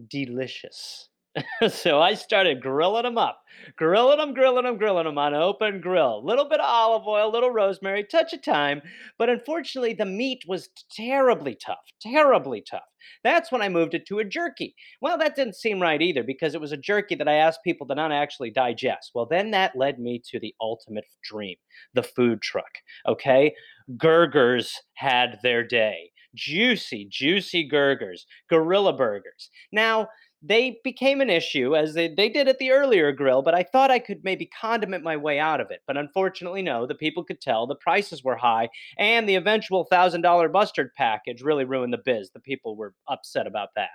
delicious. 0.10 1.10
so 1.70 2.00
I 2.02 2.14
started 2.14 2.62
grilling 2.62 3.04
them 3.04 3.18
up, 3.18 3.42
grilling 3.76 4.18
them, 4.18 4.34
grilling 4.34 4.66
them, 4.66 4.78
grilling 4.78 5.06
them 5.06 5.18
on 5.18 5.34
an 5.34 5.42
open 5.42 5.82
grill. 5.82 6.24
Little 6.26 6.48
bit 6.48 6.60
of 6.60 6.66
olive 6.68 7.08
oil, 7.08 7.32
little 7.32 7.52
rosemary, 7.52 8.04
touch 8.04 8.34
of 8.34 8.42
thyme. 8.44 8.82
But 9.18 9.30
unfortunately, 9.30 9.94
the 9.94 10.06
meat 10.06 10.44
was 10.48 10.70
terribly 10.92 11.56
tough, 11.56 11.84
terribly 12.02 12.64
tough. 12.70 12.84
That's 13.24 13.52
when 13.52 13.62
I 13.62 13.70
moved 13.70 13.94
it 13.94 14.06
to 14.08 14.20
a 14.20 14.26
jerky. 14.26 14.76
Well, 15.02 15.18
that 15.18 15.36
didn't 15.36 15.56
seem 15.56 15.82
right 15.82 16.02
either 16.02 16.24
because 16.24 16.56
it 16.56 16.62
was 16.62 16.72
a 16.72 16.78
jerky 16.78 17.16
that 17.16 17.28
I 17.28 17.36
asked 17.36 17.64
people 17.64 17.88
to 17.88 17.96
not 17.96 18.12
actually 18.12 18.52
digest. 18.52 19.12
Well, 19.14 19.28
then 19.30 19.52
that 19.52 19.76
led 19.76 20.00
me 20.00 20.22
to 20.32 20.40
the 20.40 20.56
ultimate 20.60 21.06
dream 21.24 21.56
the 21.94 22.04
food 22.04 22.42
truck. 22.42 22.72
Okay? 23.08 23.54
Gurgers 23.98 24.74
had 24.96 25.40
their 25.44 25.64
day 25.64 26.12
juicy, 26.38 27.08
juicy 27.10 27.64
Gurgers, 27.68 28.26
Gorilla 28.50 28.94
Burgers. 28.94 29.50
Now, 29.72 30.08
they 30.42 30.80
became 30.84 31.20
an 31.20 31.30
issue 31.30 31.76
as 31.76 31.94
they, 31.94 32.08
they 32.08 32.30
did 32.30 32.48
at 32.48 32.60
the 32.60 32.72
earlier 32.72 33.12
grill, 33.12 33.42
but 33.42 33.56
I 33.56 33.64
thought 33.64 33.90
I 33.90 34.00
could 34.00 34.24
maybe 34.24 34.46
condiment 34.46 35.04
my 35.04 35.18
way 35.18 35.40
out 35.40 35.60
of 35.60 35.72
it. 35.72 35.82
But 35.88 35.98
unfortunately, 35.98 36.62
no, 36.62 36.86
the 36.86 36.96
people 36.96 37.24
could 37.24 37.42
tell 37.42 37.66
the 37.66 37.76
prices 37.76 38.24
were 38.24 38.36
high, 38.36 38.70
and 39.00 39.28
the 39.28 39.36
eventual 39.36 39.88
$1,000 39.92 40.52
mustard 40.52 40.92
package 40.96 41.42
really 41.42 41.66
ruined 41.66 41.94
the 41.94 42.02
biz. 42.04 42.30
The 42.32 42.40
people 42.40 42.76
were 42.76 42.94
upset 43.08 43.48
about 43.48 43.70
that. 43.76 43.90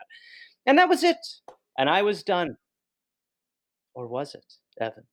And 0.67 0.79
that 0.79 0.89
was 0.89 1.05
it. 1.05 1.19
And 1.79 1.89
I 1.89 2.03
was 2.03 2.23
done. 2.23 2.57
Or 3.95 4.09
was 4.09 4.35
it, 4.35 4.55
Evan? 4.81 5.05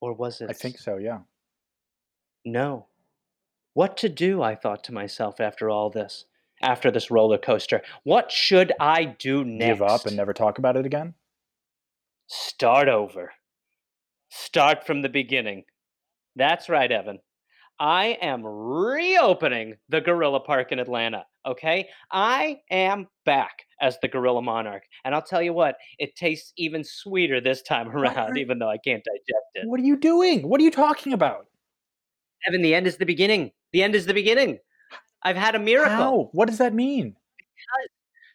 Or 0.00 0.14
was 0.14 0.40
it? 0.40 0.48
I 0.50 0.54
think 0.54 0.78
so, 0.78 0.96
yeah. 0.96 1.18
No. 2.44 2.86
What 3.74 3.96
to 3.98 4.08
do, 4.08 4.42
I 4.42 4.54
thought 4.54 4.84
to 4.84 4.94
myself 4.94 5.40
after 5.40 5.68
all 5.68 5.90
this, 5.90 6.26
after 6.62 6.90
this 6.90 7.10
roller 7.10 7.38
coaster. 7.38 7.82
What 8.04 8.30
should 8.30 8.72
I 8.80 9.04
do 9.04 9.44
next? 9.44 9.78
Give 9.78 9.82
up 9.82 10.06
and 10.06 10.16
never 10.16 10.32
talk 10.32 10.58
about 10.58 10.76
it 10.76 10.86
again? 10.86 11.14
Start 12.26 12.88
over. 12.88 13.32
Start 14.30 14.86
from 14.86 15.02
the 15.02 15.08
beginning. 15.08 15.64
That's 16.36 16.68
right, 16.68 16.90
Evan. 16.90 17.18
I 17.78 18.18
am 18.22 18.44
reopening 18.44 19.74
the 19.88 20.00
Gorilla 20.00 20.40
Park 20.40 20.72
in 20.72 20.78
Atlanta. 20.78 21.26
Okay. 21.46 21.88
I 22.10 22.60
am 22.70 23.08
back 23.26 23.64
as 23.80 23.98
the 24.00 24.08
Gorilla 24.08 24.42
Monarch. 24.42 24.84
And 25.04 25.14
I'll 25.14 25.22
tell 25.22 25.42
you 25.42 25.52
what, 25.52 25.76
it 25.98 26.14
tastes 26.16 26.52
even 26.56 26.84
sweeter 26.84 27.40
this 27.40 27.62
time 27.62 27.88
around, 27.96 28.38
even 28.38 28.58
though 28.58 28.70
I 28.70 28.78
can't 28.78 29.04
digest 29.04 29.46
it. 29.54 29.68
What 29.68 29.80
are 29.80 29.84
you 29.84 29.96
doing? 29.96 30.48
What 30.48 30.60
are 30.60 30.64
you 30.64 30.70
talking 30.70 31.12
about? 31.12 31.46
Evan, 32.46 32.62
the 32.62 32.74
end 32.74 32.86
is 32.86 32.96
the 32.96 33.06
beginning. 33.06 33.50
The 33.72 33.82
end 33.82 33.94
is 33.94 34.06
the 34.06 34.14
beginning. 34.14 34.58
I've 35.24 35.36
had 35.36 35.54
a 35.54 35.58
miracle. 35.58 35.94
How? 35.94 36.28
What 36.32 36.48
does 36.48 36.58
that 36.58 36.74
mean? 36.74 37.16
Because 37.38 37.88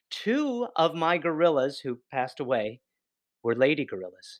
two 0.09 0.67
of 0.75 0.95
my 0.95 1.17
gorillas 1.17 1.79
who 1.79 1.99
passed 2.11 2.39
away 2.39 2.81
were 3.43 3.55
lady 3.55 3.85
gorillas. 3.85 4.39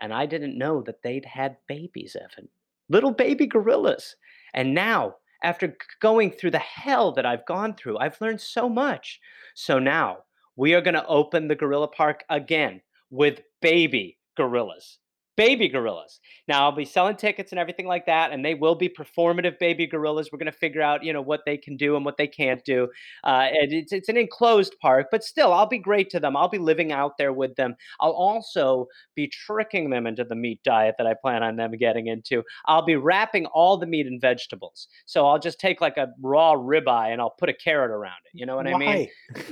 And 0.00 0.12
I 0.12 0.26
didn't 0.26 0.58
know 0.58 0.82
that 0.82 1.02
they'd 1.02 1.24
had 1.24 1.56
babies, 1.68 2.16
Evan. 2.16 2.48
Little 2.88 3.12
baby 3.12 3.46
gorillas. 3.46 4.16
And 4.54 4.74
now, 4.74 5.16
after 5.42 5.76
going 6.00 6.32
through 6.32 6.50
the 6.50 6.58
hell 6.58 7.12
that 7.12 7.26
I've 7.26 7.46
gone 7.46 7.74
through, 7.74 7.98
I've 7.98 8.20
learned 8.20 8.40
so 8.40 8.68
much. 8.68 9.20
So 9.54 9.78
now 9.78 10.18
we 10.56 10.74
are 10.74 10.80
going 10.80 10.94
to 10.94 11.06
open 11.06 11.48
the 11.48 11.54
gorilla 11.54 11.88
park 11.88 12.24
again 12.28 12.82
with 13.10 13.40
baby 13.62 14.18
gorillas 14.36 14.98
baby 15.36 15.68
gorillas. 15.68 16.20
Now 16.48 16.64
I'll 16.64 16.72
be 16.72 16.84
selling 16.84 17.16
tickets 17.16 17.52
and 17.52 17.58
everything 17.58 17.86
like 17.86 18.06
that, 18.06 18.32
and 18.32 18.44
they 18.44 18.54
will 18.54 18.74
be 18.74 18.88
performative 18.88 19.58
baby 19.58 19.86
gorillas. 19.86 20.30
We're 20.30 20.38
going 20.38 20.52
to 20.52 20.58
figure 20.58 20.82
out, 20.82 21.04
you 21.04 21.12
know, 21.12 21.22
what 21.22 21.40
they 21.46 21.56
can 21.56 21.76
do 21.76 21.96
and 21.96 22.04
what 22.04 22.16
they 22.16 22.26
can't 22.26 22.64
do. 22.64 22.88
Uh, 23.24 23.48
and 23.50 23.72
it's 23.72 23.92
it's 23.92 24.08
an 24.08 24.16
enclosed 24.16 24.76
park, 24.80 25.08
but 25.10 25.24
still, 25.24 25.52
I'll 25.52 25.66
be 25.66 25.78
great 25.78 26.10
to 26.10 26.20
them. 26.20 26.36
I'll 26.36 26.48
be 26.48 26.58
living 26.58 26.92
out 26.92 27.16
there 27.18 27.32
with 27.32 27.56
them. 27.56 27.76
I'll 28.00 28.10
also 28.10 28.86
be 29.14 29.28
tricking 29.28 29.90
them 29.90 30.06
into 30.06 30.24
the 30.24 30.34
meat 30.34 30.60
diet 30.64 30.96
that 30.98 31.06
I 31.06 31.14
plan 31.14 31.42
on 31.42 31.56
them 31.56 31.72
getting 31.72 32.08
into. 32.08 32.42
I'll 32.66 32.84
be 32.84 32.96
wrapping 32.96 33.46
all 33.46 33.76
the 33.76 33.86
meat 33.86 34.06
in 34.06 34.20
vegetables. 34.20 34.88
So 35.06 35.26
I'll 35.26 35.38
just 35.38 35.58
take 35.58 35.80
like 35.80 35.96
a 35.96 36.08
raw 36.20 36.54
ribeye 36.54 37.12
and 37.12 37.20
I'll 37.20 37.34
put 37.38 37.48
a 37.48 37.54
carrot 37.54 37.90
around 37.90 38.18
it. 38.26 38.38
You 38.38 38.46
know 38.46 38.56
what 38.56 38.66
Why? 38.66 38.72
I 38.72 38.78
mean? 38.78 39.08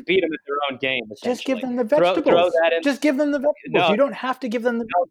Beat 0.06 0.20
them 0.20 0.30
at 0.32 0.40
their 0.46 0.56
own 0.70 0.78
game. 0.80 1.04
Just 1.22 1.44
give 1.44 1.60
them 1.60 1.76
the 1.76 1.84
vegetables. 1.84 2.24
Throw, 2.24 2.50
throw 2.50 2.80
just 2.82 3.00
give 3.00 3.16
them 3.16 3.32
the 3.32 3.38
vegetables. 3.38 3.54
No, 3.68 3.90
you 3.90 3.96
don't 3.96 4.14
have 4.14 4.40
to 4.40 4.48
give 4.48 4.62
them 4.62 4.78
the. 4.78 4.84
No, 4.84 5.06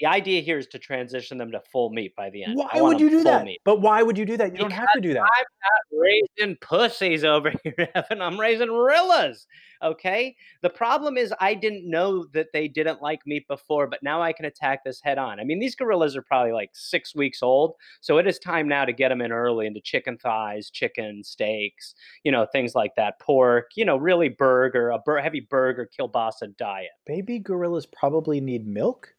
the 0.00 0.06
idea 0.06 0.40
here 0.40 0.58
is 0.58 0.66
to 0.68 0.78
transition 0.78 1.36
them 1.36 1.52
to 1.52 1.60
full 1.60 1.90
meat 1.90 2.16
by 2.16 2.30
the 2.30 2.44
end. 2.44 2.56
Why 2.56 2.80
would 2.80 2.98
you 2.98 3.10
do 3.10 3.22
that? 3.24 3.44
Meat. 3.44 3.60
But 3.64 3.80
why 3.82 4.02
would 4.02 4.16
you 4.16 4.24
do 4.24 4.36
that? 4.38 4.46
You 4.46 4.52
because 4.52 4.70
don't 4.70 4.78
have 4.78 4.92
to 4.94 5.00
do 5.00 5.12
that. 5.12 5.22
I'm 5.22 5.44
not 5.62 6.00
raising 6.38 6.56
pussies 6.56 7.22
over 7.22 7.52
here, 7.62 7.88
Evan. 7.94 8.22
I'm 8.22 8.40
raising 8.40 8.68
rillas. 8.70 9.46
Okay. 9.82 10.36
The 10.62 10.70
problem 10.70 11.16
is 11.16 11.34
I 11.40 11.54
didn't 11.54 11.88
know 11.88 12.26
that 12.32 12.48
they 12.52 12.66
didn't 12.66 13.02
like 13.02 13.20
meat 13.26 13.46
before, 13.46 13.86
but 13.86 14.02
now 14.02 14.22
I 14.22 14.32
can 14.32 14.46
attack 14.46 14.84
this 14.84 15.00
head 15.02 15.18
on. 15.18 15.38
I 15.38 15.44
mean, 15.44 15.58
these 15.58 15.74
gorillas 15.74 16.16
are 16.16 16.22
probably 16.22 16.52
like 16.52 16.70
six 16.72 17.14
weeks 17.14 17.42
old, 17.42 17.74
so 18.00 18.18
it 18.18 18.26
is 18.26 18.38
time 18.38 18.68
now 18.68 18.84
to 18.84 18.92
get 18.92 19.10
them 19.10 19.20
in 19.20 19.32
early 19.32 19.66
into 19.66 19.80
chicken 19.80 20.16
thighs, 20.18 20.70
chicken 20.70 21.22
steaks, 21.24 21.94
you 22.24 22.32
know, 22.32 22.46
things 22.50 22.74
like 22.74 22.94
that, 22.96 23.18
pork. 23.20 23.70
You 23.74 23.84
know, 23.84 23.96
really 23.96 24.28
burger, 24.30 24.90
a 24.90 24.98
bur- 24.98 25.20
heavy 25.20 25.40
burger 25.40 25.88
kielbasa 25.98 26.56
diet. 26.56 26.90
Baby 27.06 27.38
gorillas 27.38 27.86
probably 27.86 28.40
need 28.40 28.66
milk. 28.66 29.14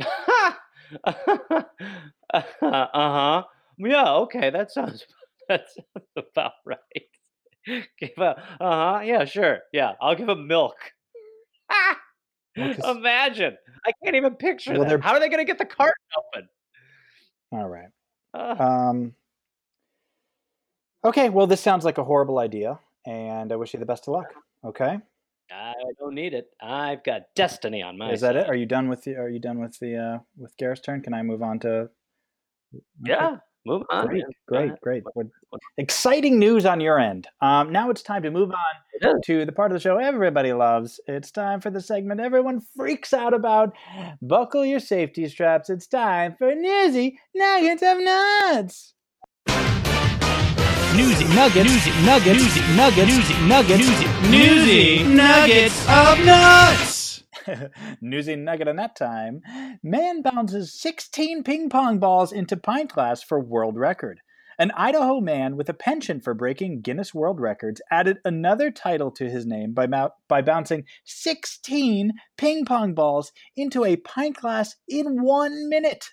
Uh 0.00 0.52
huh. 2.62 3.42
Yeah. 3.78 4.12
Okay. 4.14 4.50
That 4.50 4.70
sounds 4.70 5.04
that 5.48 5.66
sounds 5.70 6.16
about 6.34 6.52
right. 6.64 6.78
give 7.98 8.10
a 8.18 8.22
uh 8.60 8.98
huh. 8.98 9.00
Yeah. 9.04 9.24
Sure. 9.24 9.60
Yeah. 9.72 9.92
I'll 10.00 10.14
give 10.14 10.26
them 10.26 10.46
milk. 10.46 10.76
well, 12.56 12.74
Imagine. 12.96 13.56
I 13.86 13.92
can't 14.02 14.16
even 14.16 14.34
picture 14.34 14.72
well, 14.78 14.84
that. 14.84 15.02
How 15.02 15.12
are 15.12 15.20
they 15.20 15.28
going 15.28 15.38
to 15.38 15.44
get 15.44 15.58
the 15.58 15.64
carton 15.64 15.94
open? 16.34 16.48
All 17.52 17.68
right. 17.68 17.88
Uh. 18.34 18.56
Um. 18.62 19.14
Okay. 21.04 21.28
Well, 21.30 21.46
this 21.46 21.60
sounds 21.60 21.84
like 21.84 21.98
a 21.98 22.04
horrible 22.04 22.38
idea, 22.38 22.78
and 23.06 23.52
I 23.52 23.56
wish 23.56 23.72
you 23.74 23.80
the 23.80 23.86
best 23.86 24.06
of 24.08 24.12
luck. 24.14 24.32
Okay. 24.64 24.98
I 25.54 25.74
don't 25.98 26.14
need 26.14 26.34
it. 26.34 26.50
I've 26.60 27.04
got 27.04 27.22
destiny 27.34 27.82
on 27.82 27.98
my. 27.98 28.12
Is 28.12 28.20
that 28.20 28.34
side. 28.34 28.44
it? 28.44 28.48
Are 28.48 28.54
you 28.54 28.66
done 28.66 28.88
with 28.88 29.04
the? 29.04 29.16
Are 29.16 29.28
you 29.28 29.38
done 29.38 29.60
with 29.60 29.78
the? 29.78 29.96
Uh, 29.96 30.18
with 30.36 30.56
Gareth's 30.56 30.80
turn? 30.80 31.02
Can 31.02 31.14
I 31.14 31.22
move 31.22 31.42
on 31.42 31.58
to? 31.60 31.90
Yeah, 33.04 33.36
move 33.66 33.82
on. 33.90 34.08
Great, 34.08 34.24
great, 34.82 35.04
great. 35.04 35.26
Exciting 35.76 36.38
news 36.38 36.64
on 36.64 36.80
your 36.80 36.98
end. 36.98 37.28
Um, 37.40 37.70
now 37.70 37.90
it's 37.90 38.02
time 38.02 38.22
to 38.22 38.30
move 38.30 38.50
on 38.50 39.20
to 39.24 39.44
the 39.44 39.52
part 39.52 39.70
of 39.70 39.76
the 39.76 39.80
show 39.80 39.98
everybody 39.98 40.52
loves. 40.52 41.00
It's 41.06 41.30
time 41.30 41.60
for 41.60 41.70
the 41.70 41.80
segment 41.80 42.20
everyone 42.20 42.62
freaks 42.76 43.12
out 43.12 43.34
about. 43.34 43.74
Buckle 44.22 44.64
your 44.64 44.80
safety 44.80 45.28
straps. 45.28 45.70
It's 45.70 45.86
time 45.86 46.34
for 46.38 46.54
Newsy 46.54 47.18
Nuggets 47.34 47.82
of 47.82 47.98
Nuts. 48.00 48.94
Newsy 50.96 51.24
Nuggets. 51.34 51.70
Newsy 51.70 51.90
Nuggets. 52.04 52.38
Newsy 52.38 52.76
Nuggets. 52.76 53.08
Newsy 53.08 53.46
Nuggets. 53.46 53.88
Newsy, 53.88 54.30
newsy 54.30 55.02
Nuggets 55.04 55.88
of 55.88 56.18
Nuts. 56.24 57.24
Newsy 58.02 58.36
Nugget 58.36 58.68
of 58.68 58.76
Nut 58.76 58.94
time. 58.94 59.40
Man 59.82 60.20
bounces 60.20 60.78
16 60.78 61.44
ping 61.44 61.70
pong 61.70 61.98
balls 61.98 62.30
into 62.30 62.58
pint 62.58 62.92
glass 62.92 63.22
for 63.22 63.40
world 63.40 63.78
record. 63.78 64.20
An 64.58 64.70
Idaho 64.72 65.20
man 65.20 65.56
with 65.56 65.70
a 65.70 65.74
penchant 65.74 66.22
for 66.22 66.34
breaking 66.34 66.82
Guinness 66.82 67.14
World 67.14 67.40
Records 67.40 67.80
added 67.90 68.18
another 68.22 68.70
title 68.70 69.10
to 69.12 69.30
his 69.30 69.46
name 69.46 69.72
by, 69.72 69.86
by 70.32 70.40
bouncing 70.40 70.84
16 71.04 72.10
ping 72.38 72.64
pong 72.64 72.94
balls 72.94 73.32
into 73.54 73.84
a 73.84 73.96
pint 73.96 74.34
glass 74.34 74.76
in 74.88 75.22
one 75.22 75.68
minute. 75.68 76.06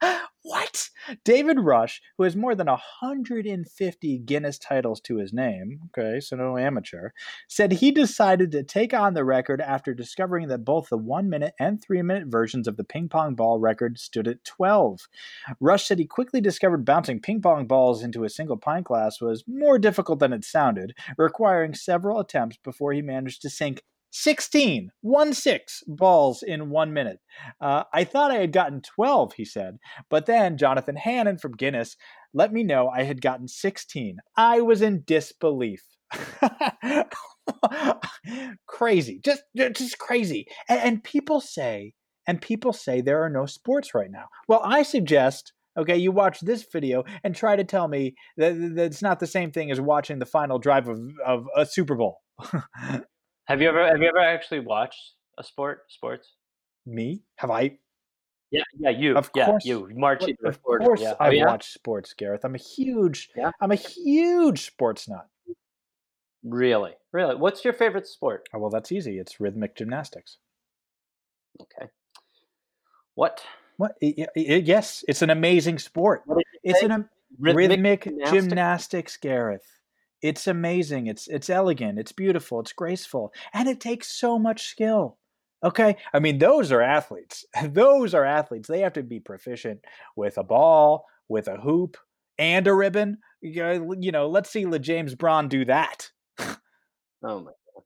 what? 0.42 0.88
David 1.24 1.58
Rush, 1.58 2.00
who 2.16 2.24
has 2.24 2.36
more 2.36 2.54
than 2.54 2.66
150 2.66 4.18
Guinness 4.18 4.58
titles 4.58 5.00
to 5.00 5.16
his 5.16 5.32
name, 5.32 5.80
okay, 5.86 6.20
so 6.20 6.36
no 6.36 6.58
amateur, 6.58 7.10
said 7.48 7.72
he 7.72 7.90
decided 7.90 8.52
to 8.52 8.62
take 8.62 8.92
on 8.92 9.14
the 9.14 9.24
record 9.24 9.60
after 9.60 9.94
discovering 9.94 10.48
that 10.48 10.64
both 10.64 10.88
the 10.90 10.98
one 10.98 11.28
minute 11.28 11.54
and 11.58 11.82
three 11.82 12.02
minute 12.02 12.28
versions 12.28 12.68
of 12.68 12.76
the 12.76 12.84
ping 12.84 13.08
pong 13.08 13.34
ball 13.34 13.58
record 13.58 13.98
stood 13.98 14.28
at 14.28 14.44
12. 14.44 15.08
Rush 15.60 15.86
said 15.86 15.98
he 15.98 16.06
quickly 16.06 16.40
discovered 16.40 16.84
bouncing 16.84 17.20
ping 17.20 17.40
pong 17.40 17.66
balls 17.66 18.02
into 18.02 18.24
a 18.24 18.30
single 18.30 18.56
pint 18.56 18.86
glass 18.86 19.20
was 19.20 19.44
more 19.46 19.78
difficult 19.78 20.18
than 20.18 20.32
it 20.32 20.44
sounded, 20.44 20.94
requiring 21.16 21.74
several 21.74 22.20
attempts 22.20 22.58
before 22.58 22.92
he 22.92 23.02
managed 23.02 23.37
to 23.40 23.50
sink 23.50 23.82
16, 24.10 24.90
one 25.02 25.34
six 25.34 25.82
balls 25.86 26.42
in 26.42 26.70
one 26.70 26.92
minute. 26.92 27.18
Uh, 27.60 27.84
I 27.92 28.04
thought 28.04 28.30
I 28.30 28.38
had 28.38 28.52
gotten 28.52 28.80
12, 28.80 29.34
he 29.34 29.44
said, 29.44 29.78
but 30.08 30.26
then 30.26 30.56
Jonathan 30.56 30.96
Hannon 30.96 31.38
from 31.38 31.52
Guinness 31.52 31.96
let 32.34 32.52
me 32.52 32.62
know 32.62 32.88
I 32.88 33.04
had 33.04 33.20
gotten 33.20 33.48
16. 33.48 34.18
I 34.36 34.60
was 34.60 34.82
in 34.82 35.02
disbelief. 35.06 35.82
crazy, 38.66 39.20
just 39.24 39.42
just 39.56 39.98
crazy. 39.98 40.46
And, 40.68 40.80
and 40.80 41.04
people 41.04 41.40
say, 41.40 41.94
and 42.26 42.40
people 42.40 42.72
say 42.72 43.00
there 43.00 43.22
are 43.22 43.30
no 43.30 43.46
sports 43.46 43.94
right 43.94 44.10
now. 44.10 44.26
Well, 44.46 44.60
I 44.64 44.82
suggest 44.82 45.52
Okay, 45.76 45.96
you 45.96 46.10
watch 46.10 46.40
this 46.40 46.66
video 46.72 47.04
and 47.22 47.36
try 47.36 47.54
to 47.54 47.62
tell 47.62 47.86
me 47.86 48.16
that, 48.36 48.52
that 48.74 48.86
it's 48.86 49.00
not 49.00 49.20
the 49.20 49.28
same 49.28 49.52
thing 49.52 49.70
as 49.70 49.80
watching 49.80 50.18
the 50.18 50.26
final 50.26 50.58
drive 50.58 50.88
of, 50.88 50.98
of 51.24 51.46
a 51.56 51.64
Super 51.64 51.94
Bowl. 51.94 52.18
have 53.48 53.60
you 53.62 53.68
ever 53.68 53.86
have 53.86 54.00
you 54.00 54.08
ever 54.08 54.18
actually 54.18 54.60
watched 54.60 55.14
a 55.38 55.42
sport 55.44 55.84
sports? 55.88 56.34
Me? 56.86 57.22
Have 57.36 57.50
I? 57.50 57.78
Yeah, 58.50 58.62
yeah, 58.78 58.90
you. 58.90 59.16
Of 59.16 59.30
yeah, 59.34 59.46
course. 59.46 59.64
you. 59.64 59.90
March. 59.94 60.22
Of 60.44 60.62
course, 60.62 61.02
yeah. 61.02 61.14
I 61.20 61.28
oh, 61.28 61.30
yeah? 61.30 61.46
watch 61.46 61.72
sports, 61.72 62.14
Gareth. 62.14 62.44
I'm 62.44 62.54
a 62.54 62.58
huge, 62.58 63.28
Yeah? 63.36 63.50
I'm 63.60 63.72
a 63.72 63.76
huge 63.76 64.64
sports 64.64 65.06
nut. 65.08 65.26
Really, 66.42 66.92
really. 67.12 67.34
What's 67.34 67.62
your 67.64 67.74
favorite 67.74 68.06
sport? 68.06 68.48
Oh, 68.54 68.58
well, 68.58 68.70
that's 68.70 68.90
easy. 68.90 69.18
It's 69.18 69.38
rhythmic 69.38 69.76
gymnastics. 69.76 70.38
Okay. 71.60 71.90
What? 73.16 73.42
What? 73.76 73.96
Yes, 74.00 75.04
it's 75.08 75.20
an 75.22 75.30
amazing 75.30 75.78
sport. 75.78 76.22
What 76.24 76.38
did 76.38 76.46
you 76.64 76.70
It's 76.70 76.80
say? 76.80 76.86
an 76.86 77.08
Rhythmic 77.38 77.68
rhythmic, 77.70 78.04
gymnastics? 78.04 78.32
gymnastics, 78.46 79.16
Gareth. 79.18 79.77
It's 80.22 80.46
amazing. 80.46 81.06
It's 81.06 81.28
it's 81.28 81.50
elegant. 81.50 81.98
It's 81.98 82.12
beautiful. 82.12 82.60
It's 82.60 82.72
graceful, 82.72 83.32
and 83.52 83.68
it 83.68 83.80
takes 83.80 84.08
so 84.18 84.38
much 84.38 84.66
skill. 84.66 85.16
Okay, 85.64 85.96
I 86.12 86.18
mean 86.20 86.38
those 86.38 86.70
are 86.72 86.82
athletes. 86.82 87.44
Those 87.64 88.14
are 88.14 88.24
athletes. 88.24 88.68
They 88.68 88.80
have 88.80 88.92
to 88.94 89.02
be 89.02 89.20
proficient 89.20 89.80
with 90.16 90.38
a 90.38 90.44
ball, 90.44 91.06
with 91.28 91.48
a 91.48 91.56
hoop, 91.56 91.96
and 92.38 92.66
a 92.66 92.74
ribbon. 92.74 93.18
You 93.40 94.12
know, 94.12 94.28
let's 94.28 94.50
see 94.50 94.66
Le 94.66 94.78
James 94.78 95.14
Braun 95.14 95.48
do 95.48 95.64
that. 95.64 96.10
Oh 97.20 97.40
my 97.40 97.50
god. 97.50 97.82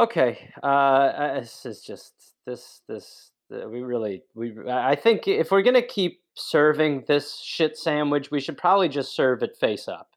Okay, 0.00 0.50
uh, 0.62 0.66
uh, 0.66 1.40
this 1.40 1.64
is 1.64 1.80
just 1.80 2.12
this 2.46 2.82
this 2.88 3.30
uh, 3.50 3.66
we 3.68 3.80
really 3.80 4.22
we 4.34 4.54
I 4.68 4.94
think 4.94 5.26
if 5.26 5.50
we're 5.50 5.62
gonna 5.62 5.80
keep 5.80 6.20
serving 6.34 7.04
this 7.08 7.38
shit 7.38 7.78
sandwich, 7.78 8.30
we 8.30 8.40
should 8.40 8.58
probably 8.58 8.90
just 8.90 9.16
serve 9.16 9.42
it 9.42 9.56
face 9.58 9.88
up. 9.88 10.09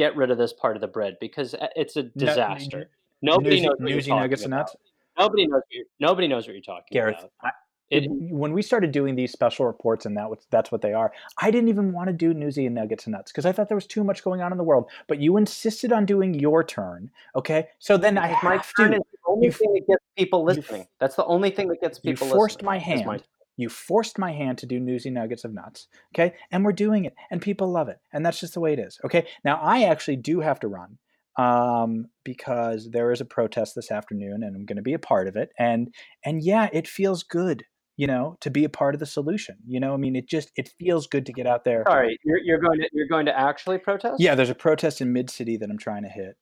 Get 0.00 0.16
rid 0.16 0.30
of 0.30 0.38
this 0.38 0.54
part 0.54 0.76
of 0.78 0.80
the 0.80 0.88
bread 0.88 1.18
because 1.20 1.52
uh, 1.52 1.66
it's 1.76 1.94
a 1.96 2.04
No- 2.04 2.10
disaster. 2.14 2.88
Nobody 3.20 3.60
knows 3.60 3.72
what 3.78 3.80
you're 3.80 3.96
newsy 3.96 4.08
talking 4.08 4.22
nuggets 4.22 4.44
and 4.44 4.54
about. 4.54 4.60
nuts. 4.60 4.76
Nobody 5.18 5.46
knows. 5.46 5.56
What 5.56 5.64
you're, 5.70 5.84
nobody 6.00 6.26
knows 6.26 6.46
what 6.46 6.54
you're 6.54 6.62
talking 6.62 6.86
Gareth, 6.90 7.18
about. 7.18 7.30
I, 7.42 7.50
It, 7.90 8.06
when 8.08 8.54
we 8.54 8.62
started 8.62 8.92
doing 8.92 9.14
these 9.14 9.30
special 9.30 9.66
reports 9.66 10.06
and 10.06 10.16
that 10.16 10.30
was, 10.30 10.38
that's 10.48 10.72
what 10.72 10.80
they 10.80 10.94
are, 10.94 11.12
I 11.36 11.50
didn't 11.50 11.68
even 11.68 11.92
want 11.92 12.06
to 12.06 12.14
do 12.14 12.32
newsy 12.32 12.64
and 12.64 12.74
nuggets 12.74 13.04
and 13.04 13.12
nuts 13.12 13.30
because 13.30 13.44
I 13.44 13.52
thought 13.52 13.68
there 13.68 13.76
was 13.76 13.86
too 13.86 14.02
much 14.04 14.24
going 14.24 14.40
on 14.40 14.52
in 14.52 14.56
the 14.58 14.64
world. 14.64 14.88
But 15.06 15.18
you 15.20 15.36
insisted 15.36 15.92
on 15.92 16.06
doing 16.06 16.32
your 16.32 16.64
turn, 16.64 17.10
okay? 17.36 17.68
So 17.78 17.98
then 17.98 18.16
I 18.16 18.28
my 18.42 18.52
have 18.56 18.72
turn 18.74 18.92
to. 18.92 18.96
is 18.96 19.02
the 19.12 19.18
only 19.26 19.46
You- 19.48 19.52
thing 19.52 19.74
that 19.74 19.86
gets 19.86 20.04
people 20.16 20.38
you- 20.38 20.46
listening. 20.46 20.86
That's 20.98 21.16
the 21.16 21.26
only 21.26 21.50
thing 21.50 21.68
that 21.68 21.82
gets 21.82 21.98
people. 21.98 22.26
You 22.26 22.32
forced 22.32 22.62
listening. 22.62 22.66
my 22.66 22.78
hand. 22.78 23.22
You 23.60 23.68
forced 23.68 24.18
my 24.18 24.32
hand 24.32 24.58
to 24.58 24.66
do 24.66 24.80
newsy 24.80 25.10
nuggets 25.10 25.44
of 25.44 25.52
nuts, 25.52 25.88
okay? 26.14 26.34
And 26.50 26.64
we're 26.64 26.72
doing 26.72 27.04
it, 27.04 27.14
and 27.30 27.42
people 27.42 27.70
love 27.70 27.88
it, 27.88 27.98
and 28.12 28.24
that's 28.24 28.40
just 28.40 28.54
the 28.54 28.60
way 28.60 28.72
it 28.72 28.78
is, 28.78 28.98
okay? 29.04 29.26
Now 29.44 29.60
I 29.62 29.84
actually 29.84 30.16
do 30.16 30.40
have 30.40 30.60
to 30.60 30.68
run 30.68 30.98
um, 31.36 32.06
because 32.24 32.90
there 32.90 33.12
is 33.12 33.20
a 33.20 33.24
protest 33.24 33.74
this 33.74 33.90
afternoon, 33.90 34.42
and 34.42 34.56
I'm 34.56 34.64
going 34.64 34.76
to 34.76 34.82
be 34.82 34.94
a 34.94 34.98
part 34.98 35.28
of 35.28 35.36
it, 35.36 35.50
and 35.58 35.94
and 36.24 36.42
yeah, 36.42 36.68
it 36.72 36.88
feels 36.88 37.22
good, 37.22 37.64
you 37.96 38.06
know, 38.06 38.36
to 38.40 38.50
be 38.50 38.64
a 38.64 38.68
part 38.68 38.94
of 38.94 39.00
the 39.00 39.06
solution. 39.06 39.56
You 39.66 39.80
know, 39.80 39.94
I 39.94 39.96
mean, 39.96 40.16
it 40.16 40.28
just 40.28 40.50
it 40.56 40.72
feels 40.78 41.06
good 41.06 41.26
to 41.26 41.32
get 41.32 41.46
out 41.46 41.64
there. 41.64 41.84
Sorry, 41.86 42.18
you're, 42.24 42.40
you're 42.42 42.60
going 42.60 42.78
to 42.80 42.88
you're 42.92 43.08
going 43.08 43.26
to 43.26 43.38
actually 43.38 43.78
protest? 43.78 44.20
Yeah, 44.20 44.34
there's 44.34 44.50
a 44.50 44.54
protest 44.54 45.00
in 45.00 45.12
Mid 45.12 45.30
City 45.30 45.56
that 45.58 45.70
I'm 45.70 45.78
trying 45.78 46.02
to 46.02 46.08
hit. 46.08 46.36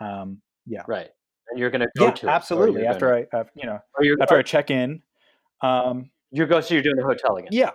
Um, 0.00 0.42
yeah, 0.66 0.82
Right. 0.88 1.10
And 1.50 1.60
you're 1.60 1.70
going 1.70 1.82
to 1.82 1.88
go 1.98 2.06
yeah, 2.06 2.12
to 2.12 2.28
absolutely. 2.30 2.86
After 2.86 3.10
gonna- 3.10 3.26
I, 3.32 3.36
uh, 3.36 3.44
you 3.54 3.66
know, 3.66 3.78
after 4.20 4.36
I 4.38 4.42
check 4.42 4.70
in. 4.70 5.02
Um, 5.60 6.10
you 6.34 6.46
go, 6.46 6.60
so 6.60 6.74
you're 6.74 6.82
doing 6.82 6.96
the 6.96 7.04
hotel 7.04 7.36
again. 7.36 7.48
Yeah, 7.52 7.70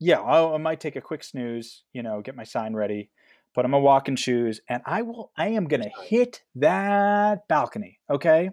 yeah. 0.00 0.20
I'll, 0.20 0.54
I 0.54 0.58
might 0.58 0.80
take 0.80 0.96
a 0.96 1.00
quick 1.00 1.22
snooze. 1.22 1.84
You 1.92 2.02
know, 2.02 2.20
get 2.20 2.36
my 2.36 2.44
sign 2.44 2.74
ready, 2.74 3.10
put 3.54 3.64
on 3.64 3.70
my 3.70 3.78
walking 3.78 4.16
shoes, 4.16 4.60
and 4.68 4.82
I 4.84 5.02
will. 5.02 5.30
I 5.36 5.48
am 5.48 5.66
gonna 5.66 5.90
hit 6.08 6.42
that 6.56 7.46
balcony. 7.48 7.98
Okay. 8.10 8.50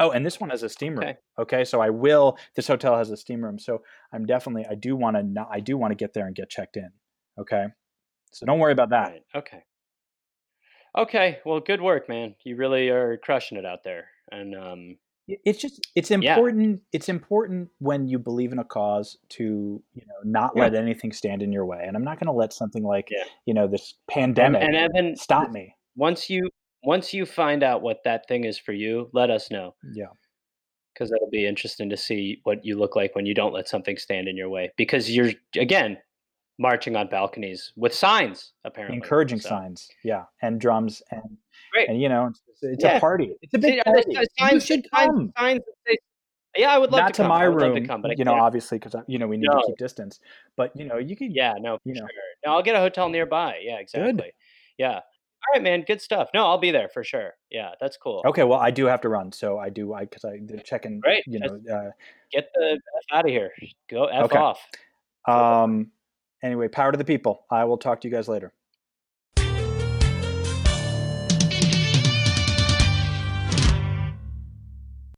Oh, 0.00 0.10
and 0.10 0.24
this 0.24 0.38
one 0.38 0.50
has 0.50 0.62
a 0.62 0.68
steam 0.68 0.94
room. 0.94 1.08
Okay. 1.08 1.18
Okay, 1.38 1.64
so 1.64 1.80
I 1.80 1.90
will. 1.90 2.36
This 2.54 2.68
hotel 2.68 2.96
has 2.96 3.10
a 3.10 3.16
steam 3.16 3.44
room, 3.44 3.58
so 3.58 3.82
I'm 4.12 4.26
definitely. 4.26 4.66
I 4.68 4.74
do 4.74 4.96
want 4.96 5.16
to. 5.16 5.22
Not, 5.22 5.48
I 5.50 5.60
do 5.60 5.76
want 5.76 5.92
to 5.92 5.96
get 5.96 6.12
there 6.14 6.26
and 6.26 6.34
get 6.34 6.50
checked 6.50 6.76
in. 6.76 6.90
Okay. 7.38 7.66
So 8.32 8.46
don't 8.46 8.58
worry 8.58 8.72
about 8.72 8.90
that. 8.90 9.10
Right. 9.10 9.22
Okay. 9.34 9.64
Okay. 10.96 11.38
Well, 11.44 11.60
good 11.60 11.80
work, 11.80 12.08
man. 12.08 12.34
You 12.44 12.56
really 12.56 12.88
are 12.90 13.16
crushing 13.18 13.58
it 13.58 13.64
out 13.64 13.84
there. 13.84 14.08
And 14.30 14.54
um, 14.54 14.96
It's 15.28 15.58
just. 15.60 15.80
It's 15.94 16.10
Yeah. 16.10 16.16
important. 16.16 16.80
It's 16.92 17.08
important 17.08 17.68
when 17.78 18.08
you 18.08 18.18
believe 18.18 18.52
in 18.52 18.58
a 18.58 18.64
cause 18.64 19.18
to 19.30 19.82
you 19.94 20.02
know 20.06 20.14
not 20.24 20.52
Yeah. 20.56 20.62
let 20.62 20.74
anything 20.74 21.12
stand 21.12 21.42
in 21.42 21.52
your 21.52 21.66
way. 21.66 21.82
And 21.86 21.96
I'm 21.96 22.04
not 22.04 22.18
going 22.18 22.26
to 22.26 22.32
let 22.32 22.52
something 22.52 22.82
like 22.82 23.08
Yeah. 23.10 23.24
you 23.46 23.54
know 23.54 23.66
this 23.66 23.94
and, 24.08 24.14
pandemic 24.34 24.62
and 24.62 24.74
Evan, 24.74 25.16
stop 25.16 25.50
me. 25.50 25.74
once 25.96 26.30
you 26.30 26.50
once 26.82 27.12
you 27.12 27.26
find 27.26 27.62
out 27.62 27.82
what 27.82 28.02
that 28.04 28.26
thing 28.28 28.44
is 28.44 28.56
for 28.58 28.72
you, 28.72 29.10
let 29.12 29.30
us 29.30 29.50
know 29.50 29.74
Yeah. 29.94 30.06
because 30.94 31.10
that'll 31.10 31.28
be 31.30 31.44
interesting 31.46 31.90
to 31.90 31.96
see 31.96 32.40
what 32.44 32.64
you 32.64 32.78
look 32.78 32.94
like 32.96 33.14
when 33.16 33.26
you 33.26 33.34
don't 33.34 33.52
let 33.52 33.68
something 33.68 33.96
stand 33.96 34.28
in 34.28 34.36
your 34.36 34.48
way. 34.48 34.70
Because 34.76 35.14
you're 35.14 35.32
again 35.56 35.98
marching 36.60 36.96
on 36.96 37.08
balconies 37.08 37.72
with 37.76 37.92
signs, 37.94 38.52
apparently 38.64 38.96
encouraging 38.96 39.40
So- 39.40 39.48
signs 39.50 39.88
yeah 40.04 40.24
and 40.42 40.60
drums 40.60 41.02
and 41.10 41.36
Great. 41.72 41.88
and 41.88 42.00
you 42.00 42.08
know 42.08 42.32
it's, 42.62 42.74
it's 42.74 42.84
Yeah. 42.84 42.96
a 42.96 43.00
party 43.00 43.34
it's 43.42 43.54
a 43.54 43.58
big 43.58 43.82
party 43.84 44.14
si- 44.14 44.54
you 44.54 44.60
should 44.60 44.86
signs, 44.92 45.10
come 45.14 45.32
signs 45.38 45.60
say, 45.86 45.96
yeah, 46.56 46.70
I 46.72 46.78
would 46.78 46.90
love 46.90 47.00
not 47.00 47.06
to 47.08 47.12
to 47.14 47.22
come. 47.22 47.28
my 47.28 47.44
room 47.44 47.74
to 47.74 47.86
come, 47.86 48.02
but 48.02 48.18
you 48.18 48.24
know 48.24 48.32
can't. 48.32 48.42
obviously 48.42 48.78
because 48.78 48.94
you 49.06 49.18
know 49.18 49.26
we 49.28 49.36
need 49.36 49.48
No. 49.52 49.60
to 49.60 49.66
keep 49.66 49.76
distance 49.78 50.20
but 50.56 50.74
you 50.76 50.84
know 50.84 50.96
you 50.98 51.16
could 51.16 51.34
Yeah, 51.34 51.54
no, 51.60 51.76
for 51.76 51.82
you 51.84 51.94
know. 51.94 52.00
sure. 52.00 52.08
No, 52.46 52.52
I'll 52.52 52.62
get 52.62 52.74
a 52.76 52.80
hotel 52.80 53.08
nearby. 53.08 53.58
Yeah, 53.62 53.78
exactly. 53.78 54.32
Yeah. 54.78 54.94
All 55.00 55.52
right, 55.54 55.62
man. 55.62 55.82
Good 55.86 56.00
stuff. 56.00 56.28
No, 56.34 56.46
I'll 56.46 56.58
be 56.58 56.70
there 56.72 56.88
for 56.88 57.02
sure. 57.04 57.32
Yeah, 57.50 57.70
that's 57.80 57.96
cool. 57.96 58.22
okay 58.26 58.42
well 58.44 58.58
i 58.58 58.70
do 58.70 58.84
have 58.86 59.00
to 59.00 59.08
run 59.08 59.30
so 59.32 59.58
i 59.58 59.68
do 59.70 59.92
i 59.94 60.00
because 60.00 60.24
i 60.24 60.38
did 60.38 60.64
checking 60.64 61.00
Right. 61.04 61.22
you 61.26 61.38
know 61.40 61.60
uh, 61.72 61.90
Get 62.32 62.48
the 62.54 62.72
f 62.72 63.04
out 63.16 63.24
of 63.24 63.30
here. 63.30 63.50
Go 63.88 64.06
f 64.06 64.24
Okay. 64.24 64.36
off. 64.38 64.60
um 65.26 65.90
anyway 66.42 66.68
power 66.68 66.92
to 66.92 66.98
the 66.98 67.04
people 67.04 67.44
i 67.50 67.64
will 67.64 67.78
talk 67.78 68.00
to 68.00 68.08
you 68.08 68.14
guys 68.14 68.28
later 68.28 68.52